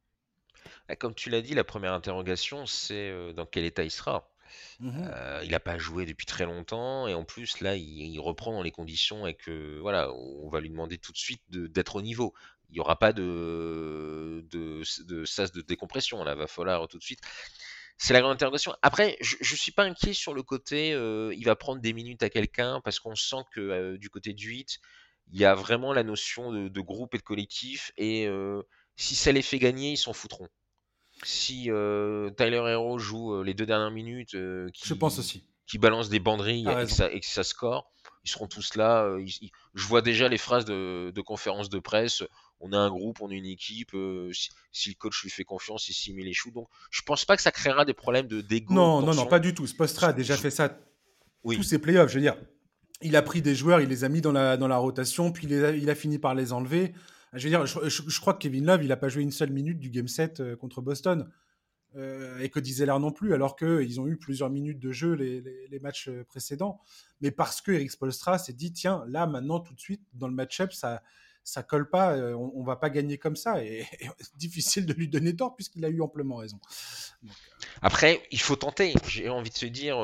Bah, 0.89 0.97
comme 0.97 1.15
tu 1.15 1.31
l'as 1.31 1.41
dit, 1.41 1.55
la 1.55 1.65
première 1.65 1.93
interrogation, 1.93 2.67
c'est 2.67 3.11
euh, 3.11 3.33
dans 3.33 3.47
quel 3.47 3.65
état 3.65 3.85
il 3.85 3.91
sera. 3.91 4.29
Mmh 4.81 4.91
euh, 4.97 5.43
il 5.45 5.53
n'a 5.53 5.61
pas 5.61 5.79
joué 5.79 6.07
depuis 6.07 6.27
très 6.27 6.45
longtemps 6.45 7.07
et 7.07 7.15
en 7.15 7.25
plus 7.25 7.61
là 7.61 7.77
il, 7.77 8.19
reprend 8.19 8.51
dans 8.51 8.65
les 8.65 8.73
conditions 8.73 9.29
et 9.29 9.35
que 9.35 9.79
voilà 9.79 10.13
on 10.13 10.49
va 10.49 10.61
lui 10.61 10.71
demander 10.71 10.99
tout 10.99 11.13
de 11.13 11.17
suite 11.17 11.43
d'être 11.49 11.95
au 11.95 12.03
niveau 12.03 12.35
il 12.71 12.75
n'y 12.75 12.81
aura 12.81 12.97
pas 12.97 13.13
de, 13.13 14.45
de, 14.51 14.83
de, 15.05 15.25
sas 15.25 15.53
de 15.53 15.61
décompression. 15.61 16.23
Là, 16.23 16.35
va 16.35 16.47
falloir 16.47 16.87
tout 16.89 16.99
de 16.99 17.03
suite. 17.03 17.21
C'est 17.99 18.15
la 18.15 18.21
grande 18.21 18.33
interrogation. 18.33 18.75
Après, 18.81 19.19
je 19.21 19.37
ne 19.39 19.57
suis 19.57 19.73
pas 19.73 19.83
inquiet 19.83 20.15
sur 20.15 20.33
le 20.33 20.43
côté, 20.43 20.95
euh, 20.95 21.35
il 21.37 21.45
va 21.45 21.55
prendre 21.55 21.83
des 21.83 21.93
minutes 21.93 22.23
à 22.23 22.31
quelqu'un, 22.31 22.81
parce 22.83 22.99
qu'on 22.99 23.15
sent 23.15 23.45
que 23.53 23.61
euh, 23.61 23.99
du 23.99 24.09
côté 24.09 24.33
du 24.33 24.49
8, 24.49 24.79
il 25.33 25.39
y 25.39 25.45
a 25.45 25.55
vraiment 25.55 25.93
la 25.93 26.03
notion 26.03 26.51
de, 26.51 26.81
groupe 26.81 27.15
et 27.15 27.19
de 27.19 27.23
collectif, 27.23 27.93
et 27.99 28.27
euh, 28.27 28.63
si 28.97 29.15
ça 29.15 29.33
les 29.33 29.43
fait 29.43 29.59
gagner, 29.59 29.93
ils 29.93 29.99
s'en 29.99 30.15
foutront. 30.15 30.49
Si 31.25 31.65
Tyler 31.65 32.65
Hero 32.69 32.99
joue 32.99 33.43
les 33.43 33.53
deux 33.53 33.67
dernières 33.67 33.91
minutes, 33.91 34.35
qui, 34.73 34.89
je 34.89 34.95
pense 34.95 35.19
aussi. 35.19 35.45
qui 35.67 35.77
balance 35.77 36.09
des 36.09 36.21
banderilles 36.21 36.67
et 36.67 36.87
que, 36.87 36.87
ça, 36.87 37.13
et 37.13 37.21
que, 37.21 37.27
ça, 37.27 37.43
score, 37.43 37.93
ils 38.25 38.31
seront 38.31 38.47
tous 38.47 38.77
là. 38.77 39.07
je 39.75 39.87
vois 39.87 40.01
déjà 40.01 40.29
les 40.29 40.39
phrases 40.39 40.65
de, 40.65 41.13
de 41.15 41.21
conférences 41.21 41.69
de 41.69 41.79
presse 41.79 42.23
on 42.61 42.73
a 42.73 42.79
un 42.79 42.91
groupe, 42.91 43.21
on 43.21 43.31
a 43.31 43.35
une 43.35 43.47
équipe, 43.47 43.95
euh, 43.95 44.31
si, 44.71 44.91
le 44.91 44.95
coach 44.95 45.23
lui 45.23 45.31
fait 45.31 45.45
confiance, 45.45 45.89
il 45.89 45.95
s'y 45.95 46.13
met 46.13 46.23
les 46.23 46.35
choux. 46.35 46.51
Donc, 46.51 46.69
je 46.91 47.01
pense 47.03 47.25
pas 47.25 47.37
que 47.37 47.43
ça 47.43 47.51
créera 47.51 47.85
des 47.85 47.95
problèmes 47.95 48.27
de 48.27 48.43
dégo. 48.43 48.75
Non, 48.75 49.01
non, 49.01 49.15
non, 49.15 49.27
pas 49.27 49.41
du 49.41 49.55
tout. 49.55 49.67
Spostra 49.67 50.09
a 50.09 50.13
déjà 50.13 50.37
fait 50.37 50.51
ça 50.51 50.79
oui. 51.43 51.57
tous 51.57 51.63
ses 51.63 51.79
playoffs. 51.79 52.11
Je 52.11 52.17
veux 52.17 52.21
dire, 52.21 52.37
il 53.01 53.17
a 53.17 53.23
pris 53.23 53.41
des 53.41 53.55
joueurs, 53.55 53.81
il 53.81 53.89
les 53.89 54.05
a 54.05 54.09
mis 54.11 54.21
dans 54.21 54.33
la, 54.33 54.59
dans 54.59 54.69
la 54.69 54.77
rotation, 54.77 55.33
puis 55.33 55.47
il, 55.47 55.91
a, 55.91 55.95
fini 55.95 56.19
par 56.19 56.35
les 56.35 56.53
enlever. 56.53 56.93
Je 57.33 57.49
veux 57.49 57.51
dire, 57.51 57.65
je, 57.65 58.21
crois 58.21 58.35
que 58.35 58.41
Kevin 58.41 58.67
Love, 58.67 58.83
il 58.83 58.89
n'a 58.89 58.97
pas 58.97 59.09
joué 59.09 59.23
une 59.23 59.33
seule 59.33 59.51
minute 59.51 59.79
du 59.79 59.89
Game 59.89 60.09
7 60.09 60.41
euh, 60.41 60.57
contre 60.57 60.83
Boston. 60.83 61.31
Euh, 61.97 62.39
et 62.39 62.51
que 62.51 62.61
disait 62.61 62.87
l'air 62.87 63.01
non 63.01 63.11
plus, 63.11 63.35
alors 63.35 63.57
qu'ils 63.57 64.01
ont 64.01 64.07
eu 64.07 64.17
plusieurs 64.17 64.49
minutes 64.49 64.79
de 64.79 64.93
jeu 64.93 65.15
les, 65.15 65.81
matchs 65.81 66.09
précédents. 66.29 66.81
Mais 67.21 67.33
parce 67.33 67.61
que 67.61 67.73
Eric 67.73 67.91
Spolstra 67.91 68.39
s'est 68.39 68.53
dit, 68.53 68.73
tiens, 68.73 69.05
là, 69.09 69.27
maintenant, 69.27 69.59
tout 69.59 69.75
de 69.75 69.81
suite, 69.81 70.01
dans 70.15 70.29
le 70.29 70.35
match-up, 70.35 70.73
ça, 70.73 71.03
ça 71.45 71.63
colle 71.63 71.89
pas, 71.89 72.17
on, 72.17 72.53
on, 72.55 72.63
va 72.63 72.77
pas 72.77 72.91
gagner 72.91 73.19
comme 73.19 73.37
ça. 73.37 73.65
Et, 73.65 73.87
difficile 74.37 74.87
de 74.87 74.93
lui 74.93 75.09
donner 75.09 75.35
tort 75.35 75.55
puisqu'il 75.57 75.85
a 75.85 75.89
eu 75.89 76.01
amplement 76.01 76.37
raison. 76.37 76.59
Après, 77.83 78.23
il 78.31 78.41
faut 78.41 78.57
tenter. 78.57 78.95
J'ai 79.09 79.29
envie 79.29 79.51
de 79.51 79.57
se 79.57 79.67
dire, 79.67 79.97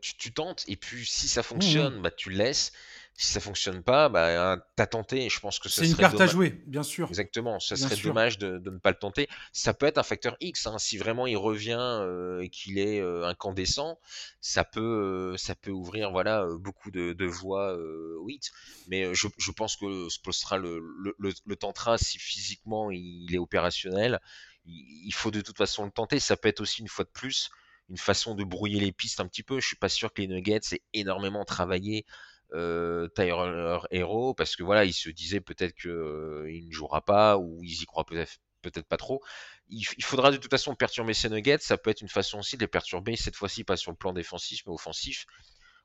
tu, 0.00 0.32
tentes, 0.32 0.64
et 0.68 0.76
puis 0.76 1.06
si 1.06 1.28
ça 1.28 1.40
mmh 1.40 1.44
fonctionne, 1.44 2.02
bah, 2.02 2.10
tu 2.10 2.30
le 2.30 2.36
laisses. 2.36 2.72
Si 3.14 3.32
ça 3.32 3.40
fonctionne 3.40 3.82
pas, 3.82 4.08
bah, 4.08 4.56
t'as 4.74 4.86
tenté. 4.86 5.28
Je 5.28 5.38
pense 5.38 5.58
que 5.58 5.68
c'est 5.68 5.86
une 5.86 5.96
carte 5.96 6.20
à 6.20 6.26
jouer, 6.26 6.62
bien 6.66 6.82
sûr. 6.82 7.08
Exactement. 7.08 7.60
Ça 7.60 7.76
serait 7.76 7.96
dommage 7.96 8.38
de, 8.38 8.58
ne 8.58 8.78
pas 8.78 8.90
le 8.90 8.98
tenter. 8.98 9.28
Ça 9.52 9.74
peut 9.74 9.86
être 9.86 9.98
un 9.98 10.02
facteur 10.02 10.36
X. 10.40 10.66
Hein. 10.66 10.78
Si 10.78 10.96
vraiment 10.96 11.26
il 11.26 11.36
revient 11.36 12.06
et 12.40 12.48
qu'il 12.48 12.78
est 12.78 13.00
incandescent, 13.24 13.98
ça 14.40 14.64
peut, 14.64 15.36
ça 15.36 15.54
peut 15.54 15.70
ouvrir 15.70 16.10
voilà 16.10 16.46
beaucoup 16.58 16.90
de, 16.90 17.24
voies 17.26 17.76
oui. 18.22 18.40
Mais 18.88 19.14
je, 19.14 19.50
pense 19.50 19.76
que 19.76 20.08
Spolstra 20.08 20.56
le, 20.56 20.80
le, 20.98 21.32
le, 21.44 21.56
tentera 21.56 21.98
si 21.98 22.18
physiquement 22.18 22.90
il 22.90 23.32
est 23.34 23.38
opérationnel 23.38 24.20
il 24.64 25.12
faut 25.12 25.30
de 25.30 25.40
toute 25.40 25.58
façon 25.58 25.84
le 25.84 25.90
tenter. 25.90 26.20
Ça 26.20 26.36
peut 26.36 26.48
être 26.48 26.60
aussi 26.60 26.80
une 26.80 26.88
fois 26.88 27.04
de 27.04 27.10
plus 27.10 27.50
une 27.88 27.98
façon 27.98 28.34
de 28.34 28.44
brouiller 28.44 28.80
les 28.80 28.92
pistes 28.92 29.20
un 29.20 29.26
petit 29.26 29.42
peu. 29.42 29.60
Je 29.60 29.66
suis 29.66 29.76
pas 29.76 29.88
sûr 29.88 30.12
que 30.12 30.22
les 30.22 30.28
Nuggets 30.28 30.60
aient 30.72 30.82
énormément 30.94 31.44
travaillé 31.44 32.06
euh, 32.52 33.08
Tyler 33.08 33.78
Hero 33.90 34.34
parce 34.34 34.56
que 34.56 34.62
voilà, 34.62 34.84
ils 34.84 34.92
se 34.92 35.10
disaient 35.10 35.40
peut-être 35.40 35.74
qu'il 35.74 35.90
euh, 35.90 36.50
ne 36.50 36.70
jouera 36.70 37.04
pas 37.04 37.38
ou 37.38 37.60
ils 37.62 37.82
y 37.82 37.86
croient 37.86 38.04
peut-être 38.04 38.38
peut-être 38.62 38.86
pas 38.86 38.96
trop. 38.96 39.20
Il, 39.68 39.84
faudra 40.04 40.30
de 40.30 40.36
toute 40.36 40.50
façon 40.50 40.74
perturber 40.74 41.14
ces 41.14 41.28
Nuggets. 41.28 41.58
Ça 41.60 41.76
peut 41.76 41.90
être 41.90 42.00
une 42.00 42.08
façon 42.08 42.38
aussi 42.38 42.56
de 42.56 42.60
les 42.60 42.68
perturber, 42.68 43.16
cette 43.16 43.34
fois-ci 43.34 43.64
pas 43.64 43.76
sur 43.76 43.90
le 43.90 43.96
plan 43.96 44.12
défensif 44.12 44.62
mais 44.66 44.72
offensif 44.72 45.26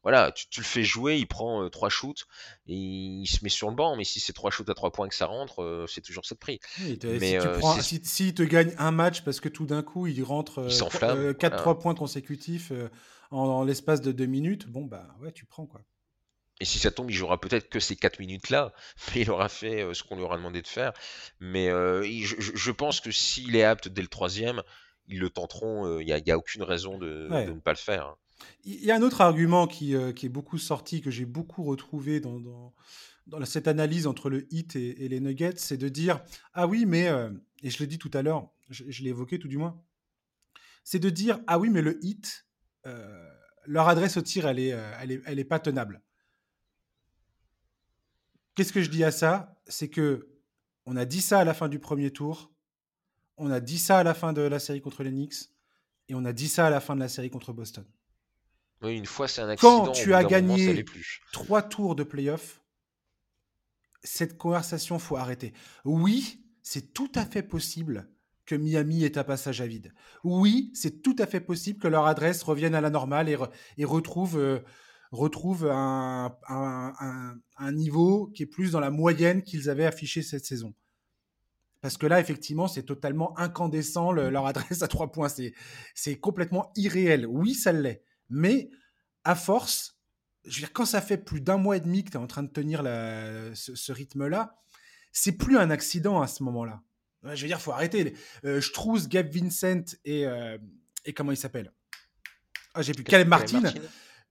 voilà, 0.04 0.32
tu, 0.32 0.62
le 0.62 0.66
fais 0.66 0.84
jouer, 0.84 1.18
il 1.18 1.28
prend 1.28 1.64
euh, 1.64 1.70
trois 1.70 1.90
shoots 1.90 2.28
et 2.68 2.76
il 2.76 3.28
se 3.28 3.44
met 3.44 3.50
sur 3.50 3.70
le 3.70 3.76
banc. 3.76 3.96
Mais 3.96 4.04
si 4.04 4.20
c'est 4.20 4.34
trois 4.34 4.52
shoots 4.52 4.70
à 4.70 4.74
trois 4.74 4.92
points 4.92 5.10
que 5.10 5.16
ça 5.16 5.26
rentre, 5.26 5.62
euh, 5.62 5.86
c'est 5.88 6.02
toujours 6.02 6.26
ça 6.26 6.36
de 6.36 6.40
prix. 6.40 6.60
mais 7.04 7.40
si, 7.82 8.02
tu 8.02 8.34
te 8.34 8.44
gagne 8.44 8.74
un 8.78 8.92
match 8.92 9.24
parce 9.24 9.40
que 9.40 9.50
tout 9.50 9.66
d'un 9.66 9.84
coup 9.84 10.08
il 10.08 10.24
rentre 10.24 10.68
4-3 10.68 11.70
euh, 11.70 11.74
points 11.74 11.96
consécutifs 11.96 12.72
en, 13.32 13.64
l'espace 13.64 14.02
de 14.02 14.12
deux 14.12 14.26
minutes, 14.26 14.68
bon 14.70 14.86
bah 14.86 15.08
ouais, 15.20 15.32
tu 15.32 15.46
prends 15.46 15.66
quoi. 15.66 15.82
Et 16.60 16.66
si 16.66 16.80
ça 16.80 16.90
tombe, 16.90 17.12
il 17.12 17.16
jouera 17.16 17.40
peut-être 17.40 17.70
que 17.70 17.80
ces 17.80 17.96
4 17.96 18.20
minutes-là, 18.20 18.74
mais 19.16 19.22
il 19.22 19.30
aura 19.30 19.50
fait 19.50 19.94
ce 19.94 20.04
qu'on 20.04 20.16
lui 20.16 20.24
aura 20.24 20.38
demandé 20.38 20.62
de 20.62 20.68
faire. 20.68 20.94
Mais 21.40 21.68
je, 21.68 22.72
pense 22.72 23.00
que 23.00 23.12
s'il 23.12 23.56
est 23.56 23.64
apte 23.64 23.88
dès 23.88 24.02
le 24.02 24.08
troisième, 24.08 24.64
ils 25.08 25.20
le 25.20 25.30
tenteront. 25.30 26.00
Il 26.00 26.06
n'y 26.06 26.14
a, 26.14 26.34
a, 26.34 26.38
aucune 26.38 26.64
raison 26.64 26.98
de, 26.98 27.28
de, 27.30 27.54
ne 27.54 27.60
pas 27.60 27.72
le 27.72 27.78
faire. 27.78 28.08
Hein. 28.08 28.16
Il 28.64 28.84
y 28.84 28.92
a 28.92 28.96
un 28.96 29.02
autre 29.02 29.22
argument 29.22 29.68
qui, 29.68 29.96
euh, 29.96 30.12
qui 30.12 30.26
est 30.26 30.30
beaucoup 30.30 30.58
sorti, 30.58 31.02
que 31.02 31.12
j'ai 31.12 31.26
beaucoup 31.26 31.64
retrouvé 31.64 32.20
dans, 32.20 32.40
dans, 32.40 32.74
dans, 33.28 33.46
cette 33.46 33.68
analyse 33.68 34.08
entre 34.08 34.30
le 34.30 34.52
hit 34.54 34.76
et, 34.76 35.08
les 35.08 35.20
nuggets, 35.20 35.58
c'est 35.58 35.78
de 35.78 35.90
dire 35.90 36.22
Ah 36.54 36.68
oui, 36.68 36.86
mais, 36.86 37.08
euh, 37.08 37.30
et 37.64 37.70
je 37.70 37.80
l'ai 37.80 37.88
dit 37.88 37.98
tout 37.98 38.12
à 38.14 38.22
l'heure, 38.22 38.50
je, 38.70 39.04
l'ai 39.04 39.10
évoqué 39.10 39.40
tout 39.40 39.48
du 39.48 39.58
moins, 39.58 39.82
c'est 40.84 41.00
de 41.00 41.10
dire 41.10 41.40
Ah 41.48 41.60
oui, 41.60 41.70
mais 41.70 41.82
le 41.82 42.04
hit, 42.04 42.46
euh, 42.86 43.30
leur 43.66 43.88
adresse 43.88 44.18
au 44.18 44.22
tir, 44.22 44.48
elle 44.48 44.60
est, 44.60 44.76
elle 45.02 45.12
est, 45.12 45.22
elle 45.26 45.40
est 45.40 45.46
pas 45.46 45.60
tenable. 45.60 46.02
Qu'est-ce 48.58 48.74
que 48.74 48.82
je 48.82 48.90
dis 48.90 49.04
à 49.04 49.12
ça? 49.12 49.56
C'est 49.68 49.88
que 49.88 50.28
on 50.88 50.96
a 50.96 51.06
dit 51.06 51.22
ça 51.22 51.40
à 51.40 51.44
la 51.44 51.54
fin 51.54 51.70
du 51.70 51.78
premier 51.78 52.10
tour, 52.10 52.52
on 53.38 53.52
a 53.52 53.60
dit 53.60 53.78
ça 53.78 54.00
à 54.00 54.04
la 54.04 54.16
fin 54.16 54.34
de 54.34 54.42
la 54.42 54.58
série 54.58 54.82
contre 54.82 55.04
les 55.04 55.12
Knicks, 55.12 55.52
et 56.10 56.16
on 56.16 56.26
a 56.26 56.34
dit 56.34 56.48
ça 56.48 56.66
à 56.66 56.70
la 56.72 56.80
fin 56.80 56.96
de 56.96 57.00
la 57.02 57.08
série 57.08 57.30
contre 57.30 57.54
Boston. 57.54 57.86
Oui, 58.82 58.98
une 58.98 59.06
fois, 59.06 59.28
c'est 59.28 59.42
un 59.42 59.50
accident. 59.50 59.86
Quand 59.86 59.92
tu 59.92 60.16
as 60.16 60.24
gagné 60.24 60.84
trois 61.32 61.62
tours 61.62 61.96
de 61.96 62.02
playoff, 62.04 62.64
cette 64.04 64.40
conversation, 64.40 64.98
faut 64.98 65.18
arrêter. 65.18 65.54
Oui, 65.86 66.44
c'est 66.64 66.94
tout 66.94 67.12
à 67.14 67.26
fait 67.26 67.44
possible 67.44 68.10
que 68.48 68.56
Miami 68.56 69.04
ait 69.04 69.20
un 69.20 69.24
passage 69.24 69.62
à 69.62 69.68
vide. 69.68 69.94
Oui, 70.24 70.72
c'est 70.74 71.04
tout 71.04 71.16
à 71.20 71.28
fait 71.28 71.42
possible 71.42 71.80
que 71.80 71.88
leur 71.88 72.08
adresse 72.08 72.42
revienne 72.42 72.74
à 72.74 72.82
la 72.82 72.90
normale 72.90 73.30
et, 73.30 73.38
et 73.78 73.86
retrouve, 73.86 74.40
euh, 74.40 74.60
retrouve 75.12 75.68
un, 75.70 76.36
un, 76.50 77.36
un, 77.58 77.72
niveau 77.72 78.28
qui 78.28 78.44
est 78.44 78.48
plus 78.48 78.72
dans 78.72 78.80
la 78.80 78.90
moyenne 78.90 79.44
qu'ils 79.44 79.70
avaient 79.70 79.86
affiché 79.86 80.22
cette 80.22 80.46
saison. 80.46 80.74
Parce 81.82 81.98
que 81.98 82.08
là, 82.08 82.20
effectivement, 82.20 82.68
c'est 82.68 82.84
totalement 82.84 83.38
incandescent, 83.38 84.12
leur 84.12 84.46
adresse 84.46 84.82
à 84.82 84.88
trois 84.88 85.12
points. 85.12 85.30
C'est 85.96 86.20
complètement 86.20 86.72
irréel. 86.76 87.26
Oui, 87.28 87.54
ça 87.54 87.72
l'est. 87.72 88.04
Mais 88.30 88.70
à 89.24 89.36
force, 89.36 89.98
je 90.46 90.56
veux 90.56 90.60
dire, 90.62 90.74
quand 90.74 90.86
ça 90.86 91.02
fait 91.02 91.18
plus 91.18 91.42
d'un 91.42 91.58
mois 91.58 91.78
et 91.78 91.80
demi 91.80 92.04
que 92.04 92.12
tu 92.12 92.18
es 92.18 92.20
en 92.20 92.28
train 92.28 92.44
de 92.44 92.52
tenir 92.52 92.82
ce, 92.84 93.92
rythme-là, 93.92 94.56
c'est 95.12 95.34
plus 95.34 95.58
un 95.58 95.70
accident 95.70 96.22
à 96.22 96.28
ce 96.28 96.44
moment-là. 96.44 96.82
Je 97.24 97.42
veux 97.42 97.48
dire, 97.48 97.60
faut 97.60 97.72
arrêter. 97.72 98.16
Euh, 98.46 98.62
trouve 98.74 99.08
Gabe 99.08 99.30
Vincent 99.30 99.84
et, 100.06 100.26
euh, 100.26 100.58
et 101.06 101.14
comment 101.14 101.32
il 101.32 101.38
s'appelle? 101.38 101.74
Ah, 102.74 102.82
J'ai 102.82 102.94
plus 102.94 103.04
Caleb 103.04 103.28
Martin. 103.28 103.64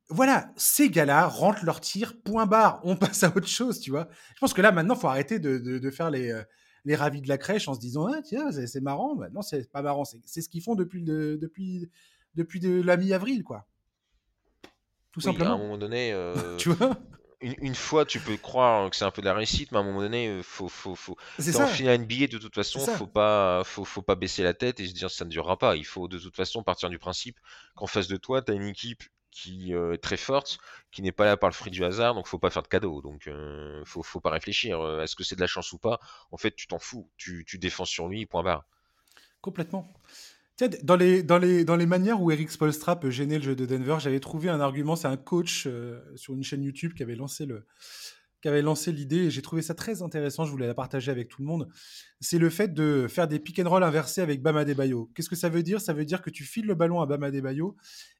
Voilà, 0.08 0.52
ces 0.56 0.88
gars-là 0.88 1.26
rentrent 1.26 1.64
leur 1.64 1.80
tir, 1.80 2.20
point 2.22 2.46
barre. 2.46 2.80
On 2.84 2.96
passe 2.96 3.24
à 3.24 3.28
autre 3.36 3.48
chose, 3.48 3.80
tu 3.80 3.90
vois. 3.90 4.08
Je 4.34 4.40
pense 4.40 4.54
que 4.54 4.62
là, 4.62 4.72
maintenant, 4.72 4.94
faut 4.94 5.08
arrêter 5.08 5.38
de, 5.38 5.90
faire 5.90 6.10
les, 6.10 6.30
euh, 6.30 6.42
les 6.84 6.94
ravis 6.94 7.20
de 7.20 7.28
la 7.28 7.38
crèche 7.38 7.68
en 7.68 7.74
se 7.74 7.80
disant 7.80 8.06
ah, 8.06 8.22
tiens, 8.22 8.50
c'est 8.52 8.80
marrant. 8.80 9.16
non, 9.32 9.42
c'est 9.42 9.70
pas 9.70 9.82
marrant. 9.82 10.04
C'est 10.04 10.42
ce 10.42 10.48
qu'ils 10.48 10.62
font 10.62 10.74
depuis, 10.74 11.02
depuis, 11.02 11.90
depuis 12.34 12.60
de 12.60 12.80
la 12.80 12.96
mi-avril, 12.96 13.42
quoi. 13.42 13.66
Tout 15.12 15.20
simplement. 15.20 15.52
À 15.52 15.54
un 15.54 15.58
moment 15.58 15.78
donné, 15.78 16.12
euh, 16.14 16.56
tu 16.56 16.70
vois? 16.70 16.96
une, 17.40 17.74
fois, 17.74 18.04
tu 18.04 18.20
peux 18.20 18.36
croire 18.36 18.88
que 18.90 18.96
c'est 18.96 19.04
un 19.04 19.10
peu 19.10 19.22
de 19.22 19.26
la 19.26 19.34
réussite, 19.34 19.72
mais 19.72 19.78
à 19.78 19.80
un 19.80 19.84
moment 19.84 20.00
donné, 20.00 20.28
euh, 20.28 20.42
faut, 20.42 20.68
faut, 20.68 20.94
faut. 20.94 21.16
C'est 21.38 21.56
en 21.56 21.66
finale 21.66 22.00
NBA, 22.00 22.28
de 22.28 22.38
toute 22.38 22.54
façon, 22.54 22.80
faut 22.80 23.06
pas, 23.06 23.62
faut, 23.64 23.84
faut 23.84 24.02
pas 24.02 24.14
baisser 24.14 24.42
la 24.42 24.54
tête 24.54 24.80
et 24.80 24.86
se 24.86 24.94
dire 24.94 25.10
ça 25.10 25.24
ne 25.24 25.30
durera 25.30 25.58
pas. 25.58 25.76
Il 25.76 25.84
faut 25.84 26.08
de 26.08 26.18
toute 26.18 26.36
façon 26.36 26.62
partir 26.62 26.88
du 26.90 26.98
principe 26.98 27.38
qu'en 27.74 27.86
face 27.86 28.08
de 28.08 28.16
toi, 28.16 28.42
tu 28.42 28.52
as 28.52 28.54
une 28.54 28.66
équipe 28.66 29.02
qui 29.36 29.74
euh, 29.74 29.92
est 29.92 29.98
très 29.98 30.16
forte, 30.16 30.58
qui 30.90 31.02
n'est 31.02 31.12
pas 31.12 31.26
là 31.26 31.36
par 31.36 31.50
le 31.50 31.54
fruit 31.54 31.70
du 31.70 31.84
hasard, 31.84 32.14
donc 32.14 32.26
faut 32.26 32.38
pas 32.38 32.50
faire 32.50 32.62
de 32.62 32.68
cadeau. 32.68 33.02
Donc 33.02 33.28
faut, 33.84 34.02
faut 34.02 34.20
pas 34.20 34.30
réfléchir. 34.30 35.00
Est-ce 35.02 35.14
que 35.14 35.24
c'est 35.24 35.36
de 35.36 35.40
la 35.42 35.46
chance 35.46 35.72
ou 35.72 35.78
pas? 35.78 36.00
En 36.30 36.38
fait, 36.38 36.54
tu 36.56 36.66
t'en 36.66 36.78
fous. 36.78 37.10
Tu, 37.18 37.44
tu 37.46 37.58
défends 37.58 37.84
sur 37.84 38.08
lui, 38.08 38.24
point 38.24 38.42
barre. 38.42 38.64
Complètement 39.42 39.92
dans 40.82 40.96
les, 40.96 41.22
dans, 41.22 41.38
les, 41.38 41.64
dans 41.64 41.76
les 41.76 41.86
manières 41.86 42.22
où 42.22 42.30
Eric 42.30 42.50
Spolstra 42.50 42.98
peut 42.98 43.10
gêner 43.10 43.36
le 43.36 43.44
jeu 43.44 43.54
de 43.54 43.66
Denver, 43.66 43.96
j'avais 43.98 44.20
trouvé 44.20 44.48
un 44.48 44.60
argument, 44.60 44.96
c'est 44.96 45.08
un 45.08 45.16
coach 45.16 45.64
euh, 45.66 46.00
sur 46.16 46.32
une 46.32 46.42
chaîne 46.42 46.62
YouTube 46.62 46.94
qui 46.94 47.02
avait 47.02 47.14
lancé 47.14 47.44
le 47.44 47.66
qui 48.40 48.48
avait 48.48 48.62
lancé 48.62 48.92
l'idée 48.92 49.24
et 49.24 49.30
j'ai 49.30 49.42
trouvé 49.42 49.62
ça 49.62 49.74
très 49.74 50.02
intéressant, 50.02 50.44
je 50.44 50.50
voulais 50.50 50.66
la 50.66 50.74
partager 50.74 51.10
avec 51.10 51.28
tout 51.28 51.42
le 51.42 51.46
monde. 51.46 51.68
C'est 52.20 52.38
le 52.38 52.50
fait 52.50 52.72
de 52.72 53.06
faire 53.08 53.28
des 53.28 53.38
pick 53.38 53.58
and 53.58 53.68
roll 53.68 53.82
inversés 53.82 54.20
avec 54.20 54.42
Bama 54.42 54.64
Bayo. 54.64 55.10
Qu'est-ce 55.14 55.30
que 55.30 55.36
ça 55.36 55.48
veut 55.48 55.62
dire? 55.62 55.80
Ça 55.80 55.92
veut 55.92 56.04
dire 56.04 56.22
que 56.22 56.30
tu 56.30 56.44
files 56.44 56.66
le 56.66 56.74
ballon 56.74 57.00
à 57.00 57.06
Bama 57.06 57.30
Bayo 57.30 57.76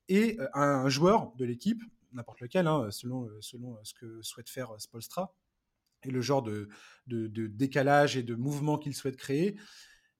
et 0.08 0.36
euh, 0.40 0.46
un, 0.54 0.88
joueur 0.88 1.32
de 1.36 1.44
l'équipe, 1.44 1.82
n'importe 2.12 2.40
lequel, 2.40 2.66
hein, 2.66 2.88
selon, 2.90 3.28
selon 3.40 3.76
ce 3.82 3.94
que 3.94 4.20
souhaite 4.22 4.48
faire 4.48 4.72
Spolstra, 4.78 5.34
et 6.04 6.10
le 6.10 6.20
genre 6.20 6.42
de, 6.42 6.68
de, 7.06 7.26
de 7.26 7.46
décalage 7.46 8.16
et 8.16 8.22
de 8.22 8.34
mouvement 8.34 8.78
qu'il 8.78 8.94
souhaite 8.94 9.16
créer. 9.16 9.56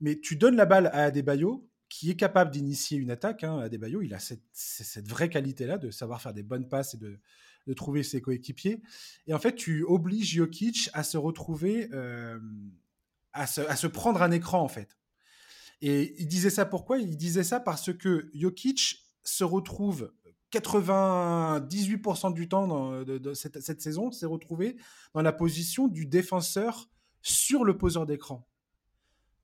Mais 0.01 0.18
tu 0.18 0.36
donnes 0.36 0.57
la 0.57 0.66
balle 0.66 0.88
à 0.88 1.05
Adebayo 1.05 1.68
qui 1.88 2.11
est 2.11 2.16
capable 2.16 2.51
d'initier 2.51 2.99
une 2.99 3.11
attaque. 3.11 3.44
Hein, 3.44 3.59
Adebayo, 3.61 4.03
il 4.03 4.12
a 4.12 4.18
cette, 4.18 4.42
cette 4.53 5.09
vraie 5.09 5.28
qualité-là 5.28 5.78
de 5.78 5.90
savoir 5.90 6.20
faire 6.20 6.34
des 6.34 6.42
bonnes 6.42 6.68
passes 6.68 6.94
et 6.94 6.99
de, 6.99 7.20
de, 7.66 7.72
trouver 7.74 8.02
ses 8.02 8.20
coéquipiers. 8.20 8.80
Et 9.26 9.34
en 9.34 9.38
fait, 9.38 9.54
tu 9.54 9.84
obliges 9.84 10.34
Jokic 10.34 10.90
à 10.92 11.02
se 11.02 11.16
retrouver, 11.16 11.88
euh, 11.92 12.38
à, 13.32 13.46
se, 13.46 13.60
à, 13.62 13.76
se, 13.76 13.86
prendre 13.86 14.22
un 14.22 14.30
écran, 14.30 14.60
en 14.60 14.68
fait. 14.68 14.96
Et 15.80 16.14
il 16.18 16.28
disait 16.28 16.50
ça 16.50 16.64
pourquoi? 16.64 16.98
Il 16.98 17.16
disait 17.16 17.44
ça 17.44 17.60
parce 17.60 17.92
que 17.92 18.30
Jokic 18.34 19.04
se 19.24 19.44
retrouve 19.44 20.12
98% 20.52 22.32
du 22.32 22.48
temps 22.48 22.66
dans, 22.66 23.02
de, 23.02 23.34
cette, 23.34 23.60
cette, 23.60 23.82
saison, 23.82 24.10
s'est 24.10 24.26
retrouvé 24.26 24.76
dans 25.14 25.22
la 25.22 25.32
position 25.32 25.88
du 25.88 26.06
défenseur 26.06 26.88
sur 27.22 27.64
le 27.64 27.76
poseur 27.76 28.06
d'écran. 28.06 28.48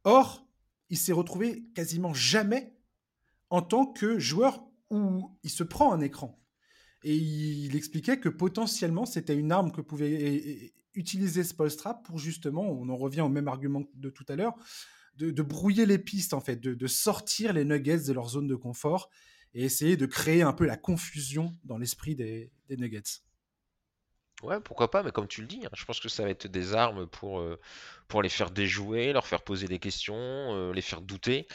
Or, 0.04 0.46
il 0.88 0.98
s'est 0.98 1.12
retrouvé 1.12 1.64
quasiment 1.74 2.14
jamais 2.14 2.76
en 3.50 3.62
tant 3.62 3.86
que 3.86 4.18
joueur 4.18 4.64
où 4.90 5.30
il 5.42 5.50
se 5.50 5.64
prend 5.64 5.92
un 5.92 6.00
écran. 6.00 6.41
Et 7.04 7.16
il 7.16 7.74
expliquait 7.76 8.18
que 8.18 8.28
potentiellement, 8.28 9.06
c'était 9.06 9.34
une 9.36 9.52
arme 9.52 9.72
que 9.72 9.80
pouvait 9.80 10.72
utiliser 10.94 11.42
Spolstra 11.44 12.02
pour 12.02 12.18
justement, 12.18 12.62
on 12.62 12.88
en 12.88 12.96
revient 12.96 13.22
au 13.22 13.28
même 13.28 13.48
argument 13.48 13.82
de 13.94 14.10
tout 14.10 14.26
à 14.28 14.36
l'heure, 14.36 14.54
de, 15.16 15.42
brouiller 15.42 15.86
les 15.86 15.98
pistes, 15.98 16.34
en 16.34 16.40
fait, 16.40 16.56
de, 16.56 16.86
sortir 16.86 17.52
les 17.52 17.64
Nuggets 17.64 18.04
de 18.06 18.12
leur 18.12 18.28
zone 18.28 18.46
de 18.46 18.54
confort 18.54 19.10
et 19.54 19.64
essayer 19.64 19.96
de 19.96 20.06
créer 20.06 20.42
un 20.42 20.52
peu 20.52 20.64
la 20.64 20.76
confusion 20.76 21.56
dans 21.64 21.78
l'esprit 21.78 22.14
des, 22.14 22.50
Nuggets. 22.70 23.20
Ouais, 24.42 24.58
pourquoi 24.60 24.90
pas, 24.90 25.04
mais 25.04 25.12
comme 25.12 25.28
tu 25.28 25.40
le 25.40 25.46
dis, 25.46 25.60
hein, 25.64 25.70
je 25.72 25.84
pense 25.84 26.00
que 26.00 26.08
ça 26.08 26.24
va 26.24 26.30
être 26.30 26.48
des 26.48 26.74
armes 26.74 27.06
pour, 27.06 27.38
euh, 27.38 27.60
pour 28.08 28.22
les 28.22 28.28
faire 28.28 28.50
déjouer, 28.50 29.12
leur 29.12 29.26
faire 29.26 29.42
poser 29.42 29.68
des 29.68 29.78
questions, 29.78 30.16
euh, 30.16 30.72
les 30.72 30.80
faire 30.80 31.00
douter. 31.00 31.46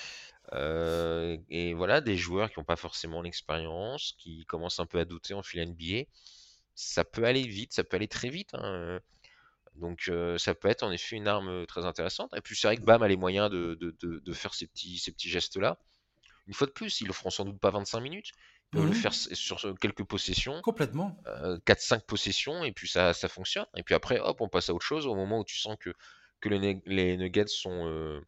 Euh, 0.53 1.37
et 1.49 1.73
voilà, 1.73 2.01
des 2.01 2.17
joueurs 2.17 2.51
qui 2.51 2.59
n'ont 2.59 2.65
pas 2.65 2.75
forcément 2.75 3.21
l'expérience, 3.21 4.15
qui 4.17 4.45
commencent 4.45 4.79
un 4.79 4.85
peu 4.85 4.99
à 4.99 5.05
douter 5.05 5.33
en 5.33 5.43
fil 5.43 5.61
NBA. 5.65 6.09
Ça 6.75 7.03
peut 7.03 7.25
aller 7.25 7.45
vite, 7.47 7.73
ça 7.73 7.83
peut 7.83 7.97
aller 7.97 8.07
très 8.07 8.29
vite. 8.29 8.53
Hein. 8.53 8.99
Donc 9.75 10.11
ça 10.37 10.55
peut 10.55 10.69
être 10.69 10.83
en 10.83 10.91
effet 10.91 11.15
une 11.15 11.27
arme 11.27 11.65
très 11.67 11.85
intéressante. 11.85 12.33
Et 12.35 12.41
puis 12.41 12.55
c'est 12.55 12.67
vrai 12.67 12.77
que 12.77 12.81
Bam 12.81 13.01
a 13.03 13.07
les 13.07 13.17
moyens 13.17 13.49
de, 13.49 13.75
de, 13.75 14.33
faire 14.33 14.53
ces 14.53 14.67
petits, 14.67 14.97
ces 14.97 15.11
petits 15.11 15.29
gestes-là. 15.29 15.77
Une 16.47 16.53
fois 16.53 16.65
de 16.65 16.71
plus, 16.71 17.01
ils 17.01 17.07
le 17.07 17.13
feront 17.13 17.29
sans 17.29 17.45
doute 17.45 17.59
pas 17.59 17.71
25 17.71 17.99
minutes. 17.99 18.31
Ils 18.73 18.77
peuvent 18.77 18.85
le 18.85 18.91
mmh 18.91 18.95
faire 18.95 19.13
sur 19.13 19.79
quelques 19.79 20.03
possessions. 20.03 20.61
Complètement. 20.61 21.17
4-5 21.65 22.01
possessions, 22.05 22.63
et 22.63 22.71
puis 22.71 22.87
ça, 22.87 23.13
ça 23.13 23.27
fonctionne. 23.27 23.65
Et 23.75 23.83
puis 23.83 23.95
après, 23.95 24.19
hop, 24.19 24.41
on 24.41 24.49
passe 24.49 24.69
à 24.69 24.73
autre 24.73 24.85
chose 24.85 25.07
au 25.07 25.15
moment 25.15 25.39
où 25.39 25.45
tu 25.45 25.57
sens 25.57 25.77
que, 25.79 25.93
que 26.41 26.49
les, 26.49 26.81
les 26.85 27.17
Nuggets 27.17 27.47
sont, 27.47 28.21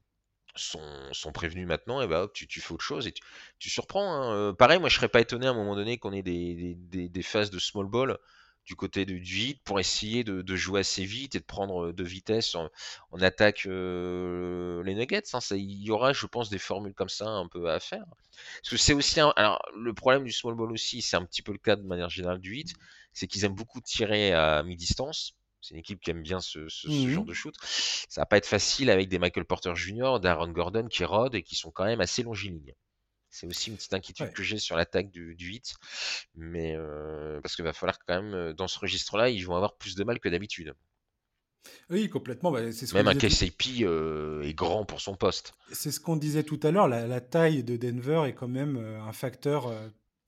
sont, 0.62 1.32
prévenus 1.32 1.68
maintenant, 1.68 2.01
et 2.01 2.07
bah 2.07 2.24
hop, 2.24 2.34
tu, 2.34 2.47
tu, 2.47 2.62
fais 2.62 2.74
autre 2.74 2.84
chose 2.84 3.07
et 3.07 3.14
tu, 3.60 3.70
surprends. 3.70 4.12
Hein. 4.14 4.53
pareil, 4.53 4.80
moi 4.80 4.89
je 4.89 4.95
serais 4.95 5.10
pas 5.10 5.22
étonné 5.22 5.47
à 5.47 5.51
un 5.51 5.53
moment 5.53 5.76
donné 5.76 5.97
qu'on 5.97 6.14
ait 6.14 6.24
des, 6.24 6.76
des, 6.76 7.24
phases 7.24 7.49
de 7.51 7.60
small 7.60 7.88
ball 7.88 8.18
du 8.66 8.76
côté 8.76 9.03
du 9.05 9.18
vide 9.18 9.57
pour 9.64 9.80
essayer 9.80 10.24
de, 10.24 10.55
jouer 10.55 10.82
assez 10.82 11.03
vite 11.03 11.34
et 11.36 11.39
de 11.39 11.43
prendre 11.43 11.91
de 11.91 12.03
vitesse 12.03 12.53
en, 12.55 12.70
attaque 13.20 13.66
les 13.66 14.95
Nuggets. 14.95 15.24
Hein. 15.34 15.39
il 15.51 15.84
y 15.84 15.91
aura, 15.91 16.14
je 16.14 16.28
pense, 16.28 16.49
des 16.49 16.60
formules 16.60 16.93
comme 16.93 17.10
ça 17.10 17.28
un 17.28 17.47
peu 17.47 17.72
à 17.72 17.80
faire. 17.80 18.05
Parce 18.62 18.70
que 18.70 18.78
c'est 18.78 18.93
aussi 18.93 19.20
alors 19.20 19.60
le 19.76 19.93
problème 19.93 20.24
du 20.24 20.32
small 20.32 20.55
ball 20.55 20.72
aussi, 20.72 21.01
c'est 21.01 21.16
un 21.18 21.26
petit 21.26 21.41
peu 21.41 21.51
le 21.51 21.57
cas 21.57 21.76
de 21.76 21.84
manière 21.84 22.10
générale 22.10 22.39
du 22.39 22.57
hit, 22.57 22.76
c'est 23.12 23.28
qu'ils 23.28 23.43
aiment 23.45 23.55
beaucoup 23.55 23.82
tirer 23.82 24.34
à 24.34 24.62
mi-distance. 24.64 25.34
C'est 25.62 25.74
une 25.74 25.80
équipe 25.80 25.99
qui 25.99 26.12
aime 26.12 26.24
bien 26.24 26.39
ce, 26.39 26.60
mmh 26.60 27.10
genre 27.10 27.26
de 27.26 27.34
shoot. 27.34 27.55
Ça 27.62 28.22
va 28.22 28.26
pas 28.26 28.38
être 28.38 28.45
facile 28.45 28.89
avec 28.89 29.10
des 29.10 29.20
Michael 29.20 29.45
Porter 29.45 29.76
Jr., 29.76 30.20
d'Aaron 30.22 30.51
Gordon 30.51 30.88
qui 30.88 31.03
rodent 31.03 31.36
et 31.36 31.43
qui 31.43 31.55
sont 31.55 31.72
quand 31.72 31.86
même 31.86 32.01
assez 32.01 32.24
longilignes. 32.24 32.74
C'est 33.30 33.45
aussi 33.45 33.70
une 33.70 33.76
petite 33.76 33.93
inquiétude 33.93 34.34
que 34.34 34.41
j'ai 34.41 34.57
sur 34.57 34.76
l'attaque 34.76 35.12
du, 35.12 35.36
du 35.36 35.47
8. 35.47 35.76
Mais 36.36 36.76
parce 37.43 37.55
qu'il 37.55 37.66
va 37.66 37.74
falloir 37.74 37.99
quand 37.99 38.22
même, 38.22 38.53
dans 38.53 38.68
ce 38.68 38.80
registre-là, 38.80 39.30
ils 39.30 39.45
vont 39.45 39.55
avoir 39.55 39.76
plus 39.78 39.95
de 39.95 40.03
mal 40.03 40.20
que 40.20 40.30
d'habitude. 40.30 40.74
Oui, 41.89 42.10
complètement. 42.10 42.51
Bah, 42.51 42.62
même 42.93 43.07
un 43.07 43.16
KCP 43.16 43.84
est 43.84 44.53
grand 44.53 44.86
pour 44.86 45.01
son 45.01 45.16
poste. 45.16 45.53
C'est 45.72 45.91
ce 45.91 45.99
qu'on 45.99 46.16
disait 46.16 46.43
tout 46.43 46.60
à 46.64 46.72
l'heure. 46.72 46.88
La, 46.88 47.22
taille 47.22 47.64
de 47.64 47.78
Denver 47.78 48.24
est 48.28 48.34
quand 48.34 48.47
même 48.47 48.78
un 48.78 49.12
facteur 49.12 49.72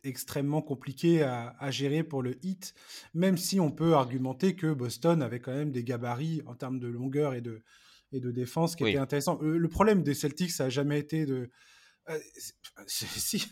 extrêmement 0.04 0.62
compliqué 0.62 1.24
à, 1.24 1.72
gérer 1.72 2.04
pour 2.04 2.24
le 2.24 2.44
hit, 2.46 2.74
même 3.14 3.38
si 3.38 3.60
on 3.60 3.72
peut 3.72 3.94
argumenter 3.94 4.56
que 4.56 4.74
Boston 4.74 5.22
avait 5.22 5.40
quand 5.40 5.54
même 5.54 5.72
des 5.72 5.84
gabarits 5.84 6.42
en 6.46 6.56
termes 6.56 6.80
de 6.80 6.88
longueur 6.88 7.34
et 7.34 7.42
de, 7.42 7.62
et 8.12 8.20
de 8.20 8.32
défense 8.32 8.76
qui 8.76 8.84
étaient 8.84 8.98
intéressants. 8.98 9.40
Le, 9.42 9.68
problème 9.68 10.04
des 10.04 10.14
Celtics, 10.14 10.52
ça 10.52 10.66
n'a 10.66 10.70
jamais 10.70 11.00
été 11.00 11.26
de 11.26 11.50
euh, 12.10 12.20
si, 12.88 13.48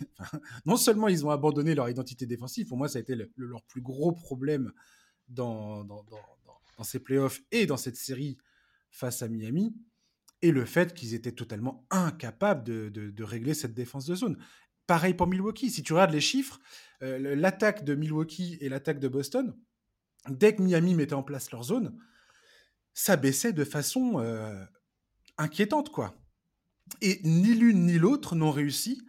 non 0.66 0.76
seulement 0.76 1.08
ils 1.08 1.26
ont 1.26 1.30
abandonné 1.30 1.76
leur 1.76 1.90
identité 1.90 2.26
défensive, 2.26 2.68
pour 2.68 2.78
moi 2.78 2.88
ça 2.88 2.98
a 2.98 3.02
été 3.02 3.16
leur 3.36 3.64
plus 3.64 3.82
gros 3.82 4.12
problème 4.12 4.72
dans, 5.28 5.84
dans, 5.84 6.04
dans, 6.04 6.84
ces 6.84 7.00
playoffs 7.00 7.42
et 7.52 7.66
dans 7.66 7.78
cette 7.78 7.98
série 7.98 8.38
face 8.90 9.22
à 9.22 9.28
Miami, 9.28 9.76
et 10.42 10.52
le 10.52 10.66
fait 10.66 10.94
qu'ils 10.94 11.14
étaient 11.14 11.34
totalement 11.34 11.86
incapables 11.90 12.64
de, 12.64 12.90
de, 12.90 13.24
régler 13.24 13.54
cette 13.54 13.74
défense 13.74 14.06
de 14.06 14.16
zone. 14.16 14.38
Pareil 14.90 15.14
pour 15.14 15.28
Milwaukee, 15.28 15.70
si 15.70 15.84
tu 15.84 15.94
regardes 15.94 16.14
les 16.14 16.20
chiffres, 16.20 16.60
euh, 17.04 17.36
l'attaque 17.36 17.84
de 17.84 17.94
Milwaukee 17.94 18.58
et 18.60 18.70
l'attaque 18.70 19.00
de 19.00 19.08
Boston, 19.08 19.56
dès 20.30 20.56
que 20.56 20.64
Miami 20.64 20.96
mettait 20.96 21.14
en 21.14 21.22
place 21.22 21.52
leur 21.52 21.62
zone, 21.62 21.96
ça 22.96 23.16
baissait 23.16 23.54
de 23.54 23.64
façon 23.64 24.20
euh, 24.20 24.66
inquiétante, 25.38 25.92
quoi. 25.92 26.16
Et 27.02 27.22
ni 27.24 27.54
l'une 27.54 27.86
ni 27.86 28.00
l'autre 28.00 28.36
n'ont 28.36 28.50
réussi 28.50 29.00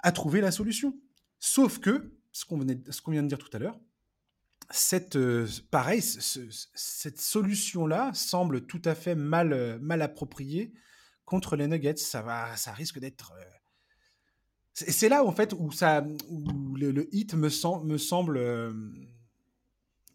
à 0.00 0.10
trouver 0.10 0.40
la 0.40 0.50
solution. 0.50 0.98
Sauf 1.38 1.78
que, 1.78 2.12
ce 2.32 2.44
qu'on 2.44 2.58
vient 3.12 3.22
de 3.22 3.28
dire 3.28 3.38
tout 3.38 3.50
à 3.52 3.60
l'heure, 3.60 3.78
cette, 4.70 5.14
euh, 5.14 5.46
pareil, 5.70 6.02
cette 6.02 7.20
solution-là 7.20 8.12
semble 8.12 8.66
tout 8.66 8.82
à 8.84 8.96
fait 8.96 9.14
mal, 9.14 9.78
mal 9.80 10.02
appropriée 10.02 10.74
contre 11.24 11.54
les 11.54 11.68
Nuggets. 11.68 11.94
Ça, 11.98 12.22
va, 12.22 12.56
ça 12.56 12.72
risque 12.72 12.98
d'être. 12.98 13.32
C'est 14.76 15.08
là, 15.08 15.24
en 15.24 15.32
fait, 15.32 15.54
où, 15.58 15.72
ça, 15.72 16.06
le, 16.74 17.08
hit 17.14 17.32
me, 17.32 17.48
me 17.84 17.98
semble. 17.98 18.38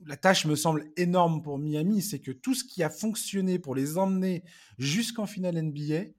la 0.05 0.17
tâche 0.17 0.45
me 0.45 0.55
semble 0.55 0.91
énorme 0.97 1.41
pour 1.41 1.57
Miami, 1.57 2.03
c'est 2.03 2.19
que 2.19 2.31
tout 2.31 2.53
ce 2.53 2.63
qui 2.63 2.83
a 2.83 2.89
fonctionné 2.91 3.57
pour 3.57 3.73
les 3.73 3.97
emmener 3.97 4.43
jusqu'en 4.77 5.25
finale 5.25 5.59
NBA 5.59 6.11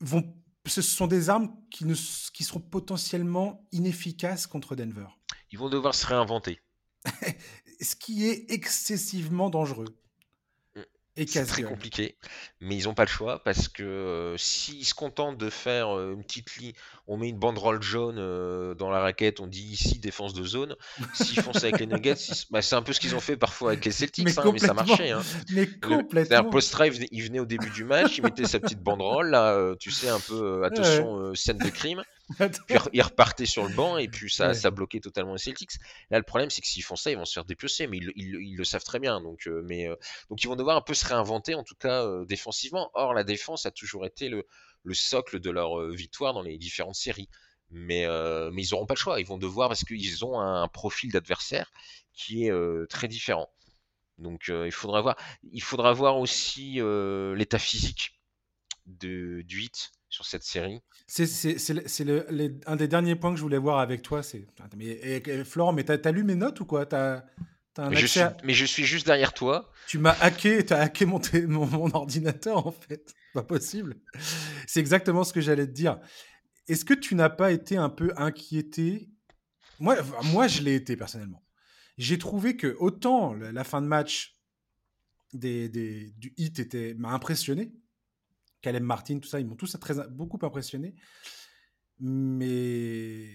vont, 0.00 0.36
ce 0.66 0.82
sont 0.82 1.06
des 1.06 1.30
armes 1.30 1.56
qui, 1.70 1.86
ne, 1.86 1.94
qui 1.94 2.44
seront 2.44 2.60
potentiellement 2.60 3.66
inefficaces 3.72 4.46
contre 4.46 4.76
Denver. 4.76 5.06
Ils 5.50 5.58
vont 5.58 5.70
devoir 5.70 5.94
se 5.94 6.06
réinventer. 6.06 6.60
ce 7.80 7.96
qui 7.96 8.26
est 8.26 8.50
excessivement 8.50 9.48
dangereux. 9.48 9.96
C'est 11.16 11.46
très 11.46 11.62
compliqué, 11.62 12.16
mais 12.60 12.76
ils 12.76 12.84
n'ont 12.84 12.94
pas 12.94 13.04
le 13.04 13.08
choix 13.08 13.42
parce 13.42 13.68
que 13.68 13.82
euh, 13.82 14.36
s'ils 14.36 14.84
se 14.84 14.92
contentent 14.92 15.38
de 15.38 15.48
faire 15.48 15.96
euh, 15.96 16.12
une 16.14 16.22
petite 16.22 16.56
ligne, 16.56 16.72
on 17.06 17.16
met 17.16 17.30
une 17.30 17.38
banderole 17.38 17.82
jaune 17.82 18.16
euh, 18.18 18.74
dans 18.74 18.90
la 18.90 19.00
raquette, 19.00 19.40
on 19.40 19.46
dit 19.46 19.62
ici 19.62 19.98
défense 19.98 20.34
de 20.34 20.44
zone. 20.44 20.76
S'ils 21.14 21.40
font 21.40 21.54
ça 21.54 21.68
avec 21.68 21.80
les 21.80 21.86
Nuggets, 21.86 22.16
bah, 22.50 22.60
c'est 22.60 22.74
un 22.74 22.82
peu 22.82 22.92
ce 22.92 23.00
qu'ils 23.00 23.14
ont 23.14 23.20
fait 23.20 23.36
parfois 23.36 23.72
avec 23.72 23.84
les 23.86 23.92
Celtics, 23.92 24.26
mais, 24.26 24.38
hein, 24.38 24.50
mais 24.52 24.58
ça 24.58 24.74
marchait. 24.74 25.10
Hein. 25.10 25.22
Mais 25.52 25.66
complètement. 25.66 26.50
Post-Drive, 26.50 27.06
il 27.10 27.22
venait 27.22 27.40
au 27.40 27.46
début 27.46 27.70
du 27.70 27.84
match, 27.84 28.18
il 28.18 28.22
mettait 28.22 28.46
sa 28.46 28.60
petite 28.60 28.82
banderole, 28.82 29.30
là, 29.30 29.74
tu 29.80 29.90
sais, 29.90 30.08
un 30.08 30.20
peu 30.20 30.64
attention, 30.64 31.34
scène 31.34 31.58
de 31.58 31.70
crime. 31.70 32.02
puis 32.66 32.76
il 32.92 33.02
repartait 33.02 33.46
sur 33.46 33.68
le 33.68 33.74
banc 33.74 33.98
et 33.98 34.08
puis 34.08 34.30
ça, 34.30 34.52
ça 34.52 34.70
bloquait 34.70 34.98
totalement 35.00 35.34
les 35.34 35.38
Celtics. 35.38 35.72
Là, 36.10 36.18
le 36.18 36.24
problème, 36.24 36.50
c'est 36.50 36.60
que 36.60 36.66
s'ils 36.66 36.82
font 36.82 36.96
ça, 36.96 37.10
ils 37.10 37.16
vont 37.16 37.24
se 37.24 37.32
faire 37.32 37.44
dépiocer, 37.44 37.86
mais 37.86 37.98
ils, 37.98 38.56
le 38.56 38.64
savent 38.64 38.82
très 38.82 38.98
bien. 38.98 39.20
Donc, 39.20 39.46
euh, 39.46 39.62
mais, 39.64 39.88
euh, 39.88 39.94
donc, 40.28 40.42
ils 40.42 40.48
vont 40.48 40.56
devoir 40.56 40.76
un 40.76 40.80
peu 40.80 40.94
se 40.94 41.06
réinventer, 41.06 41.54
en 41.54 41.62
tout 41.62 41.76
cas 41.76 42.04
euh, 42.04 42.24
défensivement. 42.24 42.90
Or, 42.94 43.14
la 43.14 43.22
défense 43.22 43.64
a 43.64 43.70
toujours 43.70 44.06
été 44.06 44.28
le, 44.28 44.44
le 44.82 44.94
socle 44.94 45.38
de 45.38 45.50
leur 45.50 45.80
victoire 45.90 46.34
dans 46.34 46.42
les 46.42 46.58
différentes 46.58 46.96
séries. 46.96 47.28
Mais, 47.70 48.06
mais 48.52 48.62
ils 48.62 48.68
n'auront 48.70 48.86
pas 48.86 48.94
le 48.94 48.98
choix. 48.98 49.20
Ils 49.20 49.26
vont 49.26 49.38
devoir, 49.38 49.68
parce 49.68 49.84
qu'ils 49.84 50.24
ont 50.24 50.40
un, 50.40 50.68
profil 50.68 51.10
d'adversaire 51.12 51.72
qui 52.12 52.46
est 52.46 52.86
très 52.88 53.08
différent. 53.08 53.48
Donc, 54.18 54.48
il, 54.48 54.72
faudra 54.72 55.00
voir, 55.00 55.16
il 55.52 55.62
faudra 55.62 55.92
voir 55.92 56.18
aussi 56.18 56.80
l'état 57.34 57.58
physique 57.58 58.20
de, 58.86 59.42
du 59.42 59.56
8 59.58 59.92
sur 60.08 60.24
cette 60.24 60.42
série. 60.42 60.80
C'est 61.06 61.26
un 62.66 62.76
des 62.76 62.88
derniers 62.88 63.16
points 63.16 63.30
que 63.30 63.36
je 63.36 63.42
voulais 63.42 63.58
voir 63.58 63.78
avec 63.78 64.02
toi. 64.02 64.22
C'est 64.22 64.46
mais 64.76 65.44
Florent, 65.44 65.72
mais 65.72 65.84
t'as 65.84 65.98
as 66.02 66.12
lu 66.12 66.24
mes 66.24 66.34
notes 66.34 66.60
ou 66.60 66.64
quoi? 66.64 66.86
As, 66.92 67.24
as 67.78 67.90
mais, 67.90 67.96
je 67.96 68.06
suis, 68.06 68.20
mais, 68.44 68.54
je 68.54 68.64
suis, 68.64 68.84
juste 68.84 69.06
derrière 69.06 69.34
toi. 69.34 69.70
Tu 69.86 69.98
m'as 69.98 70.16
hacké, 70.20 70.64
t'as 70.64 70.78
hacké 70.78 71.04
mon, 71.04 71.20
mon, 71.48 71.94
ordinateur 71.94 72.66
en 72.66 72.72
fait. 72.72 73.14
Pas 73.34 73.42
possible. 73.42 73.96
C'est 74.66 74.80
exactement 74.80 75.24
ce 75.24 75.32
que 75.32 75.40
j'allais 75.40 75.66
te 75.66 75.72
dire. 75.72 75.98
Est-ce 76.68 76.84
que 76.84 76.94
tu 76.94 77.14
n'as 77.14 77.28
pas 77.28 77.52
été 77.52 77.76
un 77.76 77.90
peu 77.90 78.12
inquiété? 78.16 79.10
Moi, 79.78 79.96
moi, 80.24 80.48
je 80.48 80.62
l'ai 80.62 80.74
été 80.74 80.96
personnellement. 80.96 81.44
J'ai 81.98 82.18
trouvé 82.18 82.56
que 82.56 82.76
autant 82.78 83.34
la 83.34 83.64
fin 83.64 83.82
de 83.82 83.86
match 83.86 84.36
des, 85.32 85.68
des, 85.68 86.12
du 86.16 86.32
hit 86.36 86.74
m'a 86.96 87.10
impressionné, 87.10 87.72
Caleb 88.66 88.82
Martin, 88.82 89.20
tout 89.20 89.28
ça, 89.28 89.38
ils 89.38 89.46
m'ont 89.46 89.54
tous 89.54 89.76
très, 89.78 89.94
beaucoup 90.08 90.44
impressionné. 90.44 90.96
Mais 92.00 93.28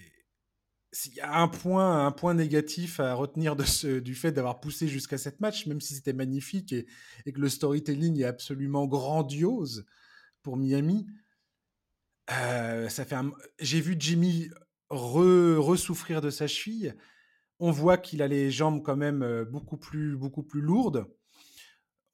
s'il 0.92 1.14
y 1.14 1.22
a 1.22 1.40
un 1.40 1.48
point, 1.48 2.06
un 2.06 2.12
point 2.12 2.34
négatif 2.34 3.00
à 3.00 3.14
retenir 3.14 3.56
du 3.56 4.14
fait 4.14 4.34
d'avoir 4.34 4.60
poussé 4.60 4.90
jusqu'à 4.90 5.18
cette 5.18 5.40
match, 5.40 5.68
même 5.68 5.80
si 5.80 5.96
c'était 5.96 6.12
magnifique 6.12 6.74
et, 6.74 6.86
que 7.32 7.40
le 7.40 7.48
storytelling 7.48 8.20
est 8.20 8.26
absolument 8.26 8.88
grandiose 8.88 9.86
pour 10.44 10.58
Miami, 10.58 11.08
euh, 12.30 12.90
ça 12.90 13.06
j'ai 13.58 13.80
vu 13.80 13.96
Jimmy 13.98 14.50
re-souffrir 14.90 16.20
de 16.20 16.30
sa 16.30 16.48
cheville. 16.48 16.98
On 17.60 17.72
voit 17.72 17.98
qu'il 17.98 18.22
a 18.22 18.28
les 18.28 18.52
jambes 18.52 18.84
quand 18.84 18.98
même 18.98 19.24
euh, 19.24 19.46
beaucoup 19.46 19.78
plus, 19.78 20.18
beaucoup 20.18 20.44
plus 20.44 20.60
lourdes 20.60 21.08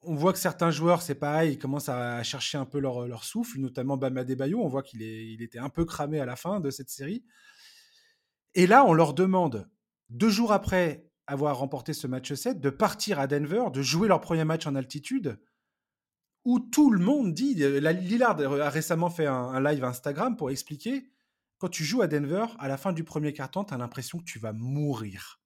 on 0.02 0.14
voit 0.14 0.32
que 0.32 0.38
certains 0.38 0.70
joueurs, 0.70 1.02
c'est 1.02 1.14
pareil, 1.14 1.54
ils 1.54 1.58
commencent 1.58 1.88
à 1.88 2.22
chercher 2.22 2.56
un 2.56 2.64
peu 2.64 2.78
leur, 2.78 3.24
souffle, 3.24 3.58
notamment 3.58 3.96
Bama 3.96 4.24
Bayo. 4.24 4.60
On 4.62 4.68
voit 4.68 4.82
qu'il 4.82 5.02
il 5.02 5.42
était 5.42 5.58
un 5.58 5.68
peu 5.68 5.84
cramé 5.84 6.20
à 6.20 6.24
la 6.26 6.36
fin 6.36 6.60
de 6.60 6.70
cette 6.70 6.88
série. 6.88 7.24
Et 8.54 8.66
là, 8.66 8.84
on 8.84 8.92
leur 8.92 9.14
demande, 9.14 9.68
deux 10.08 10.30
jours 10.30 10.52
après 10.52 11.08
avoir 11.26 11.58
remporté 11.58 11.92
ce 11.92 12.06
match 12.06 12.32
7, 12.32 12.60
de 12.60 12.70
partir 12.70 13.20
à 13.20 13.26
Denver, 13.26 13.64
de 13.72 13.82
jouer 13.82 14.08
leur 14.08 14.20
premier 14.20 14.44
match 14.44 14.66
en 14.66 14.74
altitude, 14.74 15.38
où 16.44 16.58
tout 16.58 16.90
le 16.90 17.04
monde 17.04 17.34
dit, 17.34 17.54
Lillard 17.54 18.40
a 18.40 18.70
récemment 18.70 19.10
fait 19.10 19.26
un, 19.26 19.60
live 19.60 19.84
Instagram 19.84 20.36
pour 20.36 20.50
expliquer, 20.50 21.10
quand 21.58 21.68
tu 21.68 21.84
joues 21.84 22.00
à 22.00 22.06
Denver, 22.06 22.46
à 22.58 22.68
la 22.68 22.78
fin 22.78 22.92
du 22.92 23.04
premier 23.04 23.32
quart-temps, 23.32 23.64
tu 23.64 23.74
as 23.74 23.78
l'impression 23.78 24.18
que 24.18 24.24
tu 24.24 24.38
vas 24.38 24.52
mourir. 24.52 25.42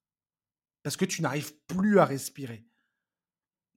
Parce 0.83 0.95
que 0.95 1.05
tu 1.05 1.21
n'arrives 1.21 1.53
plus 1.67 1.99
à 1.99 2.05
respirer. 2.05 2.65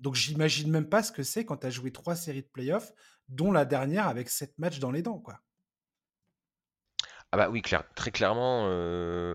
Donc 0.00 0.14
j'imagine 0.14 0.70
même 0.70 0.88
pas 0.88 1.02
ce 1.02 1.12
que 1.12 1.22
c'est 1.22 1.44
quand 1.44 1.58
tu 1.58 1.66
as 1.66 1.70
joué 1.70 1.90
trois 1.90 2.16
séries 2.16 2.42
de 2.42 2.48
playoffs, 2.48 2.92
dont 3.28 3.52
la 3.52 3.64
dernière 3.64 4.06
avec 4.08 4.28
sept 4.28 4.58
matchs 4.58 4.78
dans 4.78 4.90
les 4.90 5.02
dents, 5.02 5.18
quoi. 5.18 5.40
Ah 7.32 7.36
bah 7.36 7.48
oui, 7.50 7.60
clair, 7.60 7.84
très 7.94 8.10
clairement. 8.10 8.66
Euh, 8.68 9.34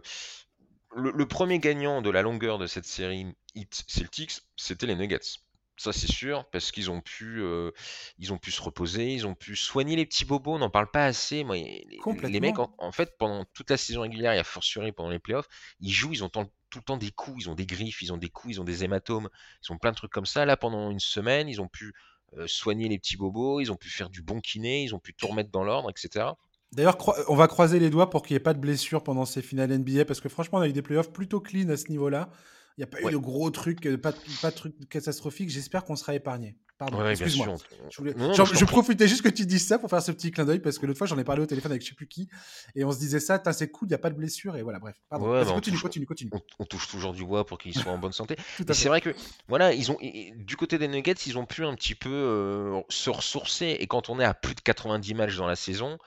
le, 0.95 1.26
premier 1.26 1.59
gagnant 1.59 2.01
de 2.01 2.09
la 2.09 2.22
longueur 2.22 2.57
de 2.57 2.68
cette 2.68 2.86
série 2.86 3.26
Hit 3.55 3.84
Celtics, 3.88 4.41
c'était 4.55 4.86
les 4.86 4.95
Nuggets. 4.95 5.39
Ça, 5.78 5.91
c'est 5.91 6.12
sûr, 6.12 6.45
parce 6.51 6.72
qu'ils 6.72 6.91
ont 6.91 7.01
pu, 7.01 7.41
euh, 7.41 7.72
ils 8.20 8.32
ont 8.32 8.38
pu 8.38 8.51
se 8.51 8.62
reposer, 8.62 9.14
ils 9.14 9.26
ont 9.26 9.34
pu 9.34 9.55
soigner 9.55 9.95
les 9.95 10.05
petits 10.05 10.26
bobos. 10.26 10.53
On 10.55 10.59
n'en 10.59 10.70
parle 10.70 10.91
pas 10.91 11.05
assez. 11.05 11.43
Moi, 11.43 11.57
les, 11.57 12.39
mecs, 12.39 12.59
en, 12.59 12.91
fait, 12.91 13.18
pendant 13.18 13.45
toute 13.53 13.70
la 13.72 13.78
saison 13.78 14.01
régulière, 14.01 14.34
il 14.34 14.38
y 14.38 14.39
a 14.39 14.43
fortiori 14.43 14.91
pendant 14.91 15.09
les 15.09 15.20
playoffs, 15.20 15.47
ils 15.80 15.91
jouent, 15.91 16.14
ils 16.14 16.24
ont 16.24 16.30
tout, 16.72 16.80
le 16.80 16.84
temps 16.84 16.97
des 16.97 17.11
coups, 17.11 17.45
ils 17.45 17.49
ont 17.49 17.55
des 17.55 17.65
griffes, 17.65 18.01
ils 18.01 18.11
ont 18.13 18.17
des 18.17 18.30
coups, 18.30 18.55
ils 18.55 18.61
ont 18.61 18.63
des 18.63 18.84
hématomes, 18.84 19.30
ils 19.63 19.72
ont 19.72 19.78
plein 19.78 19.91
de 19.91 19.95
trucs 19.95 20.11
comme 20.11 20.26
ça. 20.26 20.45
Là, 20.45 20.57
pendant 20.57 20.89
une 20.89 20.99
semaine, 20.99 21.47
ils 21.47 21.61
ont 21.61 21.67
pu 21.67 21.93
euh, 22.38 22.47
soigner 22.47 22.88
les 22.88 22.97
petits 22.97 23.17
bobos, 23.17 23.59
ils 23.59 23.72
ont 23.72 23.76
pu 23.76 23.89
faire 23.89 24.09
du 24.09 24.22
bon 24.22 24.39
kiné, 24.39 24.84
ils 24.84 24.95
ont 24.95 24.99
pu 24.99 25.13
tout 25.13 25.28
remettre 25.28 25.51
dans 25.51 25.63
l'ordre, 25.63 25.89
etc. 25.89 26.26
D'ailleurs, 26.72 26.97
on 27.30 27.36
va 27.36 27.47
croiser 27.47 27.80
les 27.80 27.89
doigts 27.89 28.09
pour 28.09 28.24
qu'il 28.24 28.34
n'y 28.34 28.38
ait 28.38 28.43
pas 28.43 28.53
de 28.53 28.59
blessures 28.59 29.03
pendant 29.03 29.26
ces 29.26 29.41
finales 29.41 29.78
NBA, 29.78 30.05
parce 30.05 30.22
que 30.22 30.30
franchement, 30.30 30.59
on 30.59 30.61
a 30.61 30.69
eu 30.69 30.74
des 30.74 30.82
playoffs 30.82 31.11
plutôt 31.11 31.41
clean 31.41 31.67
à 31.69 31.76
ce 31.76 31.89
niveau-là. 31.89 32.30
Il 32.78 32.82
n'y 32.82 32.84
a 32.84 32.88
pas 32.88 33.01
eu 33.01 33.11
de 33.11 33.17
gros 33.17 33.49
trucs, 33.51 33.86
euh, 33.86 33.97
pas, 33.97 34.13
pas 34.41 34.51
de 34.51 34.55
trucs 34.55 34.89
catastrophiques. 34.89 35.49
J'espère 35.49 35.84
qu'on 35.84 35.95
sera 35.95 36.15
épargné. 36.15 36.55
Pardon, 36.82 37.07
excuse-moi. 37.07 37.57
Je, 37.91 38.65
profitais 38.65 39.07
juste 39.07 39.22
que 39.22 39.30
tu 39.30 39.45
dises 39.45 39.67
ça 39.67 39.78
pour 39.78 39.88
faire 39.88 40.01
ce 40.01 40.11
petit 40.11 40.32
clin 40.32 40.45
d'œil 40.45 40.57
parce 40.57 40.80
que 40.80 40.88
l'autre 40.88 40.97
fois 40.97 41.05
j'en 41.05 41.19
ai 41.19 41.24
parlé 41.24 41.43
au 41.43 41.45
téléphone 41.45 41.72
avec 41.74 41.84
je 41.84 41.89
sais 41.89 41.93
plus 41.93 42.07
qui 42.07 42.28
et 42.74 42.84
on 42.84 42.91
se 42.91 42.97
disait 42.97 43.19
ça, 43.19 43.39
c'est 43.53 43.69
cool, 43.69 43.88
il 43.88 43.91
n'y 43.91 43.95
a 43.95 43.99
pas 43.99 44.09
de 44.09 44.15
blessure 44.15 44.55
et 44.57 44.63
voilà, 44.63 44.80
bref. 44.80 44.95
Pardon. 45.07 45.30
Bah, 45.30 45.45
continue, 45.45 45.78
continue, 45.78 46.07
continue, 46.07 46.32
on, 46.57 46.65
touche 46.65 46.88
toujours 46.88 47.13
du 47.13 47.24
bois 47.24 47.45
pour 47.45 47.59
qu'ils 47.59 47.76
soient 47.76 47.91
en 47.91 47.99
bonne 47.99 48.13
santé. 48.13 48.36
c'est 48.74 48.88
vrai 48.88 48.99
que 48.99 49.13
voilà, 49.47 49.74
ils 49.74 49.91
ont 49.91 49.97
du 50.01 50.55
côté 50.55 50.80
des 50.80 50.88
Nuggets, 50.88 51.13
ils 51.28 51.38
ont 51.38 51.45
pu 51.45 51.63
un 51.65 51.76
petit 51.76 51.93
peu 51.93 52.09
euh, 52.09 52.82
se 52.89 53.11
ressourcer 53.11 53.78
et 53.80 53.86
quand 53.86 54.09
on 54.09 54.19
est 54.19 54.26
à 54.26 54.34
plus 54.34 54.55
de 54.55 54.61
90 54.61 55.13
matchs 55.13 55.38
dans 55.38 55.45
la 55.45 55.55
saison, 55.55 55.99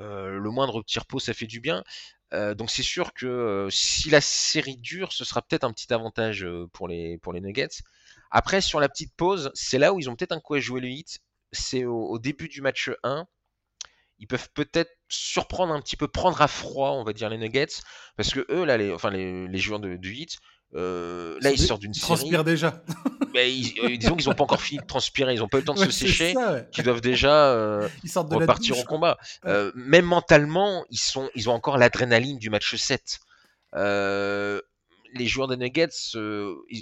euh, 0.00 0.40
le 0.40 0.50
moindre 0.50 0.82
petit 0.82 0.98
repos 0.98 1.20
ça 1.20 1.34
fait 1.34 1.46
du 1.46 1.60
bien. 1.60 1.84
Euh, 2.32 2.54
donc 2.54 2.70
c'est 2.70 2.82
sûr 2.82 3.12
que 3.12 3.26
euh, 3.26 3.70
si 3.70 4.10
la 4.10 4.20
série 4.20 4.76
dure, 4.76 5.12
ce 5.12 5.24
sera 5.24 5.42
peut-être 5.42 5.64
un 5.64 5.72
petit 5.72 5.92
avantage 5.92 6.44
euh, 6.44 6.68
pour 6.72 6.88
les, 6.88 7.18
Nuggets. 7.26 7.82
Après, 8.30 8.60
sur 8.60 8.80
la 8.80 8.88
petite 8.88 9.14
pause, 9.16 9.50
c'est 9.54 9.78
là 9.78 9.92
où 9.92 9.98
ils 9.98 10.08
ont 10.08 10.16
peut-être 10.16 10.32
un 10.32 10.40
coup 10.40 10.54
à 10.54 10.60
jouer 10.60 10.80
le 10.80 10.88
hit. 10.88 11.20
C'est 11.52 11.84
au, 11.84 12.18
début 12.18 12.48
du 12.48 12.60
match 12.62 12.90
1. 13.02 13.26
Ils 14.18 14.28
peuvent 14.28 14.50
peut-être 14.54 14.90
surprendre 15.08 15.72
un 15.72 15.80
petit 15.80 15.96
peu, 15.96 16.06
prendre 16.06 16.40
à 16.42 16.46
froid, 16.46 16.90
on 16.90 17.02
va 17.02 17.12
dire, 17.12 17.28
les 17.28 17.38
Nuggets. 17.38 17.82
Parce 18.16 18.32
que 18.32 18.46
eux, 18.50 18.64
là, 18.64 18.76
les, 18.76 18.92
enfin, 18.92 19.10
les, 19.10 19.58
joueurs 19.58 19.80
de, 19.80 19.96
du 19.96 20.14
hit, 20.14 20.38
euh, 20.74 21.38
là, 21.40 21.50
ils 21.50 21.58
sortent 21.58 21.80
d'une 21.80 21.94
série. 21.94 22.06
transpirent 22.06 22.44
déjà. 22.44 22.82
Mais 23.34 23.50
euh, 23.82 23.96
disons 23.96 24.16
qu'ils 24.16 24.28
n'ont 24.28 24.34
pas 24.34 24.44
encore 24.44 24.62
fini 24.62 24.80
de 24.80 24.86
transpirer, 24.86 25.34
ils 25.34 25.38
n'ont 25.38 25.48
pas 25.48 25.58
eu 25.58 25.60
le 25.60 25.66
temps 25.66 25.74
de 25.74 25.84
se 25.84 25.90
sécher, 25.90 26.34
qu'ils 26.72 26.84
doivent 26.84 27.00
déjà 27.00 27.52
euh, 27.52 27.88
repartir 28.30 28.78
au 28.78 28.84
combat. 28.84 29.18
même 29.74 30.04
mentalement, 30.04 30.84
ils, 30.90 30.98
sont, 30.98 31.28
ils 31.34 31.48
ont 31.48 31.52
encore 31.52 31.78
l'adrénaline 31.78 32.38
du 32.38 32.50
match 32.50 32.74
7. 32.74 33.20
les 33.74 35.26
joueurs 35.26 35.48
des 35.48 35.56
Nuggets, 35.56 35.88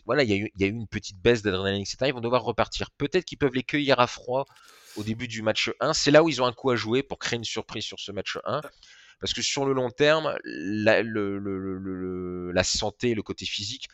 voilà, 0.04 0.22
il 0.22 0.30
y, 0.30 0.52
y, 0.56 0.64
a 0.64 0.66
eu 0.66 0.70
une 0.70 0.88
petite 0.88 1.20
baisse 1.20 1.42
d'adrénaline, 1.42 1.82
etc. 1.82 1.96
Ils 2.06 2.14
vont 2.14 2.20
devoir 2.20 2.42
repartir. 2.42 2.90
Peut-être 2.96 3.24
qu'ils 3.24 3.38
peuvent 3.38 3.54
les 3.54 3.62
cueillir 3.62 4.00
à 4.00 4.06
froid 4.06 4.46
au 4.96 5.02
début 5.02 5.28
du 5.28 5.42
match 5.42 5.70
1. 5.80 5.94
C'est 5.94 6.10
là 6.10 6.22
où 6.22 6.28
ils 6.28 6.42
ont 6.42 6.46
un 6.46 6.52
coup 6.52 6.70
à 6.70 6.76
jouer 6.76 7.02
pour 7.02 7.18
créer 7.18 7.38
une 7.38 7.44
surprise 7.44 7.84
sur 7.84 8.00
ce 8.00 8.12
match 8.12 8.38
1. 8.44 8.60
Parce 9.20 9.32
que 9.32 9.42
sur 9.42 9.64
le 9.64 9.72
long 9.72 9.90
terme, 9.90 10.36
la, 10.44 11.02
le, 11.02 12.50
la 12.52 12.64
santé, 12.64 13.14
le 13.14 13.22
côté 13.22 13.46
physique 13.46 13.88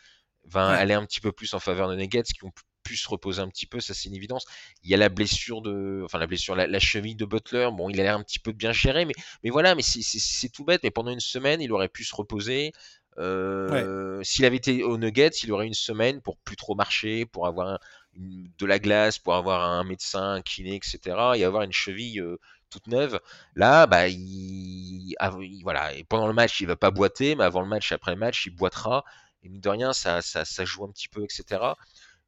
va 0.45 0.69
aller 0.69 0.93
un 0.93 1.05
petit 1.05 1.21
peu 1.21 1.31
plus 1.31 1.53
en 1.53 1.59
faveur 1.59 1.89
de 1.89 1.95
Nuggets 1.95 2.23
qui 2.23 2.43
ont 2.45 2.51
pu 2.83 2.95
se 2.95 3.09
reposer 3.09 3.41
un 3.41 3.49
petit 3.49 3.65
peu, 3.65 3.79
ça 3.81 3.93
c'est 3.93 4.07
une 4.07 4.15
évidence. 4.15 4.45
Il 4.83 4.89
y 4.89 4.93
a 4.93 4.97
la 4.97 5.09
blessure 5.09 5.61
de, 5.61 6.03
enfin 6.05 6.19
la 6.19 6.27
blessure, 6.27 6.55
la, 6.55 6.79
cheville 6.79 7.15
de 7.15 7.25
Butler. 7.25 7.69
Bon, 7.73 7.89
il 7.89 7.99
a 7.99 8.03
l'air 8.03 8.15
un 8.15 8.23
petit 8.23 8.39
peu 8.39 8.53
bien 8.53 8.71
géré, 8.71 9.05
mais, 9.05 9.13
mais 9.43 9.49
voilà, 9.49 9.75
mais 9.75 9.81
c'est 9.81 10.49
tout 10.49 10.63
bête. 10.63 10.81
Mais 10.83 10.91
pendant 10.91 11.11
une 11.11 11.19
semaine, 11.19 11.61
il 11.61 11.73
aurait 11.73 11.89
pu 11.89 12.03
se 12.03 12.15
reposer. 12.15 12.71
Euh, 13.17 14.21
S'il 14.23 14.45
avait 14.45 14.57
été 14.57 14.83
au 14.83 14.97
Nuggets, 14.97 15.29
il 15.43 15.51
aurait 15.51 15.67
une 15.67 15.73
semaine 15.73 16.21
pour 16.21 16.37
plus 16.37 16.55
trop 16.55 16.75
marcher, 16.75 17.25
pour 17.25 17.47
avoir 17.47 17.79
de 18.15 18.65
la 18.65 18.79
glace, 18.79 19.19
pour 19.19 19.35
avoir 19.35 19.61
un 19.63 19.83
médecin, 19.83 20.35
un 20.35 20.41
kiné, 20.41 20.75
etc. 20.75 20.99
Et 21.35 21.43
avoir 21.43 21.63
une 21.63 21.73
cheville 21.73 22.21
euh, 22.21 22.37
toute 22.69 22.87
neuve. 22.87 23.19
Là, 23.55 23.87
bah, 23.87 24.07
il, 24.07 25.15
voilà. 25.63 25.93
Et 25.93 26.03
pendant 26.03 26.27
le 26.27 26.33
match, 26.33 26.59
il 26.61 26.67
va 26.67 26.75
pas 26.75 26.91
boiter, 26.91 27.35
mais 27.35 27.43
avant 27.43 27.61
le 27.61 27.67
match, 27.67 27.91
après 27.91 28.11
le 28.11 28.17
match, 28.17 28.45
il 28.45 28.55
boitera. 28.55 29.03
Et 29.43 29.49
mine 29.49 29.61
de 29.61 29.69
rien, 29.69 29.93
ça, 29.93 30.21
ça, 30.21 30.45
ça 30.45 30.65
joue 30.65 30.83
un 30.83 30.91
petit 30.91 31.07
peu, 31.07 31.23
etc. 31.23 31.61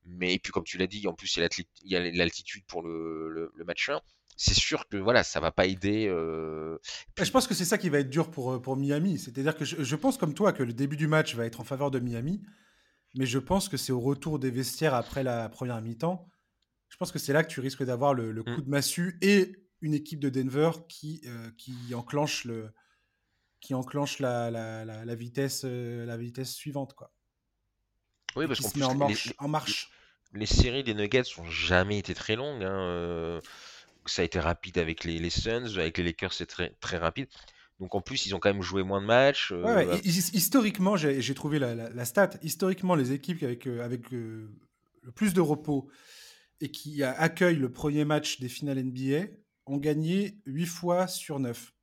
Mais 0.06 0.34
et 0.34 0.40
puis, 0.40 0.52
comme 0.52 0.64
tu 0.64 0.78
l'as 0.78 0.88
dit, 0.88 1.08
en 1.08 1.14
plus, 1.14 1.36
il 1.36 1.48
y 1.84 1.96
a 1.96 2.00
l'altitude 2.00 2.64
pour 2.66 2.82
le, 2.82 3.52
le, 3.54 3.66
match 3.66 3.90
1 3.90 4.00
c'est 4.40 4.54
sûr 4.54 4.88
que 4.88 4.98
voilà, 4.98 5.24
ça 5.24 5.40
va 5.40 5.52
pas 5.52 5.66
aider. 5.66 6.08
Euh, 6.08 6.78
je 7.20 7.32
pense 7.32 7.48
que 7.48 7.56
c'est 7.56 7.66
ça 7.66 7.80
qui 7.80 7.90
va 7.90 8.00
être 8.00 8.10
dur 8.10 8.30
pour, 8.30 8.54
euh, 8.54 8.62
pour 8.62 8.78
Miami. 8.78 9.18
C'est-à-dire 9.18 9.58
que 9.58 9.66
je, 9.66 9.96
pense 9.96 10.18
comme 10.18 10.36
toi 10.36 10.54
que 10.54 10.62
le 10.62 10.74
début 10.74 10.96
du 10.96 11.08
match 11.08 11.36
va 11.36 11.46
être 11.46 11.60
en 11.60 11.64
faveur 11.64 11.90
de 11.90 12.00
Miami, 12.00 12.44
mais 13.16 13.26
je 13.26 13.40
pense 13.40 13.68
que 13.68 13.78
c'est 13.78 13.92
au 13.92 14.00
retour 14.00 14.38
des 14.38 14.52
vestiaires 14.52 14.94
après 14.94 15.24
la 15.24 15.50
première 15.50 15.82
mi-temps. 15.82 16.30
Je 16.90 16.98
pense 16.98 17.12
que 17.12 17.18
c'est 17.18 17.34
là 17.34 17.44
que 17.44 17.50
tu 17.50 17.60
risques 17.60 17.84
d'avoir 17.84 18.14
le, 18.14 18.32
le, 18.32 18.44
coup 18.44 18.52
mmh. 18.52 18.64
de 18.64 18.70
massue 18.70 19.18
et 19.24 19.67
une 19.82 19.94
équipe 19.94 20.20
de 20.20 20.30
Denver 20.30 20.72
qui, 20.88 21.22
euh, 21.26 21.52
qui 21.58 21.94
enclenche, 21.94 22.46
le, 22.46 22.72
qui 23.62 23.74
enclenche 23.74 24.20
la, 24.20 24.50
la, 24.50 24.86
la, 24.86 25.16
vitesse, 25.16 25.64
euh, 25.66 26.06
la 26.06 26.18
vitesse 26.18 26.54
suivante. 26.54 26.94
Quoi. 26.94 27.12
Oui, 28.36 28.48
parce 28.48 28.60
qu'on 28.60 28.70
se 28.70 28.80
met 28.80 28.86
en 28.86 28.96
marche. 28.96 29.26
Les, 29.26 29.34
en 29.38 29.48
marche. 29.48 29.92
Les, 30.34 30.46
séries 30.46 30.84
des 30.84 30.94
Nuggets 30.94 31.24
n'ont 31.38 31.50
jamais 31.50 32.00
été 32.00 32.14
très 32.14 32.36
longues. 32.36 32.64
Hein, 32.64 32.80
euh, 32.80 33.42
ça 34.06 34.22
a 34.22 34.26
été 34.26 34.40
rapide 34.40 34.78
avec 34.78 35.04
les, 35.04 35.20
les 35.20 35.30
Suns, 35.30 35.78
avec 35.78 35.98
les 35.98 36.04
Lakers, 36.04 36.34
c'est 36.34 36.46
très, 36.46 36.76
très 36.80 36.98
rapide. 36.98 37.28
Donc 37.80 37.94
en 37.94 38.02
plus, 38.02 38.26
ils 38.26 38.34
ont 38.34 38.40
quand 38.40 38.52
même 38.52 38.64
joué 38.64 38.82
moins 38.82 39.02
de 39.02 39.06
matchs. 39.06 39.54
historiquement, 40.04 40.98
j'ai 40.98 41.34
trouvé 41.36 41.60
la, 41.60 41.76
la, 41.76 42.06
stat. 42.06 42.32
Historiquement, 42.42 42.96
les 42.96 43.12
équipes 43.12 43.44
avec, 43.44 43.68
avec 43.68 44.10
le 44.10 44.50
plus 45.14 45.36
de 45.36 45.42
repos 45.42 45.88
et 46.60 46.72
qui 46.72 47.04
accueillent 47.04 47.58
le 47.58 47.72
premier 47.72 48.04
match 48.04 48.40
des 48.40 48.50
finales 48.50 48.84
NBA 48.84 49.28
ont 49.68 49.78
gagné 49.78 50.38
8 50.46 50.66
fois 50.66 51.08
sur 51.08 51.40
9. 51.40 51.74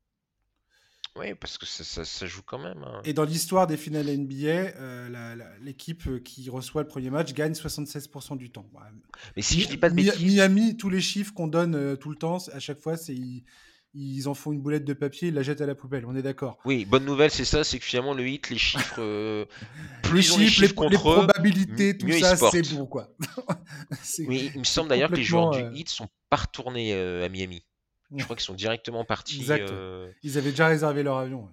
Oui, 1.16 1.26
parce 1.35 1.59
que 1.59 1.66
ça, 1.66 2.05
ça, 2.05 2.26
joue 2.26 2.43
quand 2.45 2.59
même. 2.59 2.82
Hein. 2.82 3.01
Et 3.05 3.12
dans 3.12 3.22
l'histoire 3.22 3.68
des 3.68 3.76
finales 3.76 4.07
NBA, 4.07 4.47
euh, 4.47 5.37
l'équipe 5.62 6.22
qui 6.24 6.51
reçoit 6.51 6.82
le 6.82 6.89
premier 6.89 7.11
match 7.11 7.32
gagne 7.35 7.53
76% 7.53 8.37
du 8.37 8.51
temps. 8.51 8.68
Mais 9.37 9.43
si 9.43 9.61
je 9.61 9.68
dis 9.68 9.76
pas 9.76 9.91
de 9.91 9.95
bêtises... 9.95 10.20
Miami, 10.20 10.76
tous 10.76 10.91
les 10.91 11.01
chiffres 11.01 11.32
qu'on 11.32 11.47
donne 11.47 11.76
euh, 11.76 11.95
tout 11.95 12.11
le 12.11 12.16
temps, 12.16 12.39
à 12.53 12.59
chaque 12.59 12.80
fois, 12.80 12.97
c'est 12.97 13.14
ils, 13.97 14.28
en 14.28 14.35
font 14.35 14.51
une 14.51 14.61
boulette 14.61 14.85
de 14.85 14.93
papier, 14.93 15.28
ils 15.28 15.35
la 15.35 15.45
jettent 15.45 15.61
à 15.61 15.66
la 15.66 15.76
poubelle. 15.76 16.05
On 16.05 16.16
est 16.16 16.22
d'accord. 16.22 16.59
Oui, 16.64 16.85
bonne 16.85 17.05
nouvelle, 17.05 17.30
c'est 17.30 17.45
ça, 17.45 17.62
c'est 17.62 17.78
que 17.78 17.85
finalement 17.85 18.14
le 18.14 18.26
hit, 18.26 18.51
les 18.51 18.59
chiffres, 18.59 18.97
euh, 18.99 19.45
plus 20.03 20.37
les, 20.37 20.49
chiffres, 20.49 20.89
les, 20.89 20.97
probabilités, 20.99 21.97
tout 21.97 22.11
ça, 22.11 22.37
c'est 22.51 22.74
bon 22.74 22.87
quoi. 22.87 23.14
oui, 24.26 24.51
il 24.53 24.59
me 24.59 24.64
semble 24.64 24.89
d'ailleurs 24.89 25.11
que 25.11 25.14
les 25.14 25.22
joueurs 25.22 25.51
du 25.51 25.78
hit 25.78 25.89
sont 25.89 26.09
pas 26.28 26.39
retournés 26.39 26.93
à 26.93 27.28
Miami. 27.28 27.62
Je 28.15 28.25
crois 28.25 28.37
qu'ils 28.37 28.45
sont 28.45 28.55
directement 28.55 29.05
partis. 29.05 29.39
Exact. 29.41 29.71
Euh, 29.71 30.11
ils 30.23 30.39
avaient 30.39 30.51
déjà 30.51 30.69
réservé 30.69 31.03
leur 31.03 31.19
avion. 31.19 31.49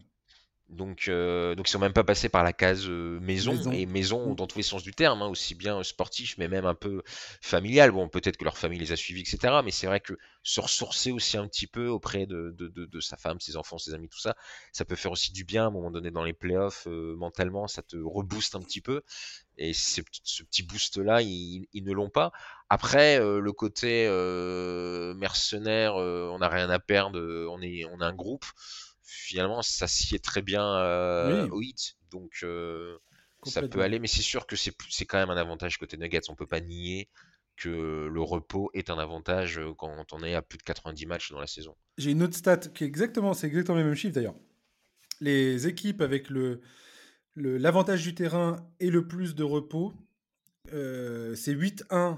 Donc, 0.71 1.09
euh, 1.09 1.53
donc 1.53 1.67
ils 1.67 1.71
sont 1.71 1.79
même 1.79 1.91
pas 1.91 2.05
passés 2.05 2.29
par 2.29 2.43
la 2.43 2.53
case 2.53 2.87
euh, 2.87 3.19
maison, 3.19 3.71
et 3.73 3.85
maison 3.85 4.33
dans 4.35 4.47
tous 4.47 4.57
les 4.57 4.63
sens 4.63 4.83
du 4.83 4.93
terme, 4.93 5.21
hein, 5.21 5.27
aussi 5.27 5.53
bien 5.53 5.83
sportif 5.83 6.37
mais 6.37 6.47
même 6.47 6.65
un 6.65 6.75
peu 6.75 7.03
familial. 7.41 7.91
Bon, 7.91 8.07
peut-être 8.07 8.37
que 8.37 8.45
leur 8.45 8.57
famille 8.57 8.79
les 8.79 8.93
a 8.93 8.95
suivis, 8.95 9.21
etc. 9.21 9.55
Mais 9.65 9.71
c'est 9.71 9.87
vrai 9.87 9.99
que 9.99 10.17
se 10.43 10.61
ressourcer 10.61 11.11
aussi 11.11 11.37
un 11.37 11.45
petit 11.47 11.67
peu 11.67 11.87
auprès 11.89 12.25
de, 12.25 12.55
de, 12.57 12.69
de, 12.69 12.99
sa 13.01 13.17
femme, 13.17 13.41
ses 13.41 13.57
enfants, 13.57 13.77
ses 13.77 13.93
amis, 13.93 14.07
tout 14.07 14.19
ça, 14.19 14.35
ça 14.71 14.85
peut 14.85 14.95
faire 14.95 15.11
aussi 15.11 15.33
du 15.33 15.43
bien 15.43 15.65
à 15.65 15.67
un 15.67 15.71
moment 15.71 15.91
donné 15.91 16.09
dans 16.09 16.23
les 16.23 16.33
playoffs. 16.33 16.87
mentalement, 16.87 17.67
ça 17.67 17.81
te 17.81 17.97
rebooste 17.97 18.55
un 18.55 18.61
petit 18.61 18.81
peu. 18.81 19.01
Et 19.57 19.73
ce 19.73 20.01
petit 20.01 20.63
boost-là, 20.63 21.21
ils, 21.21 21.67
ils, 21.73 21.83
ne 21.83 21.91
l'ont 21.91 22.09
pas. 22.09 22.31
Après, 22.69 23.19
le 23.19 23.51
côté 23.51 24.07
mercenaire, 25.17 25.95
on 25.95 26.39
n'a 26.39 26.47
rien 26.47 26.69
à 26.69 26.79
perdre, 26.79 27.19
on 27.49 27.61
est, 27.61 27.83
on 27.85 27.99
a 27.99 28.05
un 28.05 28.15
groupe 28.15 28.45
finalement, 29.11 29.61
ça 29.61 29.87
s'y 29.87 30.15
est 30.15 30.23
très 30.23 30.41
bien 30.41 30.65
euh, 30.77 31.47
au 31.49 31.61
hit. 31.61 31.97
Donc, 32.11 32.39
euh, 32.43 32.97
ça 33.43 33.67
peut 33.67 33.81
aller, 33.81 33.99
mais 33.99 34.07
c'est 34.07 34.21
sûr 34.21 34.47
que 34.47 34.55
c'est 34.55 35.05
quand 35.05 35.17
même 35.17 35.29
un 35.29 35.37
avantage 35.37 35.77
côté 35.77 35.97
Nuggets. 35.97 36.29
On 36.29 36.35
peut 36.35 36.47
pas 36.47 36.61
nier 36.61 37.09
que 37.57 38.07
le 38.11 38.21
repos 38.21 38.71
est 38.73 38.89
un 38.89 38.97
avantage 38.97 39.59
euh, 39.59 39.73
quand 39.77 40.13
on 40.13 40.23
est 40.23 40.33
à 40.33 40.41
plus 40.41 40.57
de 40.57 40.63
90 40.63 41.05
matchs 41.05 41.31
dans 41.31 41.39
la 41.39 41.47
saison. 41.47 41.75
J'ai 41.97 42.11
une 42.11 42.23
autre 42.23 42.35
stat 42.35 42.57
qui 42.57 42.85
est 42.85 42.87
exactement, 42.87 43.33
c'est 43.33 43.47
exactement 43.47 43.77
le 43.77 43.83
même 43.83 43.95
chiffre 43.95 44.15
d'ailleurs. 44.15 44.35
Les 45.19 45.67
équipes 45.67 46.01
avec 46.01 46.29
le 46.29 46.61
l'avantage 47.35 48.03
du 48.03 48.13
terrain 48.13 48.57
et 48.81 48.89
le 48.89 49.07
plus 49.07 49.35
de 49.35 49.43
repos, 49.43 49.93
c'est 50.69 51.53
8-1 51.53 52.17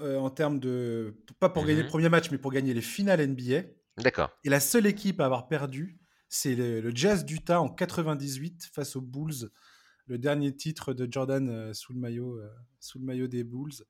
en 0.00 0.30
termes 0.30 0.58
de 0.58 1.14
pas 1.38 1.48
pour 1.48 1.64
gagner 1.64 1.82
le 1.82 1.86
mmh 1.86 1.90
premier 1.90 2.08
match, 2.08 2.30
mais 2.30 2.38
pour 2.38 2.52
gagner 2.52 2.74
les 2.74 2.80
finales 2.80 3.24
NBA. 3.24 3.62
D'accord. 3.98 4.30
Et 4.44 4.48
la 4.48 4.60
seule 4.60 4.86
équipe 4.86 5.20
à 5.20 5.26
avoir 5.26 5.48
perdu, 5.48 5.98
c'est 6.28 6.54
le, 6.54 6.94
Jazz 6.94 7.24
d'Utah 7.24 7.60
en 7.60 7.68
98 7.68 8.70
face 8.72 8.96
aux 8.96 9.00
Bulls, 9.00 9.50
le 10.06 10.18
dernier 10.18 10.54
titre 10.54 10.92
de 10.92 11.10
Jordan 11.10 11.48
euh, 11.48 11.72
sous, 11.72 11.92
le 11.92 12.00
maillot, 12.00 12.38
euh, 12.38 12.48
sous 12.80 12.98
le 12.98 13.04
maillot 13.04 13.26
des 13.26 13.44
Bulls. 13.44 13.84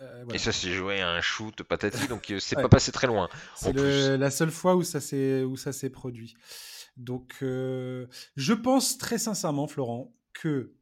Euh, 0.00 0.24
Et 0.32 0.38
ça 0.38 0.52
s'est 0.52 0.72
joué 0.72 1.00
à 1.00 1.10
un 1.10 1.20
shoot 1.20 1.62
patati, 1.62 2.06
donc 2.08 2.32
c'est 2.38 2.56
pas 2.56 2.68
passé 2.68 2.92
très 2.92 3.06
loin. 3.06 3.28
C'est 3.56 3.72
la 4.16 4.30
seule 4.30 4.50
fois 4.50 4.76
où 4.76 4.82
ça 4.84 5.00
s'est 5.00 5.90
produit. 5.90 6.34
Donc, 6.96 7.36
je 7.40 8.52
pense 8.52 8.98
très 8.98 9.18
sincèrement, 9.18 9.66
Florent, 9.66 10.14
que 10.32 10.74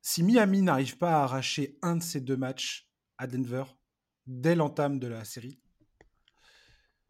si 0.00 0.22
Miami 0.22 0.62
n'arrive 0.62 0.96
pas 0.96 1.20
à 1.20 1.24
arracher 1.24 1.78
un 1.82 1.96
de 1.96 2.02
ces 2.02 2.20
deux 2.20 2.36
matchs 2.36 2.88
à 3.18 3.26
Denver 3.26 3.64
dès 4.26 4.54
l'entame 4.54 4.98
de 4.98 5.08
la 5.08 5.24
série, 5.24 5.60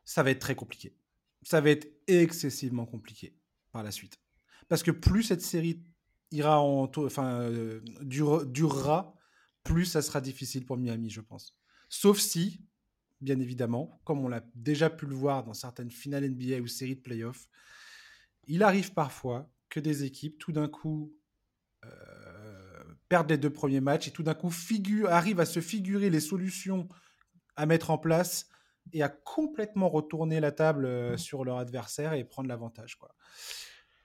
ça 0.04 0.22
va 0.22 0.30
être 0.30 0.40
très 0.40 0.54
compliqué. 0.54 0.96
Ça 1.42 1.60
va 1.60 1.70
être 1.70 1.88
excessivement 2.06 2.86
compliqué 2.86 3.36
par 3.72 3.82
la 3.82 3.90
suite. 3.90 4.18
Parce 4.68 4.82
que 4.82 4.90
plus 4.90 5.22
cette 5.22 5.42
série 5.42 5.82
ira 6.30 6.60
en, 6.60 6.90
enfin, 6.96 7.40
euh, 7.40 7.80
durera, 8.02 9.14
plus 9.64 9.84
ça 9.84 10.02
sera 10.02 10.20
difficile 10.20 10.64
pour 10.64 10.76
Miami, 10.76 11.10
je 11.10 11.20
pense. 11.20 11.56
Sauf 11.88 12.18
si, 12.18 12.64
bien 13.20 13.40
évidemment, 13.40 14.00
comme 14.04 14.20
on 14.20 14.28
l'a 14.28 14.44
déjà 14.54 14.90
pu 14.90 15.06
le 15.06 15.14
voir 15.14 15.44
dans 15.44 15.54
certaines 15.54 15.90
finales 15.90 16.28
NBA 16.28 16.60
ou 16.60 16.66
séries 16.66 16.96
de 16.96 17.00
playoffs, 17.00 17.48
il 18.46 18.62
arrive 18.62 18.92
parfois 18.92 19.52
que 19.68 19.80
des 19.80 20.04
équipes, 20.04 20.38
tout 20.38 20.52
d'un 20.52 20.68
coup, 20.68 21.14
euh, 21.84 21.90
perdent 23.08 23.30
les 23.30 23.38
deux 23.38 23.52
premiers 23.52 23.80
matchs 23.80 24.08
et 24.08 24.10
tout 24.12 24.22
d'un 24.22 24.34
coup 24.34 24.52
arrivent 25.08 25.40
à 25.40 25.46
se 25.46 25.60
figurer 25.60 26.10
les 26.10 26.20
solutions 26.20 26.88
à 27.56 27.66
mettre 27.66 27.90
en 27.90 27.98
place 27.98 28.48
et 28.92 29.02
à 29.02 29.08
complètement 29.08 29.88
retourner 29.88 30.40
la 30.40 30.52
table 30.52 30.86
euh, 30.86 31.16
sur 31.16 31.44
leur 31.44 31.58
adversaire 31.58 32.12
et 32.12 32.24
prendre 32.24 32.48
l'avantage. 32.48 32.96
Quoi. 32.96 33.14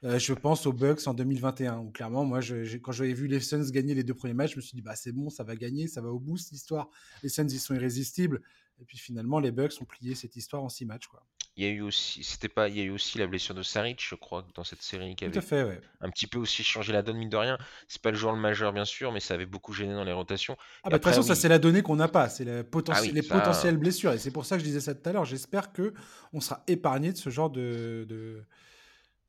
Euh, 0.04 0.20
je 0.20 0.34
pense 0.34 0.68
aux 0.68 0.74
Bucks 0.74 1.08
en 1.08 1.14
2021, 1.14 1.80
où 1.80 1.92
clairement, 1.92 2.26
moi, 2.26 2.42
je, 2.42 2.78
quand 2.78 2.92
j'avais 2.92 3.14
vu 3.14 3.28
les 3.28 3.40
Suns 3.40 3.72
gagner 3.72 3.96
les 3.96 4.04
deux 4.04 4.14
premiers 4.14 4.34
matchs, 4.34 4.52
je 4.52 4.58
me 4.58 4.62
suis 4.62 4.76
dit, 4.76 4.82
bah, 4.82 4.96
c'est 4.96 5.12
bon, 5.12 5.30
ça 5.30 5.44
va 5.44 5.56
gagner, 5.56 5.88
ça 5.88 6.02
va 6.02 6.10
au 6.10 6.20
bout 6.20 6.38
cette 6.38 6.52
histoire. 6.52 6.90
Les 7.24 7.30
Suns, 7.30 7.48
ils 7.50 7.60
sont 7.60 7.74
irrésistibles. 7.74 8.42
Et 8.80 8.86
puis 8.86 8.98
finalement, 8.98 9.40
les 9.40 9.52
Bucks 9.52 9.74
ont 9.82 9.86
plié 9.86 10.16
cette 10.16 10.36
histoire 10.36 10.64
en 10.64 10.70
six 10.70 10.86
matchs. 10.86 11.08
Quoi. 11.08 11.26
Il 11.58 11.64
y 11.64 11.68
a 11.68 11.70
eu 11.70 11.82
aussi, 11.82 12.22
c'était 12.24 12.50
pas, 12.50 12.68
il 12.68 12.78
y 12.78 12.82
a 12.82 12.84
eu 12.84 12.90
aussi 12.90 13.18
la 13.18 13.28
blessure 13.28 13.56
de 13.56 13.64
Saric, 13.64 14.04
je 14.06 14.16
crois, 14.16 14.46
dans 14.56 14.66
cette 14.66 14.82
série 14.82 15.16
qui 15.16 15.24
avait 15.24 15.40
fait, 15.40 15.82
un 16.02 16.10
petit 16.10 16.28
peu 16.28 16.38
aussi 16.38 16.64
changé 16.64 16.92
la 16.92 17.02
donne, 17.02 17.16
mine 17.16 17.30
de 17.30 17.38
rien. 17.38 17.58
C'est 17.88 18.02
pas 18.02 18.12
le 18.12 18.18
joueur 18.18 18.34
le 18.34 18.42
majeur, 18.42 18.74
bien 18.74 18.84
sûr, 18.84 19.14
mais 19.14 19.22
ça 19.22 19.36
avait 19.36 19.46
beaucoup 19.46 19.72
gêné 19.72 19.94
dans 19.94 20.04
les 20.04 20.12
rotations. 20.12 20.58
Ah, 20.84 20.90
bah, 20.90 20.98
de 20.98 21.04
toute 21.04 21.06
façon, 21.06 21.22
ça, 21.22 21.34
c'est 21.34 21.48
la 21.48 21.60
donnée 21.60 21.82
qu'on 21.82 21.96
n'a 21.96 22.10
pas. 22.10 22.28
C'est 22.28 22.44
ah 22.50 23.02
les 23.02 23.22
potentielles 23.22 23.78
blessures. 23.78 24.12
Et 24.12 24.18
c'est 24.18 24.32
pour 24.32 24.46
ça 24.46 24.58
que 24.58 24.60
je 24.60 24.66
disais 24.66 24.82
ça 24.82 24.94
tout 24.94 25.08
à 25.08 25.14
l'heure. 25.14 25.24
J'espère 25.24 25.72
que 25.72 25.94
on 26.34 26.42
sera 26.42 26.62
épargné 26.68 27.14
de 27.14 27.18
ce 27.18 27.30
genre 27.30 27.50
de, 27.50 28.06
de, 28.10 28.44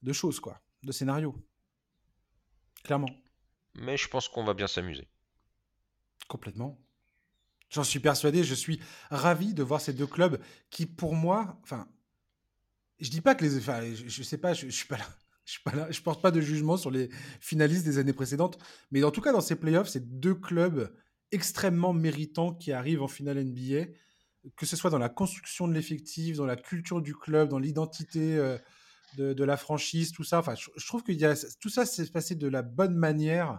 de 0.03 0.13
choses, 0.13 0.41
quoi 0.41 0.61
de 0.87 0.93
scénario. 0.93 1.35
Clairement. 2.85 3.11
Mais 3.75 3.97
je 3.97 4.09
pense 4.09 4.29
qu'on 4.29 4.45
va 4.45 4.55
bien 4.55 4.69
s'amuser. 4.69 5.07
Complètement. 6.29 6.81
J'en 7.69 7.85
suis 7.85 7.99
persuadé, 7.99 8.45
je 8.45 8.55
suis 8.55 8.81
ravi 9.11 9.53
de 9.53 9.63
voir 9.63 9.81
ces 9.81 9.93
deux 9.93 10.07
clubs 10.07 10.41
qui, 10.71 10.87
pour 10.87 11.15
moi, 11.15 11.59
enfin, 11.65 11.89
je 12.99 13.11
dis 13.11 13.21
pas 13.21 13.35
que 13.35 13.45
les, 13.45 13.59
enfin, 13.59 13.81
je, 13.95 14.23
sais 14.23 14.39
pas, 14.39 14.55
je, 14.55 14.69
suis 14.69 14.87
pas 14.87 14.99
là, 14.99 15.07
je 15.45 15.53
suis 15.53 15.63
pas 15.63 15.75
là, 15.75 15.91
je 15.91 16.01
porte 16.01 16.23
pas 16.23 16.31
de 16.31 16.41
jugement 16.41 16.77
sur 16.77 16.91
les 16.91 17.09
finalistes 17.41 17.85
des 17.85 17.99
années 17.99 18.13
précédentes, 18.13 18.59
mais 18.91 19.03
en 19.05 19.11
tout 19.11 19.21
cas 19.21 19.33
dans 19.33 19.41
ces 19.41 19.57
playoffs, 19.57 19.89
c'est 19.89 20.19
deux 20.19 20.35
clubs 20.35 20.93
extrêmement 21.33 21.93
méritants 21.93 22.55
qui 22.55 22.73
arrivent 22.73 23.03
en 23.03 23.09
finale 23.09 23.43
NBA, 23.45 23.87
que 24.57 24.67
ce 24.67 24.77
soit 24.77 24.91
dans 24.91 24.99
la 24.99 25.09
construction 25.09 25.67
de 25.67 25.75
l'effectif, 25.75 26.37
dans 26.37 26.47
la 26.47 26.57
culture 26.57 27.03
du 27.03 27.15
club, 27.15 27.49
dans 27.49 27.59
l'identité 27.59 28.37
euh, 28.37 28.57
de, 29.17 29.45
la 29.45 29.57
franchise, 29.57 30.13
tout 30.13 30.25
ça. 30.25 30.39
Enfin, 30.39 30.55
je, 30.55 30.87
trouve 30.87 31.03
que 31.03 31.13
y 31.13 31.25
a, 31.25 31.35
tout 31.61 31.69
ça 31.69 31.85
s'est 31.85 32.07
passé 32.07 32.35
de 32.35 32.47
la 32.47 32.63
bonne 32.63 32.95
manière 32.95 33.59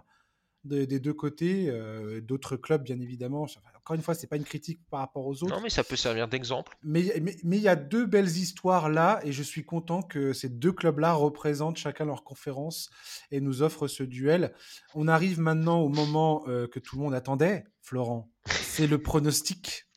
des 0.68 1.00
deux 1.00 1.14
côtés. 1.14 1.68
Euh, 1.68 2.20
d'autres 2.20 2.56
clubs, 2.56 2.82
bien 2.82 3.00
évidemment. 3.00 3.46
encore 3.76 3.96
une 3.96 4.02
fois, 4.02 4.14
c'est 4.14 4.26
pas 4.26 4.36
une 4.36 4.44
critique 4.44 4.80
par 4.90 5.00
rapport 5.00 5.26
aux 5.26 5.42
autres. 5.42 5.54
Non, 5.54 5.60
mais 5.60 5.70
ça 5.70 5.84
peut 5.84 5.96
servir 5.96 6.28
d'exemple. 6.28 6.76
Mais 6.82 7.22
mais 7.44 7.56
il 7.56 7.62
y 7.62 7.68
a 7.68 7.76
deux 7.76 8.06
belles 8.06 8.28
histoires 8.28 8.88
là, 8.88 9.20
et 9.24 9.32
je 9.32 9.42
suis 9.42 9.64
content 9.64 10.02
que 10.02 10.32
ces 10.32 10.48
deux 10.48 10.72
clubs-là 10.72 11.12
représentent 11.12 11.76
chacun 11.76 12.04
leur 12.04 12.24
conférence 12.24 12.90
et 13.30 13.40
nous 13.40 13.62
offrent 13.62 13.88
ce 13.88 14.02
duel. 14.02 14.54
On 14.94 15.08
arrive 15.08 15.40
maintenant 15.40 15.80
au 15.80 15.88
moment 15.88 16.44
euh, 16.48 16.66
que 16.66 16.78
tout 16.78 16.96
le 16.96 17.02
monde 17.02 17.14
attendait, 17.14 17.64
Florent. 17.80 18.30
C'est 18.46 18.86
le 18.86 18.98
pronostic 18.98 19.88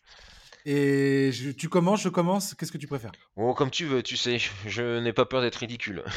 et 0.65 1.31
tu 1.57 1.69
commences, 1.69 2.03
je 2.03 2.09
commence, 2.09 2.53
qu'est-ce 2.53 2.71
que 2.71 2.77
tu 2.77 2.87
préfères? 2.87 3.11
Oh, 3.35 3.53
comme 3.53 3.71
tu 3.71 3.85
veux, 3.85 4.03
tu 4.03 4.15
sais, 4.15 4.37
je 4.67 4.99
n'ai 4.99 5.13
pas 5.13 5.25
peur 5.25 5.41
d'être 5.41 5.57
ridicule. 5.57 6.03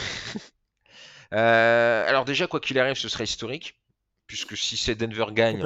Euh, 1.32 2.08
alors 2.08 2.24
déjà, 2.24 2.46
quoi 2.46 2.60
qu'il 2.60 2.78
arrive, 2.78 2.94
ce 2.94 3.08
sera 3.08 3.24
historique, 3.24 3.80
puisque 4.26 4.56
si 4.56 4.76
c'est 4.76 4.94
Denver 4.94 5.26
gagne, 5.32 5.62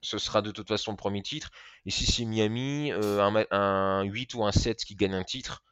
ce, 0.00 0.18
sera 0.18 0.42
de 0.42 0.50
toute 0.50 0.68
façon 0.68 0.90
le 0.90 0.96
premier 0.96 1.22
titre. 1.22 1.50
Et 1.86 1.90
si 1.90 2.06
c'est 2.06 2.24
Miami, 2.24 2.92
euh, 2.92 3.20
un, 3.50 4.02
8 4.02 4.34
ou 4.34 4.44
un 4.44 4.52
7 4.52 4.84
qui 4.84 4.96
gagne 4.96 5.14
un 5.14 5.24
titre, 5.24 5.62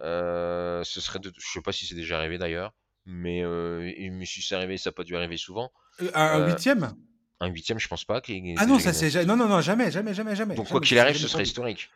euh, 0.00 0.82
ce 0.84 1.00
serait 1.00 1.18
de... 1.18 1.32
Je 1.36 1.52
sais 1.52 1.60
pas 1.60 1.72
si 1.72 1.86
c'est 1.86 1.94
déjà 1.94 2.18
arrivé 2.18 2.38
d'ailleurs, 2.38 2.72
mais, 3.06 3.42
mais 3.44 4.26
si 4.26 4.42
c'est 4.42 4.54
arrivé, 4.54 4.76
ça 4.76 4.90
n'a 4.90 4.94
pas 4.94 5.04
dû 5.04 5.16
arriver 5.16 5.36
souvent. 5.36 5.72
un 6.14 6.46
huitième 6.46 6.94
un 7.40 7.48
huitième, 7.48 7.78
je 7.78 7.88
pense 7.88 8.04
pas. 8.04 8.20
ah 8.56 8.66
non, 8.66 8.78
ça 8.78 8.92
c'est 8.92 9.24
non, 9.24 9.36
non, 9.36 9.48
non, 9.48 9.60
jamais, 9.60 9.90
jamais, 9.90 10.14
jamais, 10.14 10.36
jamais. 10.36 10.54
Donc 10.54 10.68
quoi 10.68 10.80
qu'il 10.80 10.98
arrive, 10.98 11.16
ce 11.16 11.28
serait 11.28 11.42
historique. 11.42 11.90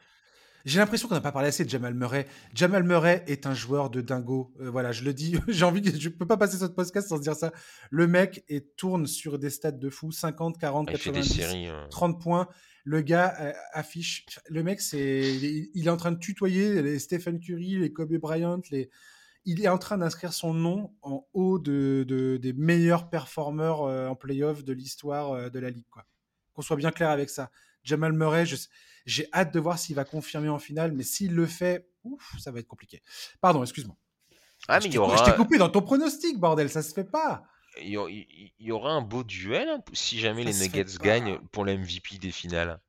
J'ai 0.65 0.79
l'impression 0.79 1.09
qu'on 1.09 1.15
n'a 1.15 1.21
pas 1.21 1.33
parlé 1.33 1.49
assez 1.49 1.65
de 1.65 1.71
Jamal 1.71 1.95
Murray. 1.95 2.27
Jamal 2.55 2.83
Murray 2.83 3.25
est 3.27 3.47
un 3.47 3.55
joueur 3.55 3.91
de 3.91 4.01
dingo. 4.01 4.53
Euh, 4.61 4.71
voilà, 4.71 4.93
je 4.93 5.05
le 5.05 5.15
dis. 5.15 5.37
J'ai 5.49 5.65
envie, 5.65 5.99
je 5.99 6.09
peux 6.09 6.27
pas 6.27 6.37
passer 6.37 6.59
ce 6.59 6.67
podcast 6.67 7.09
sans 7.09 7.19
dire 7.19 7.35
ça. 7.35 7.53
Le 7.91 8.07
mec 8.07 8.45
est, 8.49 8.77
tourne 8.77 9.07
sur 9.07 9.39
des 9.39 9.51
stats 9.51 9.71
de 9.71 9.89
fou, 9.89 10.11
50, 10.13 10.59
40, 10.59 10.91
90, 10.91 11.41
30 11.91 12.21
points. 12.21 12.49
Le 12.85 13.01
gars 13.03 13.35
euh, 13.41 13.53
affiche. 13.73 14.27
Le 14.49 14.63
mec, 14.63 14.81
c'est, 14.81 15.35
il, 15.75 15.87
est 15.87 15.91
en 15.91 15.97
train 15.97 16.13
de 16.13 16.19
tutoyer 16.19 16.83
les 16.83 16.99
Stephen 16.99 17.39
Curry, 17.39 17.79
les 17.79 17.93
Kobe 17.93 18.17
Bryant, 18.17 18.61
les 18.71 18.91
il 19.45 19.65
est 19.65 19.69
en 19.69 19.79
train 19.79 19.97
d'inscrire 19.97 20.35
son 20.35 20.53
nom 20.53 20.93
en 21.01 21.27
haut 21.33 21.59
de, 21.59 22.05
des 22.43 22.53
meilleurs 22.53 23.09
performeurs 23.09 23.83
euh, 23.83 24.09
en 24.09 24.15
playoff 24.15 24.63
de 24.65 24.75
l'histoire 24.75 25.51
de 25.51 25.59
la 25.59 25.71
ligue. 25.71 25.87
Qu'on 26.53 26.61
soit 26.61 26.77
bien 26.77 26.91
clair 26.91 27.09
avec 27.09 27.31
ça. 27.31 27.51
Jamal 27.83 28.13
Murray, 28.13 28.45
j'ai 29.09 29.27
hâte 29.33 29.55
de 29.55 29.59
voir 29.59 29.79
s'il 29.79 29.97
va 29.97 30.05
confirmer 30.05 30.51
en 30.51 30.59
finale, 30.59 30.93
mais 30.93 31.03
s'il 31.03 31.35
le 31.35 31.47
fait, 31.47 31.89
ouf, 32.05 32.35
ça 32.39 32.51
va 32.51 32.61
être 32.61 32.69
compliqué. 32.69 33.03
Pardon, 33.41 33.63
excuse-moi. 33.63 33.97
Ah, 34.69 34.81
mais 34.81 34.87
il 34.87 34.95
y 34.95 34.99
aura... 34.99 35.17
Je 35.17 35.31
t'ai 35.31 35.37
coupé 35.37 35.57
dans 35.57 35.71
ton 35.71 35.81
pronostic, 35.81 36.39
bordel, 36.39 36.69
ça 36.69 36.83
se 36.83 36.93
fait 36.93 37.11
pas. 37.11 37.43
Il 37.81 37.91
y, 38.59 38.73
aura 38.73 38.91
un 38.91 39.03
beau 39.03 39.25
duel 39.25 39.69
hein, 39.69 39.83
si 39.93 40.19
jamais 40.19 40.45
les 40.45 40.53
Nuggets 40.53 40.99
gagnent 41.01 41.39
pour 41.53 41.65
l'MVP 41.65 42.19
des 42.19 42.33
finales. 42.33 42.81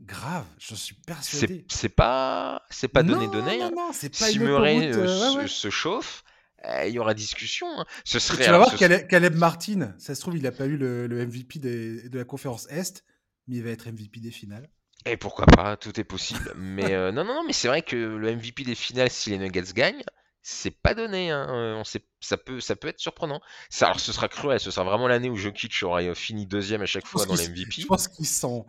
Grave, 0.00 0.46
je 0.58 0.74
suis 0.74 0.94
persuadé. 0.94 1.64
C'est 1.68 1.88
pas, 1.88 2.62
c'est 2.70 2.88
pas 2.88 3.02
donné 3.02 3.28
donné. 3.28 3.62
Hein. 3.62 3.70
si 3.92 4.38
Murray 4.38 4.92
euh, 4.94 5.46
se, 5.46 5.70
chauffe, 5.70 6.24
eh, 6.64 6.88
il 6.88 6.94
y 6.94 6.98
aura 6.98 7.14
discussion. 7.14 7.66
Hein. 7.78 7.84
Ce 8.04 8.18
serait. 8.18 8.44
tu 8.44 8.50
vas 8.50 8.58
voir 8.58 8.74
Caleb, 8.76 9.34
Martin, 9.34 9.94
ça 9.98 10.14
se 10.14 10.20
trouve, 10.20 10.36
il 10.36 10.42
n'a 10.42 10.52
pas 10.52 10.66
eu 10.66 10.76
le, 10.76 11.08
MVP 11.08 11.58
de 11.58 12.18
la 12.18 12.24
conférence 12.24 12.66
Est, 12.70 13.04
mais 13.48 13.56
il 13.56 13.62
va 13.62 13.70
être 13.70 13.88
MVP 13.88 14.20
des 14.20 14.30
finales. 14.30 14.68
Et 15.06 15.16
pourquoi 15.16 15.46
pas, 15.46 15.76
tout 15.76 15.98
est 15.98 16.04
possible. 16.04 16.52
mais 16.56 16.92
euh, 16.92 17.12
non, 17.12 17.24
non, 17.24 17.34
non, 17.34 17.44
mais 17.44 17.52
c'est 17.52 17.68
vrai 17.68 17.82
que 17.82 17.96
le 17.96 18.34
MVP 18.34 18.64
des 18.64 18.74
finales, 18.74 19.10
si 19.10 19.30
les 19.30 19.38
Nuggets 19.38 19.72
gagnent, 19.72 20.02
c'est 20.42 20.70
pas 20.70 20.94
donné. 20.94 21.30
Hein. 21.30 21.46
Euh, 21.50 21.74
on 21.74 21.84
sait, 21.84 22.04
ça 22.20 22.36
peut, 22.36 22.60
ça 22.60 22.76
peut 22.76 22.88
être 22.88 23.00
surprenant. 23.00 23.40
Ça, 23.70 23.86
alors, 23.86 24.00
ce 24.00 24.12
sera 24.12 24.28
cruel. 24.28 24.60
Ce 24.60 24.70
sera 24.70 24.84
vraiment 24.84 25.08
l'année 25.08 25.30
où 25.30 25.36
Jokic 25.36 25.82
aura 25.82 26.14
fini 26.14 26.46
deuxième 26.46 26.82
à 26.82 26.86
chaque 26.86 27.06
fois 27.06 27.26
dans 27.26 27.34
l'MVP. 27.34 27.82
Je 27.82 27.86
pense 27.86 28.08
qu'ils 28.08 28.26
s'en, 28.26 28.66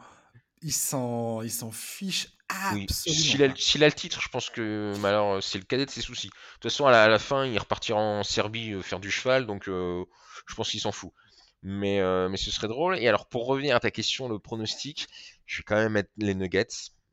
fiche 1.72 2.28
absolument. 2.50 2.88
S'il 3.56 3.84
a, 3.84 3.88
le 3.88 3.94
titre, 3.94 4.22
je 4.22 4.30
pense 4.30 4.50
que 4.50 4.94
alors 5.06 5.42
c'est 5.42 5.58
le 5.58 5.64
cadet 5.64 5.86
de 5.86 5.92
ses 5.92 6.02
soucis. 6.02 6.28
De 6.28 6.34
toute 6.54 6.72
façon, 6.72 6.86
à 6.86 7.08
la, 7.08 7.20
fin, 7.20 7.46
il 7.46 7.58
repartira 7.58 8.00
en 8.00 8.24
Serbie 8.24 8.74
euh, 8.74 8.82
faire 8.82 9.00
du 9.00 9.12
cheval, 9.12 9.46
donc 9.46 9.68
euh, 9.68 10.04
je 10.48 10.56
pense 10.56 10.70
qu'il 10.70 10.80
s'en 10.80 10.92
fout. 10.92 11.12
Mais, 11.62 12.00
euh, 12.00 12.30
mais 12.30 12.38
ce 12.38 12.52
serait 12.52 12.68
drôle. 12.68 12.98
Et 13.00 13.08
alors, 13.08 13.28
pour 13.28 13.46
revenir 13.46 13.76
à 13.76 13.80
ta 13.80 13.92
question, 13.92 14.30
le 14.30 14.40
pronostic, 14.40 15.08
je 15.50 15.58
vais 15.58 15.64
quand 15.64 15.76
même 15.76 15.94
mettre 15.94 16.12
les 16.18 16.36
Nuggets. 16.36 16.68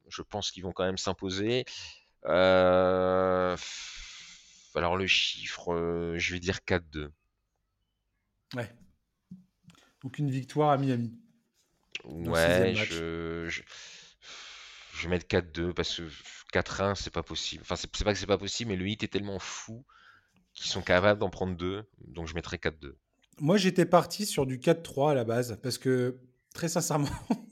Je 0.09 0.20
pense 0.20 0.51
qu'ils 0.51 0.62
vont 0.62 0.72
quand 0.72 0.84
même 0.84 0.99
s'imposer. 0.99 1.64
Alors, 2.22 3.57
le 4.74 5.07
chiffre, 5.07 6.14
je 6.18 6.32
vais 6.34 6.39
dire 6.39 6.59
4-2. 6.68 7.09
Ouais. 8.55 8.70
Donc, 10.03 10.18
une 10.18 10.30
victoire 10.30 10.68
à 10.70 10.76
Miami. 10.76 11.18
Ouais, 12.05 12.74
je, 12.74 13.49
je, 13.49 13.62
vais 15.03 15.09
mettre 15.09 15.26
4-2 15.26 15.72
parce 15.72 15.97
que 15.97 16.03
4-1, 16.53 16.95
c'est 16.95 17.12
pas 17.12 17.22
possible. 17.22 17.62
Enfin, 17.62 17.76
c'est 17.76 17.91
pas 18.05 18.12
que 18.12 18.18
c'est 18.18 18.26
pas 18.26 18.37
possible, 18.37 18.70
mais 18.70 18.76
le 18.76 18.87
hit 18.87 19.03
est 19.03 19.09
tellement 19.09 19.39
fou 19.39 19.87
qu'ils 20.53 20.70
sont 20.70 20.82
capables 20.82 21.18
d'en 21.18 21.30
prendre 21.30 21.57
deux. 21.57 21.89
Donc, 22.07 22.26
je 22.26 22.34
mettrai 22.34 22.59
4-2. 22.59 22.93
Moi, 23.41 23.57
j'étais 23.57 23.87
parti 23.87 24.26
sur 24.26 24.45
du 24.45 24.59
4-3 24.59 25.12
à 25.12 25.14
la 25.14 25.24
base 25.24 25.59
parce 25.62 25.78
que, 25.78 26.20
très 26.53 26.68
sincèrement, 26.68 27.09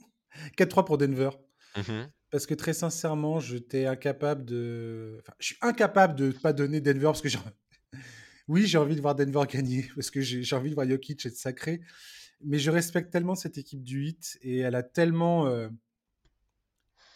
4-3 0.57 0.85
pour 0.85 0.97
Denver. 0.97 1.29
Mmh 1.75 2.05
parce 2.31 2.47
que 2.47 2.53
très 2.53 2.73
sincèrement, 2.73 3.39
j'étais 3.39 3.85
incapable 3.85 4.43
de. 4.43 5.19
Enfin, 5.21 5.33
je 5.39 5.45
suis 5.45 5.57
incapable 5.61 6.15
de 6.15 6.31
pas 6.31 6.51
donner 6.51 6.81
Denver 6.81 7.05
parce 7.05 7.21
que 7.21 7.29
j'ai. 7.29 7.39
oui, 8.49 8.67
j'ai 8.67 8.77
envie 8.77 8.97
de 8.97 9.01
voir 9.01 9.15
Denver 9.15 9.43
gagner 9.47 9.89
parce 9.95 10.11
que 10.11 10.19
j'ai 10.19 10.55
envie 10.55 10.69
de 10.69 10.75
voir 10.75 10.85
Jokic 10.85 11.25
être 11.25 11.37
sacré 11.37 11.79
mais 12.41 12.59
je 12.59 12.71
respecte 12.71 13.11
tellement 13.11 13.35
cette 13.35 13.57
équipe 13.57 13.83
du 13.83 13.99
8 13.99 14.39
et 14.41 14.59
elle 14.59 14.75
a 14.75 14.83
tellement. 14.83 15.47
Euh, 15.47 15.69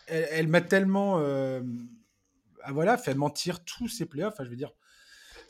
elle, 0.08 0.48
m'a 0.48 0.62
tellement. 0.62 1.20
Euh, 1.20 1.62
ah, 2.64 2.72
voilà, 2.72 2.98
fait 2.98 3.14
mentir 3.14 3.64
tous 3.64 3.88
ses 3.88 4.06
playoffs. 4.06 4.34
Enfin, 4.34 4.44
je 4.44 4.50
veux 4.50 4.56
dire. 4.56 4.72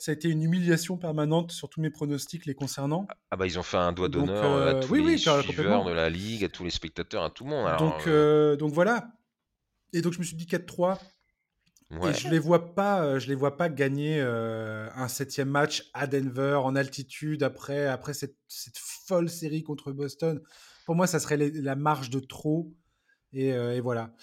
Ça 0.00 0.12
a 0.12 0.14
été 0.14 0.28
une 0.28 0.42
humiliation 0.42 0.96
permanente 0.96 1.52
sur 1.52 1.68
tous 1.68 1.80
mes 1.82 1.90
pronostics 1.90 2.46
les 2.46 2.54
concernant. 2.54 3.06
Ah 3.30 3.36
bah 3.36 3.46
ils 3.46 3.58
ont 3.58 3.62
fait 3.62 3.76
un 3.76 3.92
doigt 3.92 4.08
d'honneur 4.08 4.66
à 4.66 4.80
tous 4.80 4.94
les 4.94 5.18
suiveurs 5.18 5.84
de 5.84 5.92
la 5.92 6.08
ligue, 6.08 6.42
à 6.42 6.48
tous 6.48 6.64
les 6.64 6.70
spectateurs, 6.70 7.22
à 7.22 7.28
tout 7.28 7.44
le 7.44 7.50
monde. 7.50 7.68
donc, 7.78 8.58
donc 8.58 8.72
voilà. 8.72 9.12
Et 9.92 10.00
donc 10.00 10.14
je 10.14 10.18
me 10.18 10.24
suis 10.24 10.36
dit 10.36 10.46
4-3. 10.46 10.98
Et 12.08 12.14
je 12.14 12.28
les 12.28 12.38
vois 12.38 12.74
pas, 12.74 13.18
je 13.18 13.28
les 13.28 13.34
vois 13.34 13.58
pas 13.58 13.68
gagner 13.68 14.20
un 14.20 15.08
septième 15.08 15.50
match 15.50 15.90
à 15.92 16.06
Denver 16.06 16.60
en 16.64 16.76
altitude 16.76 17.42
après, 17.42 17.86
après 17.86 18.14
cette, 18.14 18.36
cette, 18.48 18.78
folle 18.78 19.28
série 19.28 19.62
contre 19.62 19.92
Boston. 19.92 20.40
Pour 20.86 20.94
moi, 20.94 21.06
ça 21.06 21.20
serait 21.20 21.36
la 21.36 21.74
marge 21.74 22.08
de 22.08 22.20
trop. 22.20 22.72
Et, 23.32 23.48
et 23.48 23.80
voilà. 23.80 24.14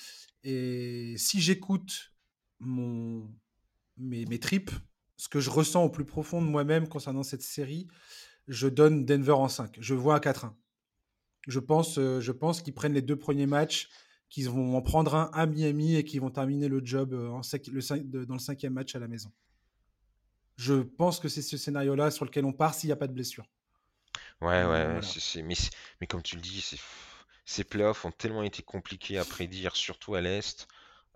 Et 0.43 1.15
si 1.17 1.39
j'écoute 1.41 2.13
mon, 2.59 3.30
mes, 3.97 4.25
mes 4.25 4.39
tripes, 4.39 4.71
ce 5.18 5.30
que 5.30 5.39
je 5.39 5.49
ressens 5.49 5.84
au 5.84 5.89
plus 5.89 6.05
profond 6.05 6.41
de 6.41 6.47
moi-même 6.47 6.88
concernant 6.88 7.24
cette 7.24 7.41
série, 7.41 7.88
je 8.47 8.68
donne 8.68 9.05
Denver 9.05 9.34
en 9.34 9.49
5. 9.49 9.78
Je 9.80 9.93
vois 9.93 10.15
un 10.15 10.20
4-1. 10.20 10.53
Je 11.47 11.59
pense, 11.59 11.95
je 11.95 12.32
pense 12.32 12.61
qu'ils 12.61 12.74
prennent 12.74 12.93
les 12.93 13.01
deux 13.01 13.15
premiers 13.15 13.47
matchs 13.47 13.89
qu'ils 14.30 14.49
vont 14.49 14.76
en 14.76 14.82
prendre 14.82 15.15
un 15.15 15.30
à 15.34 15.45
Miami 15.45 15.95
et 15.95 16.03
qu'ils 16.03 16.22
vont 16.22 16.30
terminer 16.30 16.68
le 16.68 16.82
job 16.84 17.13
euh, 17.13 17.30
en 17.30 17.41
le, 17.41 18.26
dans 18.26 18.36
le 18.36 18.39
cinquième 18.39 18.74
match 18.74 18.95
à 18.95 18.99
la 18.99 19.07
maison. 19.07 19.32
Je 20.57 20.74
pense 20.74 21.20
que 21.20 21.30
c'est 21.30 21.41
ce 21.41 21.55
scénario-là 21.55 22.11
sur 22.11 22.26
lequel 22.26 22.45
on 22.45 22.53
part 22.53 22.74
s'il 22.74 22.88
n'y 22.88 22.93
a 22.93 22.97
pas 22.97 23.07
de 23.07 23.13
blessure. 23.13 23.45
Ouais, 24.41 24.65
ouais, 24.65 24.99
mais, 25.43 25.55
mais, 26.01 26.07
comme 26.07 26.22
tu 26.22 26.36
le 26.36 26.41
dis, 26.41 26.78
ces 27.45 27.63
playoffs 27.63 28.05
ont 28.05 28.11
tellement 28.11 28.43
été 28.43 28.63
compliqués 28.63 29.18
à 29.18 29.26
prédire, 29.26 29.76
surtout 29.76 30.15
à 30.15 30.22
l'Est. 30.22 30.68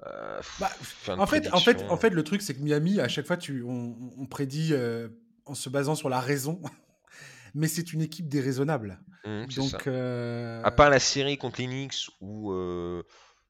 Euh, 0.07 0.41
bah, 0.59 0.71
en, 1.09 1.27
fait, 1.27 1.51
en, 1.51 1.59
fait, 1.59 1.83
en 1.89 1.97
fait, 1.97 2.09
le 2.09 2.23
truc, 2.23 2.41
c'est 2.41 2.55
que 2.55 2.61
Miami, 2.61 2.99
à 2.99 3.07
chaque 3.07 3.27
fois, 3.27 3.37
tu, 3.37 3.63
on, 3.63 4.25
prédit 4.25 4.69
euh, 4.71 5.09
en 5.45 5.53
se 5.53 5.69
basant 5.69 5.95
sur 5.95 6.09
la 6.09 6.19
raison. 6.19 6.61
mais 7.53 7.67
c'est 7.67 7.93
une 7.93 8.01
équipe 8.01 8.27
déraisonnable. 8.27 8.99
Mmh, 9.25 9.45
Donc, 9.55 9.87
euh, 9.87 10.61
À 10.63 10.71
part 10.71 10.89
la 10.89 10.99
série 10.99 11.37
contre 11.37 11.61
les 11.61 11.67
Knicks 11.67 12.09
où 12.19 12.51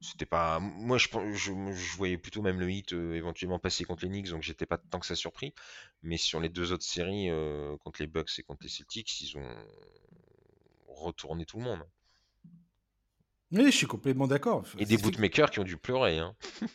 c'était 0.01 0.25
pas. 0.25 0.59
Moi, 0.59 0.97
je, 0.97 1.07
je, 1.33 1.51
voyais 1.95 2.17
plutôt 2.17 2.41
même 2.41 2.59
le 2.59 2.69
hit 2.69 2.93
euh, 2.93 3.13
éventuellement 3.13 3.59
passer 3.59 3.83
contre 3.85 4.03
les 4.03 4.09
Knicks, 4.09 4.29
donc 4.29 4.41
j'étais 4.41 4.65
pas 4.65 4.77
tant 4.77 4.99
que 4.99 5.05
ça 5.05 5.15
surpris. 5.15 5.53
Mais 6.01 6.17
sur 6.17 6.39
les 6.39 6.49
deux 6.49 6.71
autres 6.71 6.83
séries, 6.83 7.29
contre 7.83 8.01
les 8.01 8.07
Bucks 8.07 8.31
et 8.39 8.43
contre 8.43 8.63
les 8.63 8.69
Celtics, 8.69 9.21
ils 9.21 9.37
ont 9.37 9.55
retourné 10.87 11.45
tout 11.45 11.57
le 11.57 11.63
monde. 11.63 11.83
Oui, 13.51 13.65
je 13.65 13.77
suis 13.77 13.87
complètement 13.87 14.27
d'accord. 14.27 14.63
Et 14.77 14.85
des 14.85 14.97
bootmakers 14.97 15.51
qui 15.51 15.59
ont 15.59 15.63
dû 15.63 15.77
pleurer. 15.77 16.19
Hein. 16.19 16.35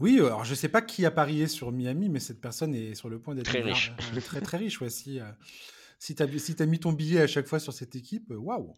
Oui, 0.00 0.18
alors 0.18 0.44
je 0.44 0.54
sais 0.54 0.68
pas 0.68 0.82
qui 0.82 1.06
a 1.06 1.10
parié 1.10 1.46
sur 1.46 1.70
Miami, 1.70 2.08
mais 2.08 2.18
cette 2.18 2.40
personne 2.40 2.74
est 2.74 2.94
sur 2.94 3.08
le 3.08 3.20
point 3.20 3.34
d'être 3.34 3.46
très 3.46 3.60
riche. 3.60 3.92
très 4.24 4.40
très 4.42 4.56
riche, 4.56 4.78
voici. 4.78 5.20
Si 5.98 6.14
tu 6.14 6.22
as, 6.22 6.38
si 6.38 6.56
as 6.58 6.66
mis 6.66 6.80
ton 6.80 6.92
billet 6.92 7.20
à 7.20 7.26
chaque 7.26 7.46
fois 7.46 7.60
sur 7.60 7.72
cette 7.72 7.94
équipe, 7.94 8.30
euh, 8.32 8.36
waouh! 8.36 8.74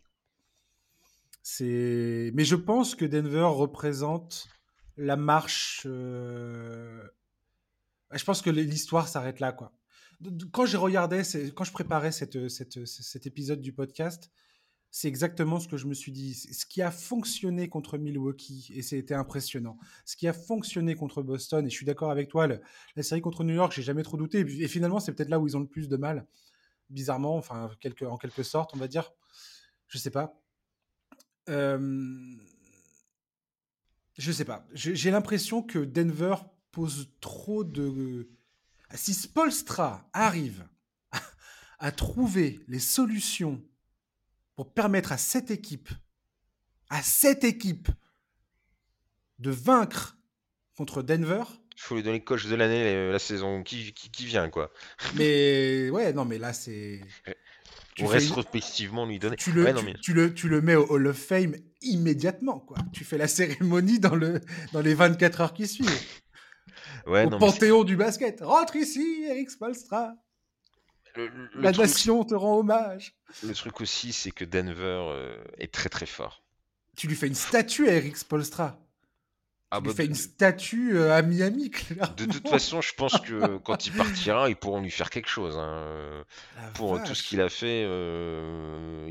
C'est... 1.42 2.30
Mais 2.34 2.44
je 2.44 2.56
pense 2.56 2.94
que 2.94 3.04
Denver 3.04 3.48
représente 3.50 4.48
la 4.96 5.16
marche. 5.16 5.84
Euh, 5.86 7.02
je 8.12 8.24
pense 8.24 8.42
que 8.42 8.50
l'histoire 8.50 9.08
s'arrête 9.08 9.40
là, 9.40 9.52
quoi. 9.52 9.72
Quand 10.52 10.66
j'ai 10.66 10.76
regardé, 10.76 11.22
quand 11.54 11.64
je 11.64 11.72
préparais 11.72 12.10
cette, 12.12 12.48
cette, 12.48 12.86
cet 12.86 13.26
épisode 13.26 13.60
du 13.60 13.72
podcast, 13.72 14.30
c'est 14.96 15.08
exactement 15.08 15.60
ce 15.60 15.68
que 15.68 15.76
je 15.76 15.86
me 15.86 15.92
suis 15.92 16.10
dit. 16.10 16.32
Ce 16.32 16.64
qui 16.64 16.80
a 16.80 16.90
fonctionné 16.90 17.68
contre 17.68 17.98
Milwaukee, 17.98 18.72
et 18.74 18.80
c'était 18.80 19.12
impressionnant. 19.12 19.76
Ce 20.06 20.16
qui 20.16 20.26
a 20.26 20.32
fonctionné 20.32 20.94
contre 20.94 21.22
Boston, 21.22 21.66
et 21.66 21.68
je 21.68 21.76
suis 21.76 21.84
d'accord 21.84 22.10
avec 22.10 22.30
toi, 22.30 22.46
la 22.48 23.02
série 23.02 23.20
contre 23.20 23.44
New 23.44 23.52
York, 23.52 23.74
j'ai 23.76 23.82
jamais 23.82 24.02
trop 24.02 24.16
douté. 24.16 24.38
Et 24.40 24.68
finalement, 24.68 24.98
c'est 24.98 25.12
peut-être 25.12 25.28
là 25.28 25.38
où 25.38 25.46
ils 25.46 25.54
ont 25.54 25.60
le 25.60 25.66
plus 25.66 25.90
de 25.90 25.98
mal 25.98 26.26
bizarrement, 26.88 27.36
enfin, 27.36 27.68
en 28.06 28.16
quelque 28.16 28.42
sorte, 28.42 28.70
on 28.72 28.78
va 28.78 28.88
dire. 28.88 29.12
Je 29.86 29.98
sais 29.98 30.08
pas. 30.08 30.40
Euh... 31.50 32.34
Je 34.16 34.32
sais 34.32 34.46
pas. 34.46 34.66
J'ai 34.72 35.10
l'impression 35.10 35.62
que 35.62 35.80
Denver 35.80 36.36
pose 36.72 37.10
trop 37.20 37.64
de. 37.64 38.30
Si 38.94 39.12
Spolstra 39.12 40.08
arrive 40.14 40.66
à 41.80 41.92
trouver 41.92 42.64
les 42.66 42.78
solutions 42.78 43.62
pour 44.56 44.72
permettre 44.72 45.12
à 45.12 45.18
cette 45.18 45.50
équipe, 45.50 45.90
à 46.90 47.02
cette 47.02 47.44
équipe, 47.44 47.88
de 49.38 49.50
vaincre 49.50 50.16
contre 50.76 51.02
Denver, 51.02 51.44
il 51.76 51.82
faut 51.82 51.94
lui 51.94 52.02
donner 52.02 52.24
coach 52.24 52.46
de 52.46 52.54
l'année 52.54 52.84
euh, 52.86 53.12
la 53.12 53.18
saison 53.18 53.62
qui, 53.62 53.92
qui, 53.92 54.24
vient, 54.24 54.48
quoi? 54.48 54.72
Mais 55.14 55.90
ouais, 55.90 56.14
non, 56.14 56.24
mais 56.24 56.38
là, 56.38 56.52
c'est. 56.52 57.00
Tu 57.94 58.04
rétrospectivement 58.04 59.06
lui 59.06 59.18
donner. 59.18 59.36
Tu 59.36 59.52
le, 59.52 59.64
tu, 60.02 60.12
le, 60.12 60.34
tu 60.34 60.50
le 60.50 60.60
mets 60.60 60.74
au 60.74 60.84
Hall 60.90 61.06
of 61.06 61.16
Fame 61.16 61.56
immédiatement, 61.80 62.60
quoi. 62.60 62.76
Tu 62.92 63.04
fais 63.04 63.16
la 63.16 63.26
cérémonie 63.26 63.98
dans, 63.98 64.14
le, 64.14 64.42
dans 64.74 64.82
les 64.82 64.92
24 64.92 65.40
heures 65.40 65.54
qui 65.54 65.66
suivent. 65.66 65.88
Ouais, 67.06 67.24
au 67.24 67.30
panthéon 67.38 67.84
du 67.84 67.96
basket. 67.96 68.42
Rentre 68.42 68.76
ici, 68.76 69.24
Eric 69.26 69.50
Spolstra. 69.50 70.12
La 71.54 71.72
nation 71.72 72.24
te 72.24 72.34
rend 72.34 72.58
hommage. 72.58 73.14
Le 73.42 73.54
truc 73.54 73.80
aussi, 73.80 74.12
c'est 74.12 74.30
que 74.30 74.44
Denver 74.44 74.74
euh, 75.08 75.36
est 75.58 75.72
très 75.72 75.88
très 75.88 76.06
fort. 76.06 76.42
Tu 76.96 77.08
lui 77.08 77.16
fais 77.16 77.26
une 77.26 77.34
statue 77.34 77.88
à 77.88 77.92
Eric 77.94 78.16
Spolstra. 78.16 78.78
Ah 79.72 79.80
il 79.82 79.88
bah, 79.88 79.94
fait 79.94 80.06
une 80.06 80.14
statue 80.14 80.96
euh, 80.96 81.12
à 81.12 81.22
Miami, 81.22 81.70
clairement. 81.70 82.14
De 82.16 82.24
toute 82.24 82.48
façon, 82.48 82.80
je 82.80 82.94
pense 82.94 83.18
que 83.20 83.56
quand 83.64 83.86
il 83.86 83.92
partira, 83.92 84.48
ils 84.48 84.54
pourront 84.54 84.80
lui 84.80 84.92
faire 84.92 85.10
quelque 85.10 85.28
chose. 85.28 85.56
Hein. 85.58 86.24
Pour 86.74 87.02
tout 87.02 87.14
ce 87.14 87.24
qu'il 87.24 87.40
a 87.40 87.48
fait, 87.48 87.84
euh, 87.84 89.10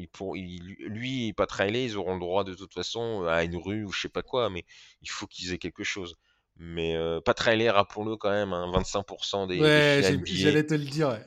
lui 0.79 1.27
et 1.27 1.33
Pat 1.33 1.51
Riley, 1.51 1.85
ils 1.85 1.97
auront 1.97 2.13
le 2.13 2.21
droit 2.21 2.45
de 2.45 2.53
toute 2.53 2.73
façon 2.73 3.25
à 3.27 3.43
une 3.43 3.57
rue 3.57 3.83
ou 3.83 3.91
je 3.91 4.01
sais 4.01 4.09
pas 4.09 4.21
quoi, 4.21 4.49
mais 4.49 4.63
il 5.01 5.09
faut 5.09 5.27
qu'ils 5.27 5.53
aient 5.53 5.57
quelque 5.57 5.83
chose. 5.83 6.15
Mais 6.57 6.95
euh, 6.95 7.19
Pat 7.19 7.37
Riley, 7.37 7.69
rappelons-le 7.69 8.15
quand 8.15 8.31
même, 8.31 8.51
25% 8.51 9.35
hein, 9.35 9.47
des, 9.47 9.59
ouais, 9.59 9.99
j'allais 10.23 10.65
te 10.65 10.73
le 10.73 10.85
dire. 10.85 11.19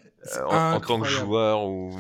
En, 0.47 0.81
tant 0.81 1.01
que 1.01 1.09
joueur 1.09 1.65
ou 1.65 1.99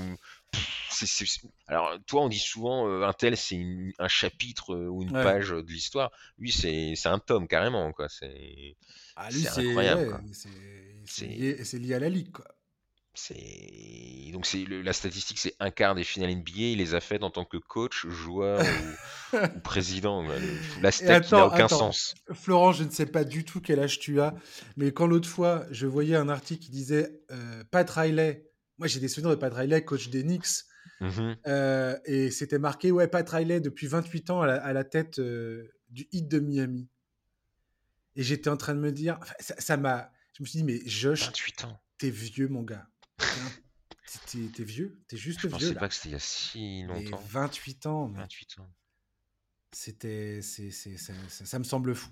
alors, 1.66 1.98
toi, 2.06 2.22
on 2.22 2.28
dit 2.28 2.38
souvent 2.38 2.88
euh, 2.88 3.06
un 3.06 3.12
tel, 3.12 3.36
c'est 3.36 3.60
un 3.98 4.08
chapitre 4.08 4.74
euh, 4.74 4.88
ou 4.88 5.02
une 5.02 5.12
page 5.12 5.50
de 5.50 5.70
l'histoire. 5.70 6.10
Lui, 6.38 6.52
c'est 6.52 6.94
un 7.06 7.18
tome 7.18 7.46
carrément, 7.46 7.92
quoi. 7.92 8.08
C'est 8.08 8.76
ah, 9.16 9.28
incroyable. 9.56 10.20
c'est 11.04 11.78
lié, 11.78 11.94
à 11.94 11.98
la 11.98 12.08
ligue, 12.08 12.32
quoi. 12.32 12.46
Donc 14.32 14.46
c'est 14.46 14.64
la 14.68 14.92
statistique, 14.92 15.38
c'est 15.38 15.54
un 15.60 15.70
quart 15.70 15.94
des 15.94 16.04
finales 16.04 16.34
NBA. 16.34 16.52
Il 16.54 16.78
les 16.78 16.94
a 16.94 17.00
faites 17.00 17.22
en 17.22 17.30
tant 17.30 17.44
que 17.44 17.56
coach, 17.56 18.06
joueur 18.06 18.62
ou, 19.32 19.36
président. 19.64 20.26
La 20.82 20.90
stat 20.90 21.20
n'a 21.20 21.46
aucun 21.46 21.68
sens. 21.68 22.14
Florent, 22.32 22.72
je 22.72 22.84
ne 22.84 22.90
sais 22.90 23.06
pas 23.06 23.24
du 23.24 23.44
tout 23.44 23.60
quel 23.60 23.80
âge 23.80 23.98
tu 23.98 24.20
as, 24.20 24.34
mais 24.76 24.92
quand 24.92 25.06
l'autre 25.06 25.28
fois, 25.28 25.66
je 25.70 25.86
voyais 25.86 26.16
un 26.16 26.28
article 26.28 26.64
qui 26.64 26.70
disait 26.70 27.20
euh, 27.30 27.64
Pat 27.70 27.88
Riley. 27.88 28.44
Moi, 28.78 28.86
j'ai 28.86 29.00
des 29.00 29.08
souvenirs 29.08 29.30
de 29.30 29.40
Pat 29.40 29.52
Riley, 29.52 29.84
coach 29.84 30.08
des 30.08 30.22
Knicks 30.22 30.64
Mmh 31.00 31.34
euh, 31.46 31.96
et 32.06 32.30
c'était 32.30 32.58
marqué, 32.58 32.90
ouais, 32.90 33.08
Pat 33.08 33.28
Riley, 33.28 33.60
depuis 33.60 33.86
28 33.86 34.30
ans, 34.30 34.42
à 34.42 34.72
la, 34.72 34.84
tête 34.84 35.18
euh, 35.18 35.68
du 35.90 36.08
hit 36.12 36.28
de 36.28 36.40
Miami. 36.40 36.88
Et 38.16 38.22
j'étais 38.22 38.50
en 38.50 38.56
train 38.56 38.74
de 38.74 38.80
me 38.80 38.90
dire, 38.90 39.18
ça 39.38 39.76
m'a. 39.76 40.10
Je 40.34 40.42
me 40.42 40.48
suis 40.48 40.58
dit, 40.58 40.64
mais 40.64 40.80
Josh, 40.86 41.26
28 41.26 41.64
ans. 41.64 41.80
T'es 41.98 42.10
vieux, 42.10 42.48
mon 42.48 42.62
gars. 42.62 42.86
T'es 44.26 44.64
vieux, 44.64 44.98
t'es 45.09 45.16
juste 45.16 45.40
vieux. 45.40 45.48
Je 45.50 45.54
pensais 45.54 45.74
pas 45.74 45.88
que 45.88 45.94
c'était 45.94 46.09
il 46.11 46.12
y 46.12 46.14
a 46.14 46.18
si 46.18 46.82
longtemps. 46.84 47.22
28 47.28 47.86
ans. 47.86 48.09
28 48.09 48.59
ans. 48.61 48.70
C'était, 49.72 50.40
ça, 50.40 51.12
ça 51.28 51.59
me 51.59 51.64
semble 51.64 51.94
fou. 51.94 52.11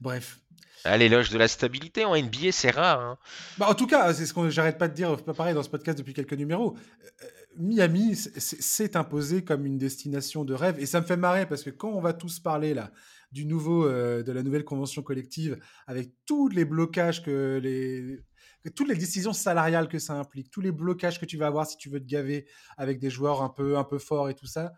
Bref. 0.00 0.40
Ah, 0.84 0.96
l'éloge 0.96 1.30
de 1.30 1.38
la 1.38 1.48
stabilité 1.48 2.04
en 2.04 2.16
NBA, 2.16 2.52
c'est 2.52 2.70
rare. 2.70 3.00
Hein. 3.00 3.18
Bah, 3.58 3.68
en 3.68 3.74
tout 3.74 3.86
cas, 3.86 4.12
c'est 4.12 4.26
ce 4.26 4.34
que 4.34 4.50
j'arrête 4.50 4.78
pas 4.78 4.88
de 4.88 4.94
dire, 4.94 5.16
pas 5.24 5.32
pareil 5.32 5.54
dans 5.54 5.62
ce 5.62 5.70
podcast 5.70 5.98
depuis 5.98 6.12
quelques 6.12 6.34
numéros. 6.34 6.76
Euh, 7.22 7.26
Miami 7.56 8.16
s'est 8.16 8.96
imposé 8.96 9.44
comme 9.44 9.64
une 9.64 9.78
destination 9.78 10.44
de 10.44 10.54
rêve 10.54 10.78
et 10.78 10.86
ça 10.86 11.00
me 11.00 11.06
fait 11.06 11.16
marrer 11.16 11.46
parce 11.46 11.62
que 11.62 11.70
quand 11.70 11.90
on 11.90 12.00
va 12.00 12.12
tous 12.12 12.40
parler 12.40 12.74
là 12.74 12.90
du 13.32 13.46
nouveau, 13.46 13.86
euh, 13.86 14.22
de 14.22 14.32
la 14.32 14.42
nouvelle 14.42 14.64
convention 14.64 15.02
collective 15.02 15.58
avec 15.86 16.10
tous 16.26 16.48
les 16.48 16.64
blocages 16.64 17.22
que 17.22 17.60
les 17.62 18.24
toutes 18.70 18.88
les 18.88 18.96
décisions 18.96 19.32
salariales 19.32 19.88
que 19.88 19.98
ça 19.98 20.14
implique, 20.14 20.50
tous 20.50 20.60
les 20.60 20.72
blocages 20.72 21.20
que 21.20 21.26
tu 21.26 21.36
vas 21.36 21.46
avoir 21.46 21.66
si 21.66 21.76
tu 21.76 21.90
veux 21.90 22.00
te 22.00 22.06
gaver 22.06 22.46
avec 22.76 22.98
des 22.98 23.10
joueurs 23.10 23.42
un 23.42 23.50
peu 23.50 23.76
un 23.76 23.84
peu 23.84 23.98
forts 23.98 24.28
et 24.28 24.34
tout 24.34 24.46
ça. 24.46 24.72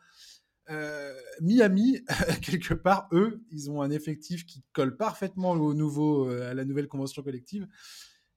Euh, 0.69 1.15
Miami, 1.41 2.01
quelque 2.43 2.75
part, 2.75 3.09
eux, 3.13 3.43
ils 3.51 3.71
ont 3.71 3.83
un 3.83 3.91
effectif 3.91 4.47
qui 4.47 4.65
colle 4.73 4.97
parfaitement 4.97 5.53
au 5.53 5.75
nouveau, 5.75 6.29
euh, 6.29 6.51
à 6.51 6.55
la 6.55 6.65
nouvelle 6.65 6.89
convention 6.89 7.23
collective. 7.23 7.67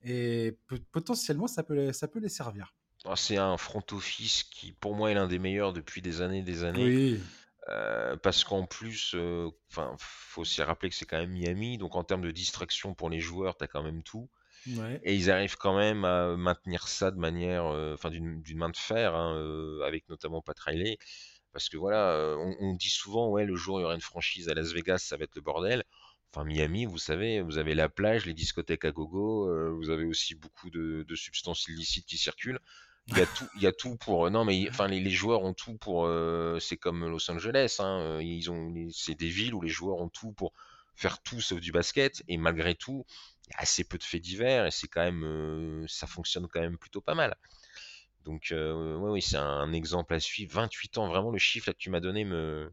Et 0.04 0.58
potentiellement, 0.92 1.48
ça 1.48 1.64
peut, 1.64 1.92
ça 1.92 2.08
peut 2.08 2.20
les 2.20 2.30
servir. 2.30 2.74
Ah, 3.06 3.16
c'est 3.16 3.38
un 3.38 3.58
front 3.58 3.84
office 3.92 4.44
qui, 4.44 4.72
pour 4.72 4.96
moi, 4.96 5.12
est 5.12 5.14
l'un 5.14 5.28
des 5.28 5.40
meilleurs 5.40 5.74
depuis 5.74 6.02
des 6.02 6.22
années 6.22 6.44
des 6.44 6.64
années. 6.64 6.86
Oui. 6.86 7.20
Euh, 7.70 8.16
parce 8.18 8.44
qu'en 8.44 8.66
plus, 8.66 9.16
enfin, 9.70 9.96
faut 10.00 10.42
aussi 10.42 10.62
rappeler 10.62 10.90
que 10.90 10.96
c'est 10.96 11.06
quand 11.06 11.20
même 11.20 11.32
Miami, 11.32 11.78
donc 11.78 11.96
en 11.96 12.04
termes 12.04 12.22
de 12.22 12.32
distraction 12.32 12.94
pour 12.94 13.10
les 13.10 13.20
joueurs, 13.20 13.58
tu 13.58 13.64
as 13.64 13.68
quand 13.68 13.84
même 13.84 14.04
tout. 14.04 14.30
Et 15.04 15.16
ils 15.16 15.32
arrivent 15.32 15.58
quand 15.58 15.78
même 15.78 16.06
à 16.06 16.36
maintenir 16.36 16.88
ça 16.88 17.12
de 17.12 17.18
manière, 17.18 17.66
enfin 17.66 18.10
d'une 18.10 18.58
main 18.58 18.70
de 18.70 18.78
fer, 18.78 19.16
hein, 19.16 19.80
avec 19.86 20.08
notamment 20.10 20.42
Pat 20.42 20.60
Riley. 20.60 20.98
Parce 21.52 21.70
que 21.70 21.78
voilà, 21.78 22.36
on, 22.38 22.76
dit 22.76 22.90
souvent, 22.90 23.30
ouais, 23.30 23.46
le 23.46 23.56
jour 23.56 23.76
où 23.76 23.80
il 23.80 23.82
y 23.82 23.86
aura 23.86 23.96
une 23.96 24.02
franchise 24.02 24.50
à 24.50 24.54
Las 24.54 24.72
Vegas, 24.72 25.00
ça 25.00 25.18
va 25.18 25.24
être 25.24 25.36
le 25.36 25.42
bordel. 25.42 25.84
Enfin, 26.32 26.46
Miami, 26.46 26.86
vous 26.86 27.00
savez, 27.00 27.42
vous 27.42 27.58
avez 27.58 27.74
la 27.74 27.90
plage, 27.90 28.28
les 28.28 28.36
discothèques 28.36 28.86
à 28.86 28.92
gogo, 28.92 29.76
vous 29.76 29.90
avez 29.90 30.06
aussi 30.06 30.36
beaucoup 30.36 30.70
de, 30.70 31.16
substances 31.16 31.68
illicites 31.68 32.06
qui 32.06 32.18
circulent. 32.18 32.60
Il 33.08 33.18
y 33.18 33.22
a 33.22 33.26
tout, 33.26 33.48
il 33.56 33.62
y 33.64 33.68
a 33.68 33.72
tout 33.72 33.96
pour. 33.96 34.30
non, 34.30 34.46
mais 34.46 34.70
enfin, 34.70 34.88
les, 34.88 35.10
joueurs 35.10 35.42
ont 35.42 35.56
tout 35.56 35.76
pour. 35.78 36.08
c'est 36.60 36.78
comme 36.78 37.10
Los 37.10 37.32
Angeles, 37.32 37.78
hein, 37.80 38.20
ils 38.22 38.52
ont, 38.52 38.72
c'est 38.92 39.16
des 39.16 39.30
villes 39.30 39.56
où 39.56 39.62
les 39.62 39.70
joueurs 39.70 39.98
ont 39.98 40.10
tout 40.10 40.32
pour 40.34 40.54
faire 41.00 41.22
tout 41.22 41.42
sauf 41.42 41.60
du 41.60 41.72
basket. 41.72 42.24
Et 42.28 42.38
malgré 42.38 42.76
tout, 42.76 43.06
il 43.48 43.52
y 43.52 43.56
a 43.56 43.62
assez 43.62 43.84
peu 43.84 43.98
de 43.98 44.04
faits 44.04 44.22
divers 44.22 44.66
et 44.66 44.72
c'est 44.72 44.88
quand 44.88 45.04
même, 45.04 45.86
ça 45.88 46.08
fonctionne 46.08 46.48
quand 46.48 46.62
même 46.62 46.78
plutôt 46.78 47.02
pas 47.02 47.16
mal. 47.16 47.36
Donc, 48.26 48.52
euh, 48.52 48.96
oui, 48.98 49.22
c'est 49.22 49.38
un 49.38 49.72
exemple 49.74 50.14
à 50.14 50.20
suivre. 50.20 50.54
28 50.54 50.98
ans, 50.98 51.08
vraiment, 51.08 51.32
le 51.32 51.38
chiffre 51.38 51.72
que 51.72 51.78
tu 51.78 51.90
m'as 51.90 52.00
donné 52.00 52.26
me, 52.26 52.72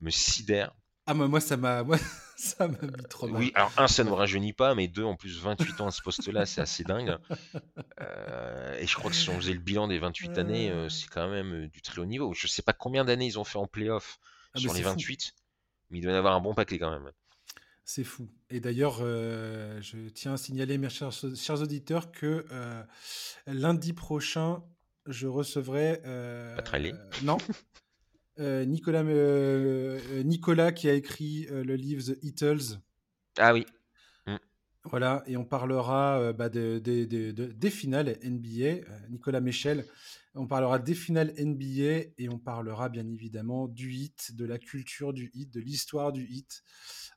me 0.00 0.10
sidère. 0.10 0.72
Ah, 1.06 1.12
moi, 1.12 1.28
moi 1.28 1.40
ça 1.40 1.56
m'a 1.56 1.82
moi, 1.84 1.98
ça 2.36 2.68
m'a 2.68 2.78
mis 2.80 3.04
trop 3.10 3.26
mal. 3.26 3.40
Oui, 3.40 3.52
alors, 3.54 3.72
un, 3.76 3.88
ça 3.88 4.04
ne 4.04 4.10
me 4.10 4.14
rajeunit 4.14 4.52
pas, 4.52 4.74
mais 4.74 4.88
deux, 4.88 5.04
en 5.04 5.16
plus, 5.16 5.40
28 5.40 5.80
ans 5.82 5.88
à 5.88 5.90
ce 5.90 6.00
poste-là, 6.00 6.46
c'est 6.46 6.60
assez 6.60 6.84
dingue. 6.84 7.18
Euh, 8.00 8.78
et 8.78 8.86
je 8.86 8.96
crois 8.96 9.10
que 9.10 9.16
si 9.16 9.28
on 9.28 9.36
faisait 9.36 9.52
le 9.52 9.60
bilan 9.60 9.88
des 9.88 9.98
28 9.98 10.38
années, 10.38 10.70
euh, 10.70 10.88
c'est 10.88 11.08
quand 11.08 11.28
même 11.28 11.68
du 11.68 11.82
très 11.82 12.00
haut 12.00 12.06
niveau. 12.06 12.32
Je 12.32 12.46
ne 12.46 12.50
sais 12.50 12.62
pas 12.62 12.72
combien 12.72 13.04
d'années 13.04 13.26
ils 13.26 13.38
ont 13.38 13.44
fait 13.44 13.58
en 13.58 13.66
playoff 13.66 14.18
ah, 14.54 14.58
sur 14.58 14.72
les 14.72 14.82
28, 14.82 15.34
mais 15.90 15.98
il 15.98 16.02
doit 16.02 16.12
y 16.12 16.16
avoir 16.16 16.34
un 16.34 16.40
bon 16.40 16.54
paquet 16.54 16.78
quand 16.78 16.90
même. 16.90 17.10
C'est 17.84 18.04
fou. 18.04 18.28
Et 18.50 18.60
d'ailleurs, 18.60 18.98
je 18.98 20.08
tiens 20.08 20.34
à 20.34 20.36
signaler, 20.36 20.78
mes 20.78 20.88
chers, 20.88 21.12
chers 21.12 21.60
auditeurs, 21.60 22.12
que 22.12 22.46
lundi 23.46 23.92
prochain, 23.92 24.62
je 25.06 25.26
recevrai. 25.26 26.00
Euh, 26.04 26.56
non. 27.22 27.38
Euh, 28.40 28.64
Nicolas, 28.64 29.04
euh, 29.04 30.24
Nicolas 30.24 30.72
qui 30.72 30.88
a 30.88 30.94
écrit 30.94 31.46
le 31.48 31.76
livre 31.76 32.02
The 32.02 32.18
Eatles. 32.24 32.80
Ah 33.38 33.52
oui. 33.54 33.64
Mm. 34.26 34.38
Voilà, 34.82 35.22
et 35.28 35.36
on 35.36 35.44
parlera 35.44 36.32
bah, 36.32 36.48
de, 36.48 36.80
des 36.80 37.70
finales 37.70 38.18
NBA. 38.24 38.88
Nicolas 39.08 39.40
Michel, 39.40 39.84
on 40.34 40.46
parlera 40.46 40.78
des 40.78 40.94
finales 40.94 41.32
NBA 41.38 42.12
et 42.18 42.28
on 42.28 42.38
parlera 42.38 42.88
bien 42.88 43.06
évidemment 43.06 43.68
du 43.68 43.92
hit, 43.92 44.34
de 44.34 44.44
la 44.44 44.58
culture 44.58 45.12
du 45.12 45.30
hit, 45.34 45.52
de 45.52 45.60
l'histoire 45.60 46.12
du 46.12 46.26
hit. 46.26 46.62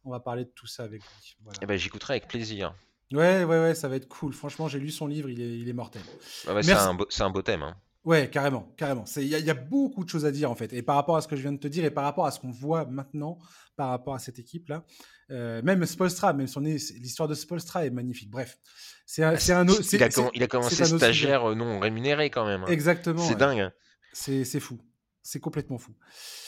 On 0.04 0.12
va 0.12 0.20
parler 0.20 0.46
de 0.46 0.52
tout 0.52 0.68
ça 0.68 0.84
avec 0.84 1.02
lui. 1.02 1.38
Eh 1.62 1.66
ben, 1.66 1.78
J'écouterai 1.78 2.16
avec 2.16 2.28
plaisir. 2.28 2.76
Ouais, 3.12 3.44
ouais, 3.44 3.60
ouais, 3.60 3.76
ça 3.76 3.88
va 3.88 3.96
être 3.96 4.08
cool. 4.08 4.34
Franchement, 4.34 4.68
j'ai 4.68 4.80
lu 4.80 4.92
son 4.92 5.08
livre, 5.08 5.30
il 5.30 5.42
est, 5.42 5.60
il 5.60 5.68
est 5.68 5.74
mortel. 5.74 6.02
c'est 6.34 6.72
un, 6.72 6.94
beau, 6.94 7.08
un 7.20 7.30
beau 7.30 7.42
thème. 7.42 7.64
Hein. 7.64 7.76
Ouais, 8.04 8.30
carrément, 8.30 8.74
carrément. 8.78 9.06
Il 9.18 9.24
y, 9.24 9.30
y, 9.30 9.50
a 9.50 9.54
beaucoup 9.54 10.06
de 10.06 10.10
choses 10.10 10.26
à 10.26 10.32
dire 10.32 10.50
en 10.50 10.56
fait. 10.56 10.72
Et 10.72 10.82
par 10.82 10.96
rapport 10.96 11.18
à 11.18 11.22
ce 11.22 11.28
que 11.28 11.36
je 11.36 11.42
viens 11.42 11.52
de 11.52 11.58
te 11.58 11.68
dire 11.68 11.84
et 11.84 11.92
par 11.92 12.04
rapport 12.04 12.26
à 12.26 12.32
ce 12.32 12.40
qu'on 12.40 12.52
voit 12.52 12.86
maintenant, 12.86 13.38
par 13.76 13.90
rapport 13.90 14.14
à 14.14 14.20
cette 14.20 14.40
équipe-là, 14.40 14.86
euh, 15.32 15.62
même 15.64 15.86
Spolstra, 15.86 16.34
même 16.34 16.48
son 16.48 16.62
l'histoire 16.62 17.28
de 17.28 17.36
Spolstra 17.36 17.86
est 17.86 17.90
magnifique. 17.90 18.30
Bref, 18.30 18.58
c'est 19.06 19.24
un, 19.24 19.38
c'est 19.38 19.54
un, 19.54 19.66
il, 19.66 20.04
a, 20.04 20.10
il 20.34 20.44
a 20.44 20.48
commencé 20.48 20.86
stagiaire 20.86 21.52
euh, 21.52 21.56
non 21.56 21.80
rémunéré 21.80 22.30
quand 22.30 22.46
même. 22.46 22.64
Hein. 22.64 22.68
Exactement. 22.68 23.26
C'est 23.26 23.36
dingue. 23.36 23.60
Hein. 23.60 23.72
C'est 24.14 24.60
fou. 24.60 24.80
C'est 25.22 25.42
complètement 25.42 25.78
fou. 25.78 25.92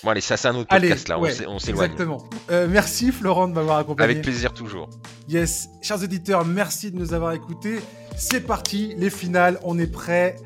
Bon, 0.03 0.11
allez, 0.11 0.21
ça, 0.21 0.37
c'est 0.37 0.47
un 0.47 0.55
autre 0.55 0.69
podcast 0.69 1.09
là. 1.09 1.19
on 1.19 1.59
s'éloigne. 1.59 1.91
Exactement. 1.91 2.29
Euh, 2.49 2.65
merci 2.69 3.11
Florent 3.11 3.49
de 3.49 3.53
m'avoir 3.53 3.79
accompagné. 3.79 4.11
Avec 4.11 4.23
plaisir 4.23 4.53
toujours. 4.53 4.89
Yes, 5.27 5.67
chers 5.81 6.01
auditeurs, 6.01 6.45
merci 6.45 6.89
de 6.89 6.97
nous 6.97 7.13
avoir 7.13 7.33
écoutés. 7.33 7.79
C'est 8.15 8.39
parti, 8.39 8.93
les 8.97 9.09
finales, 9.09 9.59
on 9.63 9.77
est 9.77 9.91
prêts. 9.91 10.37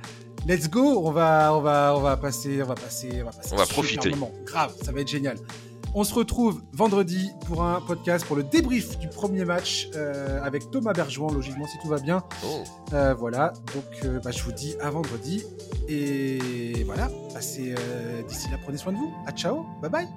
Let's 0.47 0.67
go, 0.67 1.05
on 1.05 1.11
va, 1.11 1.53
on 1.53 1.61
va, 1.61 1.93
on 1.95 2.01
va 2.01 2.17
passer, 2.17 2.63
on 2.63 2.65
va 2.65 2.75
passer, 2.75 3.21
on 3.21 3.25
va 3.25 3.31
passer. 3.31 3.49
On 3.53 3.55
va 3.55 3.67
profiter. 3.67 4.11
Grave, 4.45 4.73
ça 4.84 4.91
va 4.91 5.01
être 5.01 5.07
génial. 5.07 5.38
On 5.95 6.03
se 6.03 6.13
retrouve 6.13 6.63
vendredi 6.71 7.31
pour 7.45 7.63
un 7.63 7.79
podcast 7.79 8.25
pour 8.25 8.35
le 8.35 8.41
débrief 8.43 8.97
du 8.97 9.09
premier 9.09 9.45
match 9.45 9.89
euh, 9.95 10.41
avec 10.41 10.71
Thomas 10.71 10.91
Bergeron, 10.91 11.31
logiquement 11.31 11.67
si 11.67 11.77
tout 11.79 11.87
va 11.87 11.99
bien. 11.99 12.23
Oh. 12.43 12.63
Euh, 12.93 13.13
voilà, 13.13 13.53
donc 13.75 13.85
euh, 14.03 14.19
bah, 14.19 14.31
je 14.31 14.41
vous 14.41 14.51
dis 14.51 14.75
à 14.81 14.89
vendredi. 14.89 15.43
Et 15.87 16.83
voilà, 16.85 17.09
d'ici 17.35 18.49
là, 18.49 18.57
prenez 18.63 18.77
soin 18.77 18.93
de 18.93 18.97
vous. 18.97 19.13
À 19.27 19.31
ciao, 19.31 19.65
bye 19.81 19.91
bye. 19.91 20.07